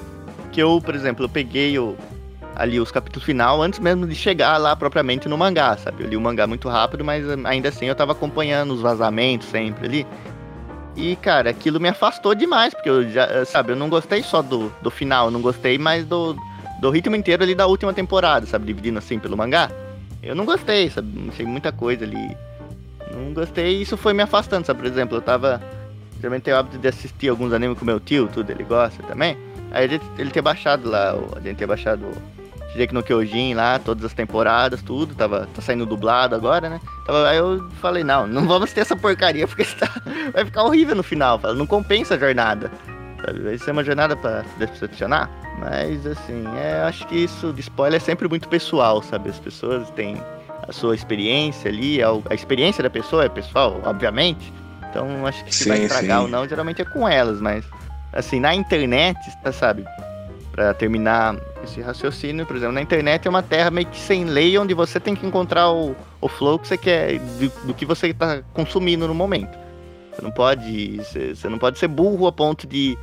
Que 0.52 0.62
eu, 0.62 0.80
por 0.82 0.94
exemplo, 0.94 1.26
eu 1.26 1.30
peguei 1.30 1.78
o, 1.80 1.96
ali 2.56 2.80
os 2.80 2.92
capítulos 2.92 3.26
final 3.26 3.62
antes 3.62 3.80
mesmo 3.80 4.08
de 4.08 4.16
chegar 4.16 4.58
lá 4.58 4.76
propriamente 4.76 5.28
no 5.28 5.38
mangá, 5.38 5.76
sabe? 5.78 6.04
Eu 6.04 6.10
li 6.10 6.18
o 6.18 6.22
mangá 6.22 6.46
muito 6.46 6.70
rápido, 6.70 7.04
mas 7.04 7.28
eh, 7.28 7.36
ainda 7.46 7.70
assim 7.70 7.86
eu 7.86 7.96
tava 7.96 8.12
acompanhando 8.12 8.74
os 8.74 8.82
vazamentos 8.82 9.48
sempre 9.48 9.86
ali. 9.86 10.08
E, 10.96 11.16
cara, 11.16 11.50
aquilo 11.50 11.80
me 11.80 11.90
afastou 11.90 12.36
demais, 12.36 12.74
porque 12.74 12.90
eu 12.90 13.10
já, 13.10 13.26
eh, 13.26 13.46
sabe, 13.46 13.72
eu 13.72 13.76
não 13.76 13.90
gostei 13.90 14.22
só 14.22 14.42
do, 14.42 14.72
do 14.82 14.92
final, 14.92 15.32
não 15.32 15.42
gostei 15.42 15.78
mais 15.78 16.06
do, 16.06 16.36
do 16.80 16.90
ritmo 16.92 17.16
inteiro 17.16 17.44
ali 17.44 17.56
da 17.56 17.66
última 17.66 17.94
temporada, 17.94 18.46
sabe? 18.46 18.66
Dividindo 18.66 19.00
assim 19.00 19.18
pelo 19.18 19.36
mangá. 19.36 19.72
Eu 20.22 20.36
não 20.36 20.46
gostei, 20.46 20.90
sabe? 20.90 21.08
Não 21.20 21.34
sei 21.34 21.46
muita 21.46 21.72
coisa 21.72 22.06
ali. 22.06 22.38
Não 23.12 23.34
gostei 23.34 23.78
e 23.78 23.82
isso 23.82 23.98
foi 23.98 24.14
me 24.14 24.24
afastando, 24.24 24.66
sabe? 24.66 24.80
Por 24.82 24.88
exemplo, 24.88 25.18
eu 25.18 25.22
tava. 25.22 25.62
Geralmente 26.18 26.44
tenho 26.44 26.56
o 26.56 26.60
hábito 26.60 26.78
de 26.78 26.88
assistir 26.88 27.28
alguns 27.28 27.52
animes 27.52 27.78
com 27.78 27.84
meu 27.84 28.00
tio, 28.00 28.30
tudo, 28.32 28.50
ele 28.50 28.64
gosta 28.64 29.04
também. 29.04 29.38
Aí 29.72 29.86
ele, 29.86 30.02
ele 30.18 30.30
tinha 30.30 30.42
baixado 30.42 30.90
lá, 30.90 31.14
gente 31.44 31.58
tinha 31.58 31.68
baixado 31.68 32.08
o 32.74 32.78
Shigeki 32.78 32.94
no 32.94 33.04
Kyojin 33.04 33.54
lá, 33.54 33.78
todas 33.80 34.04
as 34.04 34.14
temporadas, 34.14 34.82
tudo, 34.82 35.14
tava, 35.14 35.48
tá 35.54 35.62
saindo 35.62 35.86
dublado 35.86 36.36
agora, 36.36 36.70
né? 36.70 36.82
Tava, 37.06 37.30
aí 37.30 37.38
eu 37.38 37.70
falei, 37.80 38.04
não, 38.04 38.26
não 38.26 38.48
vamos 38.48 38.74
ter 38.74 38.82
essa 38.82 38.96
porcaria, 38.96 39.46
porque 39.48 39.64
tá, 39.64 39.90
vai 40.34 40.44
ficar 40.44 40.64
horrível 40.64 40.96
no 40.96 41.04
final, 41.04 41.40
não 41.56 41.68
compensa 41.68 42.16
a 42.16 42.18
jornada. 42.18 42.72
Sabe? 43.24 43.40
Vai 43.42 43.58
ser 43.58 43.72
uma 43.72 43.84
jornada 43.84 44.16
pra 44.16 44.44
decepcionar. 44.58 45.30
Mas 45.60 46.06
assim, 46.06 46.44
é, 46.58 46.82
eu 46.82 46.88
acho 46.88 47.08
que 47.08 47.16
isso 47.16 47.54
de 47.54 47.62
spoiler 47.62 48.02
é 48.02 48.04
sempre 48.04 48.28
muito 48.28 48.50
pessoal, 48.50 49.02
sabe? 49.02 49.30
As 49.30 49.40
pessoas 49.40 49.90
têm 49.92 50.22
a 50.68 50.72
sua 50.72 50.96
experiência 50.96 51.70
ali, 51.70 52.02
a, 52.02 52.10
a 52.30 52.34
experiência 52.34 52.82
da 52.84 52.90
pessoa 52.90 53.26
é 53.26 53.30
pessoal, 53.30 53.80
obviamente. 53.86 54.52
Então 54.90 55.26
acho 55.26 55.44
que 55.46 55.56
se 55.56 55.64
Sim, 55.64 55.70
vai 55.70 55.80
estragar 55.84 56.18
sim. 56.18 56.24
ou 56.24 56.30
não, 56.30 56.48
geralmente 56.48 56.82
é 56.82 56.86
com 56.86 57.08
elas, 57.08 57.40
mas 57.40 57.64
assim, 58.12 58.40
na 58.40 58.54
internet, 58.54 59.18
tá, 59.44 59.52
sabe? 59.52 59.86
Pra 60.52 60.74
terminar 60.74 61.36
esse 61.64 61.82
raciocínio, 61.82 62.46
por 62.46 62.56
exemplo, 62.56 62.74
na 62.74 62.82
internet 62.82 63.28
é 63.28 63.30
uma 63.30 63.42
terra 63.42 63.72
meio 63.72 63.88
que 63.88 63.98
sem 63.98 64.26
lei, 64.26 64.58
onde 64.58 64.74
você 64.74 65.00
tem 65.00 65.16
que 65.16 65.26
encontrar 65.26 65.72
o, 65.72 65.96
o 66.20 66.28
flow 66.28 66.60
que 66.60 66.68
você 66.68 66.78
quer, 66.78 67.20
do, 67.20 67.68
do 67.68 67.74
que 67.74 67.86
você 67.86 68.14
tá 68.14 68.42
consumindo 68.54 69.08
no 69.08 69.14
momento. 69.14 69.58
Você 70.14 70.22
não 70.22 70.32
pode. 70.32 70.98
Você, 70.98 71.36
você 71.36 71.50
não 71.50 71.58
pode 71.58 71.80
ser 71.80 71.88
burro 71.88 72.28
a 72.28 72.32
ponto 72.32 72.68
de, 72.68 72.98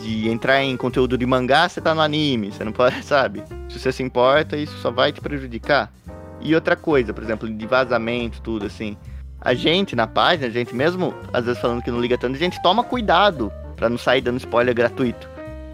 de 0.00 0.28
entrar 0.28 0.62
em 0.62 0.76
conteúdo 0.76 1.18
de 1.18 1.26
mangá, 1.26 1.68
você 1.68 1.80
tá 1.80 1.94
no 1.94 2.00
anime. 2.00 2.52
Você 2.52 2.64
não 2.64 2.72
pode, 2.72 3.02
sabe? 3.04 3.42
Se 3.68 3.78
você 3.78 3.92
se 3.92 4.02
importa, 4.02 4.56
isso 4.56 4.76
só 4.78 4.90
vai 4.90 5.12
te 5.12 5.20
prejudicar. 5.20 5.92
E 6.40 6.54
outra 6.54 6.76
coisa, 6.76 7.12
por 7.12 7.22
exemplo, 7.22 7.48
de 7.48 7.66
vazamento, 7.66 8.40
tudo 8.40 8.66
assim. 8.66 8.96
A 9.40 9.54
gente 9.54 9.94
na 9.94 10.06
página, 10.06 10.48
a 10.48 10.50
gente 10.50 10.74
mesmo, 10.74 11.14
às 11.32 11.44
vezes 11.44 11.60
falando 11.60 11.82
que 11.82 11.90
não 11.90 12.00
liga 12.00 12.18
tanto, 12.18 12.34
a 12.34 12.38
gente 12.38 12.60
toma 12.62 12.82
cuidado 12.82 13.52
pra 13.76 13.88
não 13.88 13.98
sair 13.98 14.20
dando 14.20 14.38
spoiler 14.38 14.74
gratuito. 14.74 15.28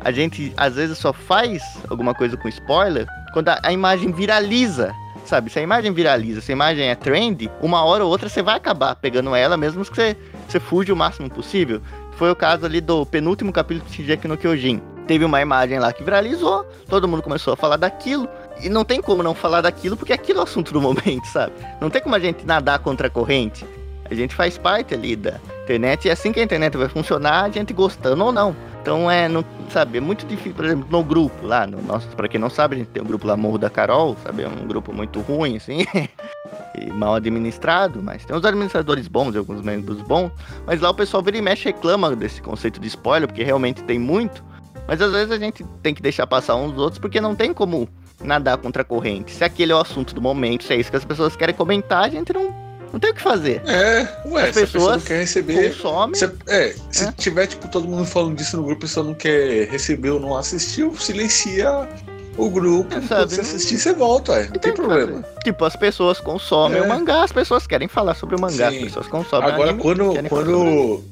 A 0.04 0.12
gente 0.12 0.52
às 0.56 0.76
vezes 0.76 0.98
só 0.98 1.12
faz 1.12 1.62
alguma 1.88 2.14
coisa 2.14 2.36
com 2.36 2.46
spoiler 2.48 3.06
quando 3.32 3.48
a, 3.48 3.58
a 3.62 3.72
imagem 3.72 4.12
viraliza. 4.12 4.94
Sabe, 5.24 5.48
se 5.50 5.58
a 5.58 5.62
imagem 5.62 5.90
viraliza, 5.90 6.42
se 6.42 6.52
a 6.52 6.54
imagem 6.54 6.90
é 6.90 6.94
trend, 6.94 7.50
uma 7.62 7.82
hora 7.82 8.04
ou 8.04 8.10
outra 8.10 8.28
você 8.28 8.42
vai 8.42 8.56
acabar 8.56 8.94
pegando 8.94 9.34
ela, 9.34 9.56
mesmo 9.56 9.82
que 9.82 9.96
você, 9.96 10.14
você 10.46 10.60
fuja 10.60 10.92
o 10.92 10.96
máximo 10.96 11.30
possível. 11.30 11.80
Foi 12.18 12.30
o 12.30 12.36
caso 12.36 12.66
ali 12.66 12.78
do 12.78 13.06
penúltimo 13.06 13.50
capítulo 13.50 13.88
de 13.88 13.96
Shingeki 13.96 14.28
no 14.28 14.36
Kyojin. 14.36 14.82
Teve 15.06 15.24
uma 15.24 15.40
imagem 15.40 15.78
lá 15.78 15.94
que 15.94 16.04
viralizou, 16.04 16.64
todo 16.88 17.08
mundo 17.08 17.22
começou 17.22 17.54
a 17.54 17.56
falar 17.56 17.78
daquilo, 17.78 18.28
e 18.62 18.68
não 18.68 18.84
tem 18.84 19.00
como 19.00 19.22
não 19.22 19.34
falar 19.34 19.62
daquilo, 19.62 19.96
porque 19.96 20.12
aquilo 20.12 20.40
é 20.40 20.42
o 20.42 20.44
assunto 20.44 20.72
do 20.72 20.80
momento, 20.80 21.24
sabe? 21.26 21.54
Não 21.80 21.88
tem 21.88 22.02
como 22.02 22.14
a 22.14 22.20
gente 22.20 22.44
nadar 22.44 22.78
contra 22.78 23.06
a 23.06 23.10
corrente. 23.10 23.66
Gente 24.14 24.34
faz 24.34 24.58
parte 24.58 24.94
ali 24.94 25.16
da 25.16 25.40
internet, 25.62 26.06
e 26.06 26.10
assim 26.10 26.32
que 26.32 26.40
a 26.40 26.42
internet 26.42 26.76
vai 26.76 26.88
funcionar, 26.88 27.44
a 27.44 27.48
gente 27.50 27.72
gostando 27.72 28.24
ou 28.24 28.32
não. 28.32 28.54
Então 28.82 29.10
é, 29.10 29.28
não, 29.28 29.42
sabe, 29.70 29.96
é 29.96 30.00
muito 30.00 30.26
difícil, 30.26 30.52
por 30.52 30.66
exemplo, 30.66 30.86
no 30.90 31.02
grupo 31.02 31.46
lá, 31.46 31.66
no 31.66 31.80
nosso, 31.82 32.06
pra 32.08 32.28
quem 32.28 32.38
não 32.38 32.50
sabe, 32.50 32.76
a 32.76 32.78
gente 32.80 32.88
tem 32.88 33.02
um 33.02 33.06
grupo 33.06 33.26
lá 33.26 33.34
Morro 33.34 33.56
da 33.56 33.70
Carol, 33.70 34.14
sabe? 34.22 34.42
É 34.42 34.48
um 34.48 34.66
grupo 34.66 34.92
muito 34.92 35.20
ruim, 35.20 35.56
assim, 35.56 35.86
e 36.78 36.92
mal 36.92 37.14
administrado, 37.14 38.02
mas 38.02 38.24
tem 38.24 38.36
uns 38.36 38.44
administradores 38.44 39.08
bons 39.08 39.34
e 39.34 39.38
alguns 39.38 39.62
membros 39.62 40.02
bons. 40.02 40.30
Mas 40.66 40.80
lá 40.80 40.90
o 40.90 40.94
pessoal 40.94 41.22
vira 41.22 41.38
e 41.38 41.42
mexe 41.42 41.64
reclama 41.64 42.14
desse 42.14 42.42
conceito 42.42 42.78
de 42.78 42.88
spoiler, 42.88 43.26
porque 43.26 43.42
realmente 43.42 43.82
tem 43.84 43.98
muito. 43.98 44.44
Mas 44.86 45.00
às 45.00 45.12
vezes 45.12 45.30
a 45.30 45.38
gente 45.38 45.64
tem 45.82 45.94
que 45.94 46.02
deixar 46.02 46.26
passar 46.26 46.56
uns 46.56 46.76
outros, 46.76 46.98
porque 46.98 47.20
não 47.20 47.34
tem 47.34 47.54
como 47.54 47.88
nadar 48.22 48.58
contra 48.58 48.82
a 48.82 48.84
corrente. 48.84 49.32
Se 49.32 49.44
aquele 49.44 49.72
é 49.72 49.74
o 49.74 49.78
assunto 49.78 50.14
do 50.14 50.20
momento, 50.20 50.64
se 50.64 50.72
é 50.72 50.76
isso 50.76 50.90
que 50.90 50.96
as 50.96 51.04
pessoas 51.04 51.34
querem 51.36 51.54
comentar, 51.54 52.04
a 52.04 52.08
gente 52.08 52.32
não, 52.32 52.54
não 52.94 53.00
tem 53.00 53.10
o 53.10 53.14
que 53.14 53.20
fazer. 53.22 53.60
É, 53.66 54.06
ué, 54.26 54.48
As 54.48 54.54
se 54.54 54.62
a 54.62 54.66
pessoa 54.66 54.84
não 54.84 55.00
pessoas 55.00 55.04
quer 55.04 55.18
receber. 55.18 55.74
Consome. 55.76 56.16
Se, 56.16 56.30
é, 56.46 56.74
se 56.90 57.04
É. 57.04 57.12
tiver, 57.12 57.46
tipo, 57.48 57.66
todo 57.68 57.86
mundo 57.88 58.04
falando 58.06 58.36
disso 58.36 58.56
no 58.56 58.62
grupo 58.62 58.84
e 58.84 58.88
pessoa 58.88 59.04
não 59.04 59.14
quer 59.14 59.68
receber 59.68 60.10
ou 60.10 60.20
não 60.20 60.36
assistiu, 60.36 60.94
silencia 60.96 61.88
o 62.36 62.48
grupo. 62.48 62.94
É, 62.94 63.00
Quando 63.00 63.28
você 63.30 63.40
assistir, 63.40 63.78
você 63.78 63.92
volta, 63.92 64.32
ué. 64.32 64.44
Não 64.44 64.52
tem 64.52 64.72
que 64.72 64.80
problema. 64.80 65.22
fazer. 65.22 65.38
Tipo, 65.44 65.64
as 65.64 65.76
pessoas 65.76 66.20
consomem 66.20 66.78
É. 66.78 66.82
o 66.82 66.88
mangá, 66.88 67.24
as 67.24 67.32
pessoas 67.32 67.66
querem 67.66 67.88
falar 67.88 68.14
sobre 68.14 68.36
o 68.36 68.40
mangá, 68.40 68.70
Sim. 68.70 68.78
as 68.78 68.84
pessoas 68.84 69.06
consomem 69.08 69.50
Agora, 69.50 69.70
anime, 69.70 69.82
quando. 69.82 70.28
quando 70.28 71.04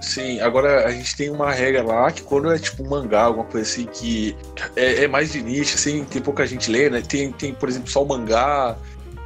Sim, 0.00 0.40
agora 0.40 0.84
a 0.86 0.90
gente 0.90 1.14
tem 1.16 1.30
uma 1.30 1.52
regra 1.52 1.82
lá 1.84 2.10
que 2.10 2.22
quando 2.22 2.52
é 2.52 2.58
tipo 2.58 2.82
um 2.82 2.88
mangá, 2.88 3.22
alguma 3.22 3.44
coisa 3.44 3.68
assim 3.70 3.86
que 3.86 4.36
é, 4.74 5.04
é 5.04 5.08
mais 5.08 5.30
de 5.30 5.40
nicho, 5.40 5.76
assim, 5.76 6.04
tem 6.04 6.20
pouca 6.20 6.44
gente 6.44 6.70
lê, 6.70 6.90
né? 6.90 7.00
Tem, 7.00 7.30
tem 7.30 7.54
por 7.54 7.68
exemplo, 7.68 7.88
só 7.88 8.02
o 8.02 8.08
mangá 8.08 8.76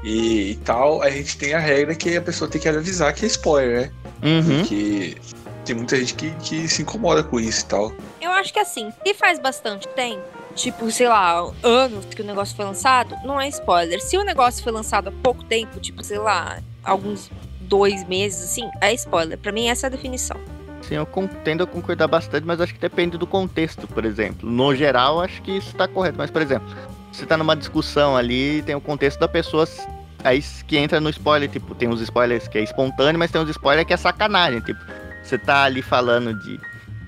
e, 0.02 0.52
e 0.52 0.56
tal, 0.56 1.02
a 1.02 1.10
gente 1.10 1.36
tem 1.36 1.54
a 1.54 1.58
regra 1.58 1.94
que 1.94 2.16
a 2.16 2.22
pessoa 2.22 2.50
tem 2.50 2.60
que 2.60 2.68
avisar 2.68 3.12
que 3.14 3.24
é 3.24 3.28
spoiler, 3.28 3.80
né? 3.80 3.92
Uhum. 4.22 4.58
Porque 4.58 5.16
tem 5.64 5.76
muita 5.76 5.96
gente 5.96 6.14
que, 6.14 6.30
que 6.36 6.68
se 6.68 6.82
incomoda 6.82 7.22
com 7.22 7.40
isso 7.40 7.62
e 7.62 7.66
tal. 7.66 7.92
Eu 8.20 8.30
acho 8.32 8.52
que 8.52 8.58
assim, 8.58 8.92
se 9.04 9.14
faz 9.14 9.38
bastante 9.38 9.88
tempo, 9.88 10.24
tipo, 10.54 10.90
sei 10.90 11.08
lá, 11.08 11.50
anos 11.62 12.06
que 12.06 12.22
o 12.22 12.24
negócio 12.24 12.56
foi 12.56 12.64
lançado, 12.64 13.16
não 13.24 13.40
é 13.40 13.48
spoiler. 13.48 14.00
Se 14.00 14.16
o 14.16 14.24
negócio 14.24 14.62
foi 14.62 14.72
lançado 14.72 15.08
há 15.08 15.12
pouco 15.22 15.44
tempo, 15.44 15.78
tipo, 15.80 16.02
sei 16.02 16.18
lá, 16.18 16.60
alguns 16.82 17.30
dois 17.60 18.06
meses, 18.06 18.44
assim, 18.44 18.70
é 18.80 18.94
spoiler. 18.94 19.36
Pra 19.38 19.52
mim, 19.52 19.68
essa 19.68 19.86
é 19.86 19.88
a 19.88 19.90
definição. 19.90 20.36
Sim, 20.82 20.94
eu 20.94 21.08
tendo 21.42 21.64
a 21.64 21.66
concordar 21.66 22.06
bastante, 22.06 22.46
mas 22.46 22.60
acho 22.60 22.72
que 22.72 22.80
depende 22.80 23.18
do 23.18 23.26
contexto, 23.26 23.88
por 23.88 24.04
exemplo. 24.04 24.48
No 24.48 24.74
geral, 24.74 25.20
acho 25.20 25.42
que 25.42 25.50
isso 25.50 25.74
tá 25.74 25.88
correto. 25.88 26.16
Mas, 26.16 26.30
por 26.30 26.40
exemplo, 26.40 26.68
você 27.16 27.26
tá 27.26 27.36
numa 27.36 27.56
discussão 27.56 28.16
ali, 28.16 28.62
tem 28.62 28.74
o 28.74 28.80
contexto 28.80 29.18
da 29.18 29.28
pessoa 29.28 29.66
aí 30.22 30.42
que 30.66 30.76
entra 30.76 31.00
no 31.00 31.08
spoiler, 31.10 31.48
tipo, 31.48 31.74
tem 31.74 31.88
uns 31.88 32.00
spoilers 32.00 32.48
que 32.48 32.58
é 32.58 32.62
espontâneo, 32.62 33.18
mas 33.18 33.30
tem 33.30 33.40
uns 33.40 33.48
spoilers 33.48 33.86
que 33.86 33.94
é 33.94 33.96
sacanagem, 33.96 34.60
tipo, 34.60 34.80
você 35.22 35.38
tá 35.38 35.64
ali 35.64 35.82
falando 35.82 36.34
de, 36.34 36.60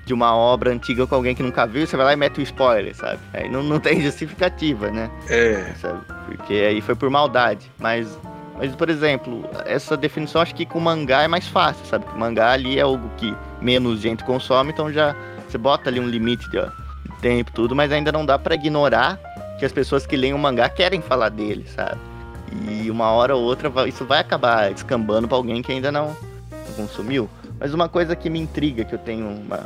de 0.07 0.15
uma 0.15 0.35
obra 0.35 0.71
antiga 0.71 1.07
com 1.07 1.15
alguém 1.15 1.35
que 1.35 1.43
nunca 1.43 1.67
viu, 1.67 1.87
você 1.87 1.97
vai 1.97 2.07
lá 2.07 2.13
e 2.13 2.17
mete 2.17 2.39
o 2.39 2.43
spoiler, 2.43 2.95
sabe? 2.95 3.19
Aí 3.33 3.49
não, 3.49 3.63
não 3.63 3.79
tem 3.79 4.01
justificativa, 4.03 4.91
né? 4.91 5.11
É. 5.29 5.75
Sabe? 5.81 6.01
Porque 6.27 6.55
aí 6.55 6.81
foi 6.81 6.95
por 6.95 7.11
maldade, 7.11 7.71
mas 7.79 8.19
mas, 8.59 8.75
por 8.75 8.91
exemplo, 8.91 9.49
essa 9.67 9.97
definição 9.97 10.43
acho 10.43 10.53
que 10.53 10.67
com 10.67 10.81
mangá 10.81 11.23
é 11.23 11.29
mais 11.29 11.47
fácil, 11.47 11.87
sabe? 11.87 12.05
O 12.13 12.19
mangá 12.19 12.51
ali 12.51 12.77
é 12.77 12.83
algo 12.83 13.09
que 13.17 13.33
menos 13.63 14.01
gente 14.01 14.25
consome, 14.25 14.73
então 14.73 14.93
já 14.93 15.15
você 15.49 15.57
bota 15.57 15.89
ali 15.89 16.01
um 16.01 16.09
limite 16.09 16.51
de, 16.51 16.59
ó, 16.59 16.65
de 16.65 17.21
tempo 17.21 17.53
tudo, 17.53 17.77
mas 17.77 17.93
ainda 17.93 18.11
não 18.11 18.27
dá 18.27 18.37
para 18.37 18.57
ignorar 18.57 19.17
que 19.59 19.65
as 19.65 19.73
pessoas 19.73 20.07
que 20.07 20.17
leem 20.17 20.33
o 20.33 20.39
mangá 20.39 20.69
querem 20.69 21.03
falar 21.03 21.29
dele, 21.29 21.67
sabe? 21.75 21.99
E 22.71 22.91
uma 22.91 23.11
hora 23.11 23.37
ou 23.37 23.43
outra 23.43 23.71
isso 23.87 24.05
vai 24.05 24.21
acabar 24.21 24.73
descambando 24.73 25.29
para 25.29 25.37
alguém 25.37 25.61
que 25.61 25.73
ainda 25.73 25.93
não, 25.93 26.17
consumiu. 26.77 27.29
Mas 27.59 27.75
uma 27.75 27.89
coisa 27.89 28.15
que 28.15 28.31
me 28.31 28.39
intriga, 28.39 28.85
que 28.85 28.95
eu 28.95 28.99
tenho 28.99 29.27
uma 29.27 29.59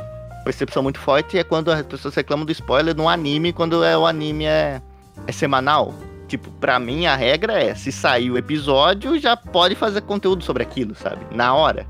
percepção 0.43 0.81
muito 0.83 0.99
forte, 0.99 1.37
é 1.37 1.43
quando 1.43 1.71
as 1.71 1.83
pessoas 1.83 2.15
reclamam 2.15 2.45
do 2.45 2.51
spoiler 2.51 2.95
no 2.95 3.07
anime, 3.07 3.53
quando 3.53 3.83
é, 3.83 3.97
o 3.97 4.05
anime 4.05 4.45
é, 4.45 4.81
é 5.27 5.31
semanal. 5.31 5.93
Tipo, 6.27 6.49
pra 6.51 6.79
mim 6.79 7.05
a 7.05 7.15
regra 7.15 7.61
é, 7.61 7.75
se 7.75 7.91
sair 7.91 8.31
o 8.31 8.37
episódio, 8.37 9.19
já 9.19 9.37
pode 9.37 9.75
fazer 9.75 10.01
conteúdo 10.01 10.43
sobre 10.43 10.63
aquilo, 10.63 10.95
sabe? 10.95 11.23
Na 11.31 11.53
hora. 11.53 11.85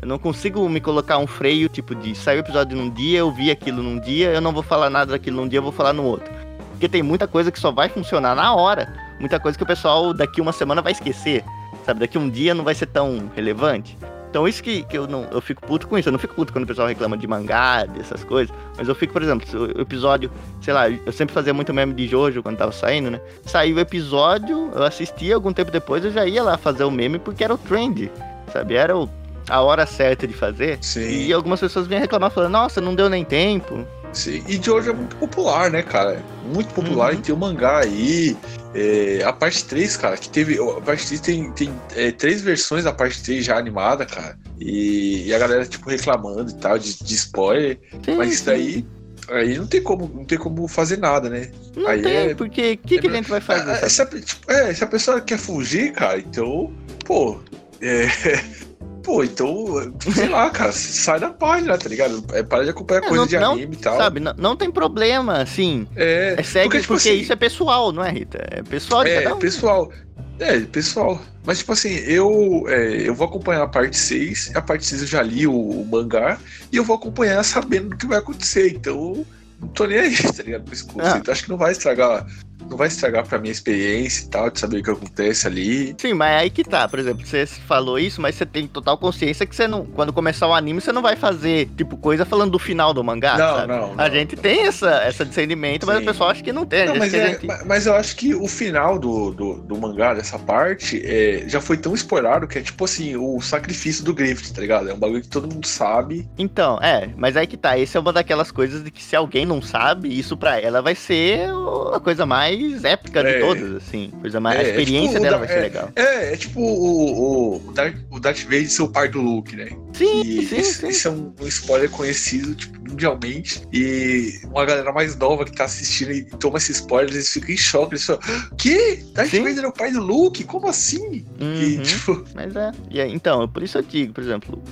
Eu 0.00 0.06
não 0.06 0.18
consigo 0.18 0.68
me 0.68 0.80
colocar 0.80 1.18
um 1.18 1.26
freio, 1.26 1.68
tipo, 1.68 1.94
de 1.94 2.14
sair 2.14 2.38
o 2.38 2.40
episódio 2.40 2.76
num 2.76 2.90
dia, 2.90 3.20
eu 3.20 3.32
vi 3.32 3.50
aquilo 3.50 3.82
num 3.82 3.98
dia, 3.98 4.30
eu 4.30 4.40
não 4.40 4.52
vou 4.52 4.62
falar 4.62 4.90
nada 4.90 5.12
daquilo 5.12 5.36
num 5.36 5.48
dia, 5.48 5.58
eu 5.58 5.62
vou 5.62 5.72
falar 5.72 5.92
no 5.92 6.04
outro. 6.04 6.32
Porque 6.78 6.88
tem 6.88 7.02
muita 7.02 7.26
coisa 7.26 7.50
que 7.50 7.58
só 7.58 7.72
vai 7.72 7.88
funcionar 7.88 8.36
na 8.36 8.54
hora. 8.54 8.94
Muita 9.18 9.40
coisa 9.40 9.58
que 9.58 9.64
o 9.64 9.66
pessoal 9.66 10.14
daqui 10.14 10.40
uma 10.40 10.52
semana 10.52 10.80
vai 10.80 10.92
esquecer. 10.92 11.44
Sabe? 11.84 11.98
Daqui 11.98 12.16
um 12.16 12.30
dia 12.30 12.54
não 12.54 12.62
vai 12.62 12.72
ser 12.72 12.86
tão 12.86 13.28
relevante. 13.34 13.98
Então 14.30 14.46
isso 14.46 14.62
que, 14.62 14.84
que 14.84 14.96
eu 14.96 15.08
não 15.08 15.24
eu 15.32 15.40
fico 15.40 15.60
puto 15.60 15.88
com 15.88 15.98
isso. 15.98 16.08
Eu 16.08 16.12
não 16.12 16.20
fico 16.20 16.36
puto 16.36 16.52
quando 16.52 16.62
o 16.62 16.66
pessoal 16.68 16.86
reclama 16.86 17.16
de 17.16 17.26
mangá, 17.26 17.84
dessas 17.84 18.22
coisas. 18.22 18.54
Mas 18.76 18.86
eu 18.86 18.94
fico, 18.94 19.12
por 19.12 19.24
exemplo, 19.24 19.44
o 19.76 19.80
episódio, 19.80 20.30
sei 20.60 20.72
lá, 20.72 20.88
eu 20.88 21.10
sempre 21.10 21.34
fazia 21.34 21.52
muito 21.52 21.74
meme 21.74 21.94
de 21.94 22.06
Jojo 22.06 22.44
quando 22.44 22.56
tava 22.56 22.70
saindo, 22.70 23.10
né? 23.10 23.20
Saiu 23.44 23.74
o 23.74 23.80
episódio, 23.80 24.70
eu 24.72 24.84
assistia, 24.84 25.34
algum 25.34 25.52
tempo 25.52 25.72
depois 25.72 26.04
eu 26.04 26.12
já 26.12 26.26
ia 26.26 26.44
lá 26.44 26.56
fazer 26.56 26.84
o 26.84 26.92
meme 26.92 27.18
porque 27.18 27.42
era 27.42 27.52
o 27.52 27.58
trend, 27.58 28.08
sabe? 28.52 28.76
Era 28.76 28.96
o, 28.96 29.10
a 29.48 29.60
hora 29.62 29.84
certa 29.84 30.28
de 30.28 30.34
fazer. 30.34 30.78
Sim. 30.80 31.26
E 31.26 31.32
algumas 31.32 31.58
pessoas 31.58 31.88
vinham 31.88 32.00
reclamar 32.00 32.30
falando, 32.30 32.52
nossa, 32.52 32.80
não 32.80 32.94
deu 32.94 33.08
nem 33.08 33.24
tempo. 33.24 33.84
Sim. 34.12 34.42
E 34.48 34.60
Jojo 34.62 34.90
é 34.90 34.92
muito 34.92 35.16
popular, 35.16 35.70
né, 35.70 35.82
cara? 35.82 36.22
Muito 36.52 36.72
popular 36.74 37.12
Uhum. 37.12 37.18
e 37.18 37.22
tem 37.22 37.34
o 37.34 37.38
mangá 37.38 37.78
aí. 37.80 38.36
é, 38.74 39.22
a 39.24 39.32
parte 39.32 39.64
3, 39.64 39.96
cara, 39.96 40.16
que 40.16 40.28
teve. 40.28 40.58
A 40.60 40.80
parte 40.80 41.06
3 41.06 41.20
tem, 41.20 41.50
tem 41.52 41.70
é, 41.96 42.10
três 42.12 42.40
versões 42.42 42.84
da 42.84 42.92
parte 42.92 43.22
3 43.22 43.44
já 43.44 43.56
animada, 43.58 44.04
cara. 44.04 44.38
E, 44.60 45.24
e 45.26 45.34
a 45.34 45.38
galera, 45.38 45.64
tipo, 45.66 45.88
reclamando 45.88 46.50
e 46.50 46.54
tal, 46.54 46.78
de, 46.78 47.02
de 47.02 47.14
spoiler. 47.14 47.78
Sim, 48.04 48.16
Mas 48.16 48.34
isso 48.34 48.44
daí. 48.46 48.84
Aí 49.30 49.58
não 49.58 49.66
tem 49.66 49.82
como, 49.82 50.10
não 50.14 50.24
tem 50.24 50.38
como 50.38 50.66
fazer 50.66 50.96
nada, 50.96 51.28
né? 51.28 51.50
Não 51.76 51.86
aí 51.86 52.00
tem, 52.02 52.12
é- 52.16 52.34
porque 52.34 52.72
o 52.82 52.86
que, 52.88 52.98
que 52.98 53.06
a 53.08 53.12
gente 53.12 53.28
vai 53.28 53.40
fazer? 53.42 53.74
Sabe? 53.76 53.90
se, 53.90 54.02
a, 54.02 54.06
tipo, 54.22 54.50
é, 54.52 54.72
se 54.74 54.84
a 54.84 54.86
pessoa 54.86 55.20
quer 55.20 55.38
fugir, 55.38 55.92
cara, 55.92 56.18
então, 56.18 56.72
pô, 57.04 57.38
é, 57.80 58.06
pô, 59.08 59.24
então, 59.24 59.90
sei 60.14 60.28
lá, 60.28 60.50
cara, 60.50 60.70
sai 60.70 61.18
da 61.18 61.30
página, 61.30 61.78
tá 61.78 61.88
ligado? 61.88 62.22
É, 62.34 62.42
para 62.42 62.64
de 62.64 62.68
acompanhar 62.70 63.02
É, 63.04 63.08
coisa 63.08 63.16
não- 63.22 63.26
de 63.26 63.38
não, 63.38 63.52
anime 63.52 63.74
e 63.74 63.78
tal. 63.78 63.96
Sabe, 63.96 64.20
não, 64.20 64.34
não 64.36 64.54
tem 64.54 64.70
problema, 64.70 65.38
assim. 65.40 65.88
É, 65.96 66.34
É 66.36 66.42
segue 66.42 66.66
porque, 66.66 66.80
tipo 66.82 66.92
assim, 66.92 67.14
isso 67.14 67.32
é 67.32 67.36
pessoal, 67.36 67.90
não 67.90 68.04
é, 68.04 68.10
Rita? 68.10 68.38
É 68.50 68.62
pessoal 68.62 69.02
de 69.04 69.08
é, 69.10 69.22
cada 69.22 69.34
um. 69.34 69.38
pessoal. 69.38 69.90
É, 70.38 70.60
pessoal. 70.60 71.18
Mas, 71.42 71.58
tipo 71.58 71.72
assim, 71.72 71.94
eu, 72.04 72.66
é, 72.68 73.08
eu 73.08 73.14
vou 73.14 73.26
acompanhar 73.26 73.62
a 73.62 73.66
parte 73.66 73.96
6. 73.96 74.52
A 74.54 74.60
parte 74.60 74.84
6 74.84 75.00
eu 75.00 75.08
já 75.08 75.22
li 75.22 75.46
o, 75.46 75.54
o 75.58 75.86
mangá. 75.90 76.38
E 76.70 76.76
eu 76.76 76.84
vou 76.84 76.94
acompanhar 76.94 77.42
sabendo 77.44 77.88
do 77.88 77.96
que 77.96 78.06
vai 78.06 78.18
acontecer. 78.18 78.68
Então, 78.74 79.24
não 79.58 79.68
tô 79.68 79.86
nem 79.86 79.98
aí, 80.00 80.14
tá 80.36 80.42
ligado? 80.42 80.66
Com 80.66 80.72
esse 80.74 80.84
conceito. 80.84 81.30
Acho 81.30 81.44
que 81.44 81.48
não 81.50 81.56
vai 81.56 81.72
estragar. 81.72 82.26
Não 82.68 82.76
vai 82.76 82.88
estragar 82.88 83.26
pra 83.26 83.38
minha 83.38 83.52
experiência 83.52 84.24
e 84.24 84.28
tal, 84.28 84.50
de 84.50 84.58
saber 84.60 84.78
o 84.78 84.82
que 84.82 84.90
acontece 84.90 85.46
ali. 85.46 85.94
Sim, 85.98 86.14
mas 86.14 86.34
aí 86.42 86.50
que 86.50 86.62
tá, 86.64 86.88
por 86.88 86.98
exemplo, 86.98 87.24
você 87.26 87.46
falou 87.46 87.98
isso, 87.98 88.20
mas 88.20 88.34
você 88.34 88.44
tem 88.44 88.66
total 88.66 88.98
consciência 88.98 89.46
que 89.46 89.54
você 89.56 89.66
não. 89.66 89.86
Quando 89.86 90.12
começar 90.12 90.46
o 90.46 90.52
anime, 90.54 90.80
você 90.80 90.92
não 90.92 91.00
vai 91.02 91.16
fazer, 91.16 91.68
tipo, 91.76 91.96
coisa 91.96 92.24
falando 92.24 92.50
do 92.52 92.58
final 92.58 92.92
do 92.92 93.02
mangá, 93.02 93.36
Não, 93.38 93.54
sabe? 93.56 93.68
não, 93.68 93.92
A 93.92 94.08
não. 94.08 94.10
gente 94.14 94.36
tem 94.36 94.66
essa, 94.66 94.90
essa 95.02 95.24
discernimento, 95.24 95.86
mas 95.86 95.96
Sim. 95.98 96.02
o 96.02 96.06
pessoal 96.06 96.30
acha 96.30 96.42
que 96.42 96.52
não 96.52 96.66
tem. 96.66 96.86
Não, 96.86 96.96
mas, 96.96 97.14
a 97.14 97.16
é- 97.18 97.28
gente- 97.32 97.46
ma- 97.46 97.62
mas 97.64 97.86
eu 97.86 97.94
acho 97.94 98.16
que 98.16 98.34
o 98.34 98.46
final 98.46 98.98
do, 98.98 99.30
do, 99.32 99.54
do 99.62 99.78
mangá, 99.78 100.14
dessa 100.14 100.38
parte, 100.38 101.00
é, 101.04 101.44
já 101.48 101.60
foi 101.60 101.76
tão 101.76 101.94
spoilado 101.94 102.46
que 102.46 102.58
é 102.58 102.62
tipo 102.62 102.84
assim, 102.84 103.16
o 103.16 103.40
sacrifício 103.40 104.04
do 104.04 104.12
Griffith, 104.14 104.52
tá 104.52 104.60
ligado? 104.60 104.88
É 104.90 104.94
um 104.94 104.98
bagulho 104.98 105.22
que 105.22 105.28
todo 105.28 105.52
mundo 105.52 105.66
sabe. 105.66 106.28
Então, 106.36 106.78
é, 106.82 107.08
mas 107.16 107.36
aí 107.36 107.46
que 107.46 107.56
tá. 107.56 107.78
Esse 107.78 107.96
é 107.96 108.00
uma 108.00 108.12
daquelas 108.12 108.50
coisas 108.50 108.82
de 108.84 108.90
que 108.90 109.02
se 109.02 109.16
alguém 109.16 109.46
não 109.46 109.62
sabe, 109.62 110.08
isso 110.16 110.36
pra 110.36 110.60
ela 110.60 110.82
vai 110.82 110.94
ser 110.94 111.48
a 111.94 112.00
coisa 112.00 112.26
mais 112.26 112.47
épica 112.84 113.22
de 113.22 113.30
É. 113.30 113.40
todas, 113.40 113.74
assim. 113.76 114.10
Coisa 114.20 114.40
mais, 114.40 114.58
É, 114.58 114.60
a 114.60 114.64
é 114.64 114.68
experiência 114.70 115.08
tipo 115.10 115.22
dela 115.22 115.38
da- 115.38 115.44
vai 115.44 115.48
ser 115.48 115.60
legal. 115.60 115.90
É, 115.96 116.32
é 116.32 116.36
tipo 116.36 116.60
o, 116.60 116.64
o, 116.64 117.68
o, 117.68 117.72
Darth, 117.72 117.96
o 118.10 118.20
Darth 118.20 118.42
Vader 118.44 118.70
ser 118.70 118.82
o 118.82 118.88
pai 118.88 119.08
do 119.08 119.20
Luke, 119.20 119.54
né? 119.56 119.68
Sim, 119.92 120.20
E 120.22 120.46
sim, 120.46 120.56
isso, 120.60 120.92
sim. 120.92 121.08
é 121.08 121.10
um, 121.10 121.34
um 121.40 121.46
spoiler 121.48 121.90
conhecido, 121.90 122.54
tipo, 122.54 122.78
mundialmente. 122.88 123.62
E 123.72 124.40
uma 124.44 124.64
galera 124.64 124.92
mais 124.92 125.16
nova 125.16 125.44
que 125.44 125.52
tá 125.52 125.64
assistindo 125.64 126.12
e 126.12 126.24
toma 126.24 126.58
esse 126.58 126.72
spoiler, 126.72 127.12
eles 127.12 127.32
ficam 127.32 127.50
em 127.50 127.56
choque. 127.56 127.94
Eles 127.94 128.04
falam, 128.04 128.20
que? 128.56 128.96
Darth 129.14 129.30
Sim. 129.30 129.42
Vader 129.42 129.64
é 129.64 129.68
o 129.68 129.72
pai 129.72 129.90
do 129.92 130.00
Luke? 130.02 130.44
Como 130.44 130.68
assim? 130.68 131.24
E, 131.40 131.44
Uhum. 131.76 131.82
tipo, 131.82 132.24
Mas 132.34 132.54
é. 132.54 132.70
E 132.90 133.00
aí, 133.00 133.12
então, 133.12 133.48
por 133.48 133.62
isso 133.62 133.78
eu 133.78 133.82
digo, 133.82 134.12
por 134.12 134.22
exemplo, 134.22 134.62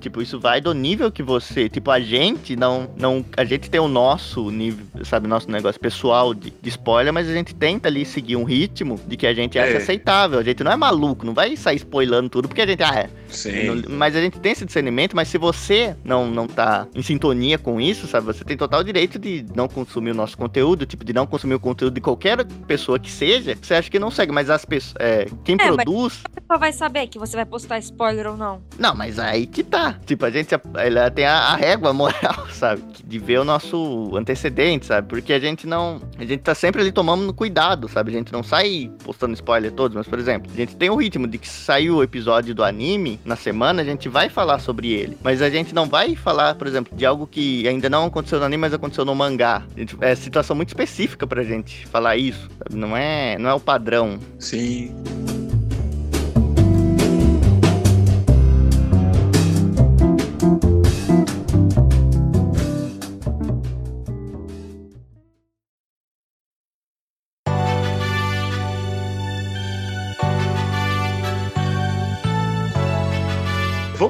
tipo, 0.00 0.20
isso 0.22 0.38
vai 0.40 0.60
do 0.60 0.72
nível 0.72 1.10
que 1.12 1.22
você, 1.22 1.68
tipo, 1.68 1.90
a 1.90 2.00
gente 2.00 2.56
não, 2.56 2.88
não, 2.96 3.24
a 3.36 3.44
gente 3.44 3.70
tem 3.70 3.80
o 3.80 3.88
nosso 3.88 4.50
nível, 4.50 4.84
sabe, 5.04 5.26
nosso 5.28 5.50
negócio 5.50 5.80
pessoal 5.80 6.34
de, 6.34 6.50
de 6.60 6.68
spoiler, 6.68 7.05
mas 7.12 7.28
a 7.28 7.32
gente 7.32 7.54
tenta 7.54 7.88
ali 7.88 8.04
seguir 8.04 8.36
um 8.36 8.44
ritmo 8.44 9.00
de 9.06 9.16
que 9.16 9.26
a 9.26 9.34
gente 9.34 9.58
acha 9.58 9.72
É. 9.72 9.76
aceitável. 9.76 10.38
A 10.38 10.42
gente 10.42 10.62
não 10.64 10.72
é 10.72 10.76
maluco, 10.76 11.24
não 11.24 11.34
vai 11.34 11.56
sair 11.56 11.76
spoilando 11.76 12.28
tudo 12.28 12.48
porque 12.48 12.62
a 12.62 12.66
gente, 12.66 12.82
ah, 12.82 12.94
é. 12.94 13.10
Sim. 13.36 13.82
Mas 13.88 14.16
a 14.16 14.20
gente 14.20 14.38
tem 14.40 14.52
esse 14.52 14.64
discernimento, 14.64 15.14
mas 15.14 15.28
se 15.28 15.38
você 15.38 15.94
não, 16.04 16.26
não 16.30 16.46
tá 16.46 16.86
em 16.94 17.02
sintonia 17.02 17.58
com 17.58 17.80
isso, 17.80 18.06
sabe, 18.06 18.26
você 18.26 18.44
tem 18.44 18.56
total 18.56 18.82
direito 18.82 19.18
de 19.18 19.44
não 19.54 19.68
consumir 19.68 20.10
o 20.10 20.14
nosso 20.14 20.36
conteúdo, 20.36 20.86
tipo, 20.86 21.04
de 21.04 21.12
não 21.12 21.26
consumir 21.26 21.54
o 21.54 21.60
conteúdo 21.60 21.94
de 21.94 22.00
qualquer 22.00 22.44
pessoa 22.66 22.98
que 22.98 23.10
seja, 23.10 23.56
você 23.60 23.74
acha 23.74 23.90
que 23.90 23.98
não 23.98 24.10
segue, 24.10 24.32
mas 24.32 24.50
as 24.50 24.64
pessoas, 24.64 24.94
é, 24.98 25.26
quem 25.44 25.56
É, 25.60 25.66
mas- 25.66 25.76
produz, 25.76 26.20
A 26.24 26.40
pessoa 26.40 26.58
vai 26.58 26.72
saber 26.72 27.06
que 27.08 27.18
você 27.18 27.36
vai 27.36 27.44
postar 27.46 27.78
spoiler 27.78 28.26
ou 28.26 28.36
não. 28.36 28.62
não, 28.78 28.94
mas 28.94 29.18
aí 29.18 29.46
que 29.46 29.62
tá. 29.62 29.98
Tipo, 30.06 30.24
a 30.24 30.30
gente 30.30 30.54
ela 30.78 31.10
tem 31.10 31.24
a, 31.26 31.38
a 31.38 31.56
régua 31.56 31.92
moral, 31.92 32.46
sabe? 32.52 32.82
De 33.04 33.18
ver 33.18 33.38
o 33.40 33.44
nosso 33.44 34.10
antecedente, 34.16 34.86
sabe? 34.86 35.08
Porque 35.08 35.32
a 35.32 35.38
gente 35.38 35.66
não. 35.66 36.00
A 36.18 36.24
gente 36.24 36.40
tá 36.40 36.54
sempre 36.54 36.80
ali 36.82 36.92
tomando 36.92 37.32
cuidado, 37.32 37.88
sabe? 37.88 38.10
A 38.10 38.14
gente 38.14 38.32
não 38.32 38.42
sai 38.42 38.90
postando 39.04 39.34
spoiler 39.34 39.72
todos, 39.72 39.96
mas, 39.96 40.06
por 40.06 40.18
exemplo, 40.18 40.50
a 40.52 40.56
gente 40.56 40.76
tem 40.76 40.90
o 40.90 40.96
ritmo 40.96 41.26
de 41.26 41.38
que 41.38 41.48
saiu 41.48 41.96
o 41.96 42.02
episódio 42.02 42.54
do 42.54 42.64
anime 42.64 43.20
na 43.26 43.36
semana, 43.36 43.82
a 43.82 43.84
gente 43.84 44.08
vai 44.08 44.28
falar 44.28 44.58
sobre 44.58 44.92
ele. 44.92 45.18
Mas 45.22 45.42
a 45.42 45.50
gente 45.50 45.74
não 45.74 45.86
vai 45.86 46.14
falar, 46.14 46.54
por 46.54 46.66
exemplo, 46.66 46.96
de 46.96 47.04
algo 47.04 47.26
que 47.26 47.66
ainda 47.68 47.90
não 47.90 48.06
aconteceu 48.06 48.38
no 48.38 48.44
anime, 48.46 48.60
mas 48.60 48.72
aconteceu 48.72 49.04
no 49.04 49.14
mangá. 49.14 49.62
É 50.00 50.14
situação 50.14 50.54
muito 50.56 50.68
específica 50.68 51.26
pra 51.26 51.42
gente 51.42 51.86
falar 51.86 52.16
isso. 52.16 52.48
sabe? 52.58 52.76
Não 52.76 52.96
é, 52.96 53.36
não 53.38 53.50
é 53.50 53.54
o 53.54 53.60
padrão. 53.60 54.18
Sim. 54.38 54.94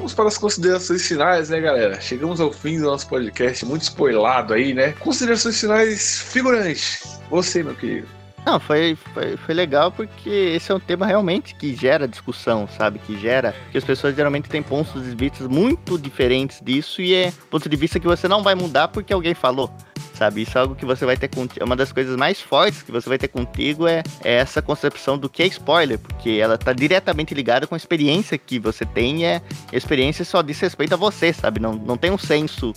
Vamos 0.07 0.15
para 0.15 0.29
as 0.29 0.37
considerações 0.37 1.05
finais, 1.05 1.49
né, 1.49 1.59
galera? 1.59 1.99
Chegamos 1.99 2.39
ao 2.39 2.53
fim 2.53 2.79
do 2.79 2.85
nosso 2.85 3.09
podcast, 3.09 3.65
muito 3.65 3.81
spoilado 3.81 4.53
aí, 4.53 4.73
né? 4.73 4.93
Considerações 4.93 5.59
finais, 5.59 6.21
figurante. 6.21 7.01
Você, 7.29 7.61
meu 7.61 7.75
querido. 7.75 8.16
Não, 8.47 8.61
foi, 8.61 8.95
foi, 9.13 9.35
foi 9.35 9.53
legal 9.53 9.91
porque 9.91 10.29
esse 10.29 10.71
é 10.71 10.75
um 10.75 10.79
tema 10.79 11.05
realmente 11.05 11.53
que 11.53 11.75
gera 11.75 12.07
discussão, 12.07 12.65
sabe? 12.65 12.97
Que 12.97 13.19
gera. 13.19 13.53
Que 13.73 13.77
as 13.77 13.83
pessoas 13.83 14.15
geralmente 14.15 14.47
têm 14.47 14.63
pontos 14.63 15.03
de 15.03 15.13
vista 15.13 15.45
muito 15.49 15.99
diferentes 15.99 16.61
disso 16.63 17.01
e 17.01 17.13
é 17.13 17.33
ponto 17.49 17.67
de 17.67 17.75
vista 17.75 17.99
que 17.99 18.07
você 18.07 18.25
não 18.25 18.41
vai 18.41 18.55
mudar 18.55 18.87
porque 18.87 19.11
alguém 19.11 19.33
falou. 19.33 19.69
Sabe, 20.13 20.43
isso 20.43 20.57
é 20.57 20.61
algo 20.61 20.75
que 20.75 20.85
você 20.85 21.05
vai 21.05 21.17
ter 21.17 21.27
contigo. 21.27 21.65
Uma 21.65 21.75
das 21.75 21.91
coisas 21.91 22.15
mais 22.15 22.39
fortes 22.39 22.81
que 22.81 22.91
você 22.91 23.09
vai 23.09 23.17
ter 23.17 23.27
contigo 23.27 23.85
é, 23.85 24.01
é 24.23 24.35
essa 24.35 24.61
concepção 24.61 25.17
do 25.17 25.29
que 25.29 25.43
é 25.43 25.47
spoiler, 25.47 25.99
porque 25.99 26.39
ela 26.41 26.57
tá 26.57 26.71
diretamente 26.71 27.33
ligada 27.33 27.67
com 27.67 27.75
a 27.75 27.77
experiência 27.77 28.37
que 28.37 28.59
você 28.59 28.85
tem 28.85 29.23
e 29.23 29.25
é, 29.25 29.41
a 29.73 29.75
experiência 29.75 30.23
só 30.23 30.41
diz 30.41 30.57
respeito 30.61 30.93
a 30.93 30.97
você, 30.97 31.33
sabe? 31.33 31.59
Não, 31.59 31.73
não 31.73 31.97
tem 31.97 32.11
um 32.11 32.17
senso, 32.17 32.71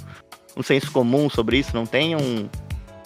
um 0.56 0.64
senso 0.64 0.90
comum 0.90 1.30
sobre 1.30 1.58
isso, 1.58 1.70
não 1.74 1.86
tem 1.86 2.16
um, 2.16 2.48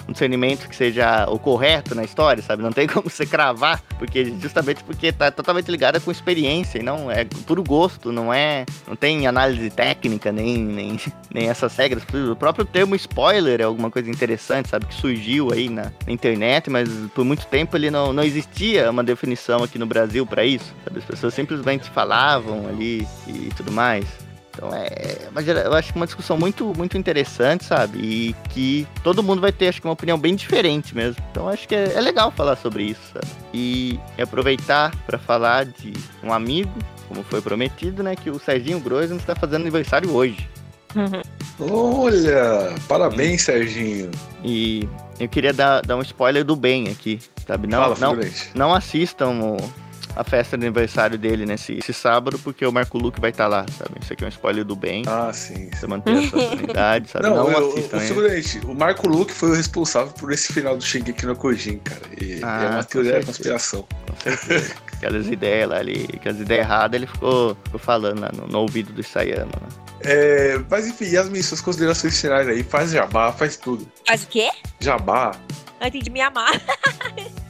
um 0.09 0.13
discernimento 0.13 0.69
que 0.69 0.77
seja 0.77 1.27
o 1.29 1.39
correto 1.39 1.95
na 1.95 2.05
história, 2.05 2.43
sabe? 2.43 2.63
Não 2.63 2.73
tem 2.73 2.87
como 2.89 3.09
você 3.09 3.27
cravar, 3.27 3.83
porque 3.99 4.33
justamente 4.41 4.83
porque 4.85 5.13
tá 5.13 5.31
totalmente 5.31 5.71
ligada 5.71 6.01
com 6.01 6.11
experiência 6.11 6.79
e 6.79 6.83
não 6.83 7.11
é 7.11 7.25
puro 7.47 7.63
gosto, 7.63 8.13
não 8.13 8.33
é, 8.33 8.65
não 8.87 8.97
tem 8.97 9.27
análise 9.27 9.71
técnica 9.71 10.33
nem 10.33 10.59
nem, 10.59 11.01
nem 11.33 11.49
essas 11.49 11.77
regras. 11.77 12.03
O 12.31 12.37
próprio 12.37 12.65
termo 12.65 12.95
spoiler 12.95 13.61
é 13.61 13.65
alguma 13.65 13.91
coisa 13.91 14.11
interessante, 14.11 14.69
sabe? 14.69 14.87
Que 14.87 14.95
surgiu 14.95 15.53
aí 15.53 15.69
na, 15.69 15.93
na 16.07 16.13
internet, 16.13 16.71
mas 16.71 16.89
por 17.15 17.25
muito 17.25 17.47
tempo 17.47 17.77
ele 17.77 17.91
não, 17.91 18.13
não 18.13 18.23
existia 18.23 18.91
uma 18.91 19.03
definição 19.03 19.63
aqui 19.63 19.79
no 19.79 19.87
Brasil 19.87 20.27
para 20.27 20.45
isso, 20.45 20.73
sabe? 20.85 20.99
As 20.99 21.05
pessoas 21.05 21.35
simplesmente 21.35 21.89
falavam 21.91 22.67
ali 22.69 23.07
e 23.27 23.51
tudo 23.57 23.73
mais. 23.73 24.24
Então 24.55 24.71
é, 24.73 25.29
mas 25.33 25.47
eu 25.49 25.73
acho 25.75 25.93
que 25.93 25.97
uma 25.99 26.07
discussão 26.07 26.39
muito, 26.39 26.73
muito 26.77 26.97
interessante, 26.97 27.65
sabe? 27.65 27.99
E 27.99 28.37
que 28.51 28.87
todo 29.03 29.23
mundo 29.23 29.41
vai 29.41 29.51
ter, 29.53 29.69
acho 29.69 29.81
que 29.81 29.87
uma 29.87 29.93
opinião 29.95 30.17
bem 30.19 30.35
diferente 30.35 30.95
mesmo. 30.95 31.23
Então 31.31 31.49
acho 31.49 31.67
que 31.67 31.75
é, 31.75 31.93
é 31.95 32.01
legal 32.01 32.31
falar 32.31 32.57
sobre 32.57 32.85
isso, 32.85 33.01
sabe? 33.13 33.27
E 33.53 33.99
aproveitar 34.21 34.95
para 35.07 35.19
falar 35.19 35.65
de 35.67 35.93
um 36.23 36.33
amigo, 36.33 36.71
como 37.09 37.23
foi 37.25 37.41
prometido, 37.41 38.03
né? 38.03 38.15
Que 38.17 38.31
o 38.31 38.39
Serginho 38.39 38.79
Groisman 38.81 39.19
está 39.19 39.35
fazendo 39.35 39.63
aniversário 39.63 40.13
hoje. 40.15 40.49
Olha, 41.59 42.75
parabéns, 42.89 43.43
Serginho. 43.43 44.11
E 44.45 44.89
eu 45.19 45.29
queria 45.29 45.53
dar, 45.53 45.83
dar 45.83 45.97
um 45.97 46.03
spoiler 46.03 46.45
do 46.45 46.57
bem 46.57 46.89
aqui, 46.89 47.21
sabe? 47.47 47.67
Não, 47.67 47.79
Fala, 47.95 47.97
não, 48.01 48.17
não 48.55 48.75
assistam 48.75 49.31
o- 49.41 49.73
a 50.17 50.23
festa 50.25 50.57
de 50.57 50.65
aniversário 50.67 51.19
dele 51.19 51.45
nesse 51.47 51.75
esse 51.79 51.93
sábado, 51.93 52.39
porque 52.39 52.65
o 52.65 52.73
Marco 52.73 52.97
Luque 52.99 53.21
vai 53.21 53.31
estar 53.31 53.47
lá, 53.47 53.65
sabe? 53.79 53.91
Isso 54.01 54.13
aqui 54.13 54.25
é 54.25 54.27
um 54.27 54.31
spoiler 54.31 54.65
do 54.65 54.77
bem. 54.77 55.03
Ah, 55.07 55.33
sim. 55.33 55.71
Você 55.73 55.87
manter 55.87 56.17
a 56.17 56.29
sua 56.29 56.41
sanidade, 56.51 57.09
sabe? 57.11 57.27
Não, 57.27 57.37
Não, 57.37 57.51
eu- 57.51 57.69
assistam 57.93 58.69
o, 58.69 58.75
Marco 58.75 59.09
Luke 59.09 59.33
foi 59.33 59.51
o 59.51 59.55
responsável 59.55 60.13
por 60.13 60.33
esse 60.33 60.53
final 60.53 60.77
do 60.77 60.85
Shingeki 60.85 61.27
no 61.27 61.35
Kojin, 61.37 61.79
cara. 61.79 62.01
E 62.21 62.41
Ah, 62.43 62.63
é 62.65 62.69
uma 62.71 62.85
com 62.85 62.91
teoria 62.91 63.13
da 63.21 63.25
conspiração. 63.27 63.87
Aquelas 64.95 65.27
ideias 65.29 65.69
lá 65.69 65.77
ali, 65.79 66.09
aquelas 66.15 66.41
ideias 66.41 66.65
erradas, 66.65 66.97
ele 66.97 67.07
ficou, 67.07 67.57
ficou 67.65 67.79
falando 67.81 68.21
lá 68.21 68.31
no, 68.33 68.47
no 68.47 68.59
ouvido 68.61 68.93
do 68.93 69.01
Isayama. 69.01 69.51
Né? 69.61 69.69
É, 70.01 70.59
mas 70.71 70.87
enfim, 70.87 71.07
Yasmin, 71.07 71.43
suas 71.43 71.61
considerações 71.61 72.19
finais 72.19 72.49
aí. 72.49 72.63
Faz 72.63 72.91
jabá, 72.93 73.31
faz 73.33 73.57
tudo. 73.57 73.87
Faz 74.07 74.23
o 74.23 74.27
quê? 74.29 74.49
Jabá. 74.81 75.33
Eu 75.81 75.89
entendi 75.89 76.09
me 76.11 76.21
amar. 76.23 76.53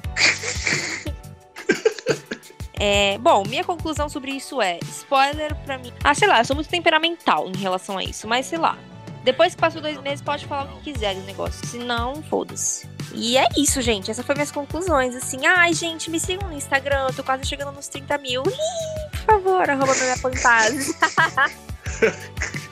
É, 2.87 3.17
bom, 3.17 3.45
minha 3.49 3.65
conclusão 3.65 4.11
sobre 4.11 4.33
isso 4.33 4.61
é: 4.61 4.79
spoiler 4.83 5.55
pra 5.65 5.79
mim. 5.79 5.91
Ah, 6.05 6.15
sei 6.15 6.29
lá, 6.29 6.41
eu 6.41 6.45
sou 6.45 6.55
muito 6.55 6.69
temperamental 6.69 7.49
em 7.49 7.57
relação 7.57 7.97
a 7.97 8.05
isso, 8.05 8.29
mas 8.29 8.45
sei 8.45 8.59
lá. 8.59 8.77
Depois 9.23 9.55
que 9.55 9.61
passou 9.63 9.81
dois 9.81 9.99
meses, 10.03 10.21
pode 10.21 10.45
falar 10.45 10.65
o 10.65 10.77
que 10.77 10.93
quiser 10.93 11.15
do 11.15 11.23
negócio. 11.23 11.67
Se 11.67 11.79
não, 11.79 12.23
foda-se. 12.25 12.87
E 13.15 13.39
é 13.39 13.47
isso, 13.57 13.81
gente. 13.81 14.11
Essas 14.11 14.27
foram 14.27 14.37
minhas 14.37 14.53
conclusões. 14.53 15.15
Assim, 15.15 15.47
ai, 15.47 15.73
gente, 15.73 16.11
me 16.11 16.21
sigam 16.21 16.47
no 16.47 16.55
Instagram. 16.55 17.07
Eu 17.09 17.15
tô 17.15 17.25
quase 17.25 17.47
chegando 17.47 17.73
nos 17.73 17.89
30 17.89 18.19
mil. 18.19 18.43
Ih, 18.43 19.11
por 19.13 19.19
favor, 19.19 19.71
arroba 19.71 19.95
minha 19.95 20.19
pantase. 20.19 20.95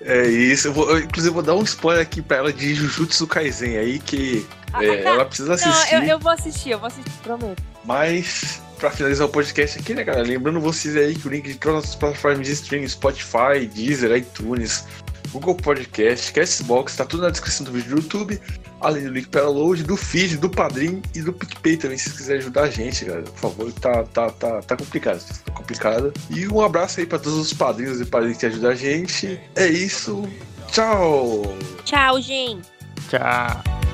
É 0.00 0.26
isso. 0.28 0.68
Eu 0.68 0.72
vou, 0.72 0.88
eu, 0.90 1.00
inclusive, 1.00 1.34
vou 1.34 1.42
dar 1.42 1.56
um 1.56 1.62
spoiler 1.64 2.02
aqui 2.02 2.22
pra 2.22 2.36
ela 2.36 2.52
de 2.52 2.72
Jujutsu 2.72 3.26
Kaisen 3.26 3.76
aí, 3.76 3.98
que 3.98 4.46
é, 4.80 5.02
ela 5.02 5.24
precisa 5.24 5.54
assistir. 5.54 5.92
Não, 5.92 6.02
eu, 6.02 6.08
eu 6.08 6.18
vou 6.20 6.30
assistir, 6.30 6.70
eu 6.70 6.78
vou 6.78 6.86
assistir, 6.86 7.10
prometo. 7.22 7.62
Mas, 7.84 8.62
pra 8.78 8.90
finalizar 8.90 9.26
o 9.26 9.30
podcast 9.30 9.78
aqui, 9.78 9.94
né, 9.94 10.04
cara? 10.04 10.22
Lembrando 10.22 10.60
vocês 10.60 10.96
aí 10.96 11.14
que 11.14 11.26
o 11.26 11.30
link 11.30 11.46
de 11.46 11.56
todas 11.56 11.84
as 11.84 11.94
plataformas 11.94 12.46
de 12.46 12.52
streaming, 12.52 12.88
Spotify, 12.88 13.66
Deezer, 13.74 14.16
iTunes, 14.16 14.86
Google 15.30 15.54
Podcast, 15.54 16.32
Castbox, 16.32 16.96
tá 16.96 17.04
tudo 17.04 17.22
na 17.22 17.30
descrição 17.30 17.66
do 17.66 17.72
vídeo 17.72 17.96
do 17.96 18.02
YouTube. 18.02 18.40
Além 18.80 19.02
do 19.04 19.10
link 19.10 19.28
para 19.28 19.42
download, 19.42 19.82
do 19.82 19.96
feed, 19.96 20.36
do 20.36 20.48
Padrim 20.48 21.02
e 21.12 21.20
do 21.20 21.32
PicPay 21.32 21.76
também, 21.76 21.98
se 21.98 22.04
vocês 22.04 22.16
quiserem 22.16 22.42
ajudar 22.42 22.62
a 22.62 22.70
gente, 22.70 23.04
cara. 23.04 23.22
Por 23.22 23.38
favor, 23.38 23.72
tá, 23.72 24.04
tá, 24.04 24.30
tá, 24.30 24.62
tá 24.62 24.76
complicado, 24.76 25.20
tá 25.44 25.52
complicado. 25.52 26.12
E 26.30 26.46
um 26.46 26.60
abraço 26.60 27.00
aí 27.00 27.06
pra 27.06 27.18
todos 27.18 27.38
os 27.38 27.52
padrinhos 27.52 28.00
e 28.00 28.04
padrinhos 28.04 28.38
que 28.38 28.46
ajudam 28.46 28.70
a 28.70 28.74
gente. 28.76 29.40
É 29.56 29.66
isso. 29.66 30.28
Tchau! 30.70 31.56
Tchau, 31.84 32.20
gente. 32.20 32.68
Tchau. 33.08 33.87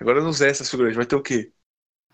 Agora 0.00 0.20
não 0.20 0.30
usei 0.30 0.50
essa 0.50 0.64
figura, 0.64 0.92
vai 0.92 1.06
ter 1.06 1.16
o 1.16 1.22
quê? 1.22 1.52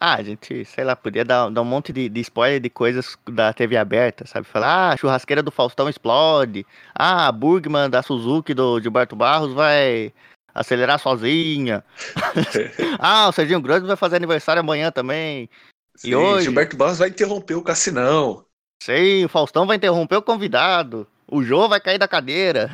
Ah, 0.01 0.15
a 0.15 0.23
gente, 0.23 0.65
sei 0.65 0.85
lá, 0.85 0.95
podia 0.95 1.25
dar, 1.25 1.51
dar 1.51 1.61
um 1.61 1.65
monte 1.65 1.93
de, 1.93 2.09
de 2.09 2.21
spoiler 2.21 2.61
de 2.61 2.71
coisas 2.71 3.17
da 3.29 3.53
TV 3.53 3.77
aberta, 3.77 4.25
sabe? 4.27 4.47
Falar, 4.47 4.69
ah, 4.69 4.93
a 4.93 4.97
churrasqueira 4.97 5.43
do 5.43 5.51
Faustão 5.51 5.89
explode. 5.89 6.65
Ah, 6.95 7.27
a 7.27 7.33
Burgman 7.33 7.91
da 7.91 8.01
Suzuki 8.01 8.55
do 8.55 8.81
Gilberto 8.81 9.17
Barros 9.17 9.53
vai 9.53 10.13
acelerar 10.55 11.01
sozinha. 11.01 11.85
ah, 13.01 13.29
o 13.29 13.33
Serginho 13.33 13.61
Grande 13.61 13.89
vai 13.89 13.97
fazer 13.97 14.17
aniversário 14.17 14.61
amanhã 14.61 14.93
também. 14.93 15.51
Sim, 15.97 16.15
hoje? 16.15 16.45
Gilberto 16.45 16.77
Barros 16.77 16.99
vai 16.99 17.09
interromper 17.09 17.57
o 17.57 17.63
Cassinão. 17.63 18.45
Sim, 18.81 19.25
o 19.25 19.29
Faustão 19.29 19.67
vai 19.67 19.77
interromper 19.77 20.17
o 20.17 20.23
convidado. 20.23 21.09
O 21.27 21.43
Jô 21.43 21.69
vai 21.69 21.81
cair 21.81 21.99
da 21.99 22.07
cadeira. 22.07 22.71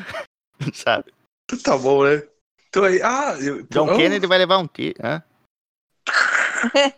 sabe? 0.75 1.11
Tá 1.63 1.77
bom, 1.79 2.05
né? 2.05 2.23
Então 2.75 2.83
aí, 2.83 3.01
ah, 3.05 3.37
eu, 3.41 3.63
John 3.71 3.89
oh, 3.89 3.97
Kennedy 3.97 4.27
vai 4.27 4.37
levar 4.37 4.59
um 4.59 4.67
tiro. 4.67 4.97
Hã? 5.01 5.23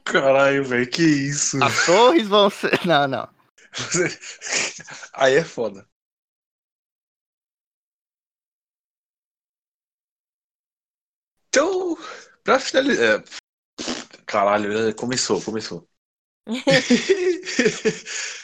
Caralho, 0.04 0.64
velho, 0.64 0.88
que 0.88 1.02
isso? 1.02 1.62
As 1.62 1.84
torres 1.84 2.26
vão 2.26 2.48
ser. 2.48 2.80
Não, 2.86 3.06
não. 3.06 3.28
Aí 5.12 5.34
é 5.34 5.44
foda. 5.44 5.86
Então, 11.48 11.98
pra 12.42 12.58
finalizar. 12.58 13.20
é, 13.20 13.24
Caralho, 14.24 14.88
é, 14.88 14.94
começou, 14.94 15.42
começou. 15.42 15.86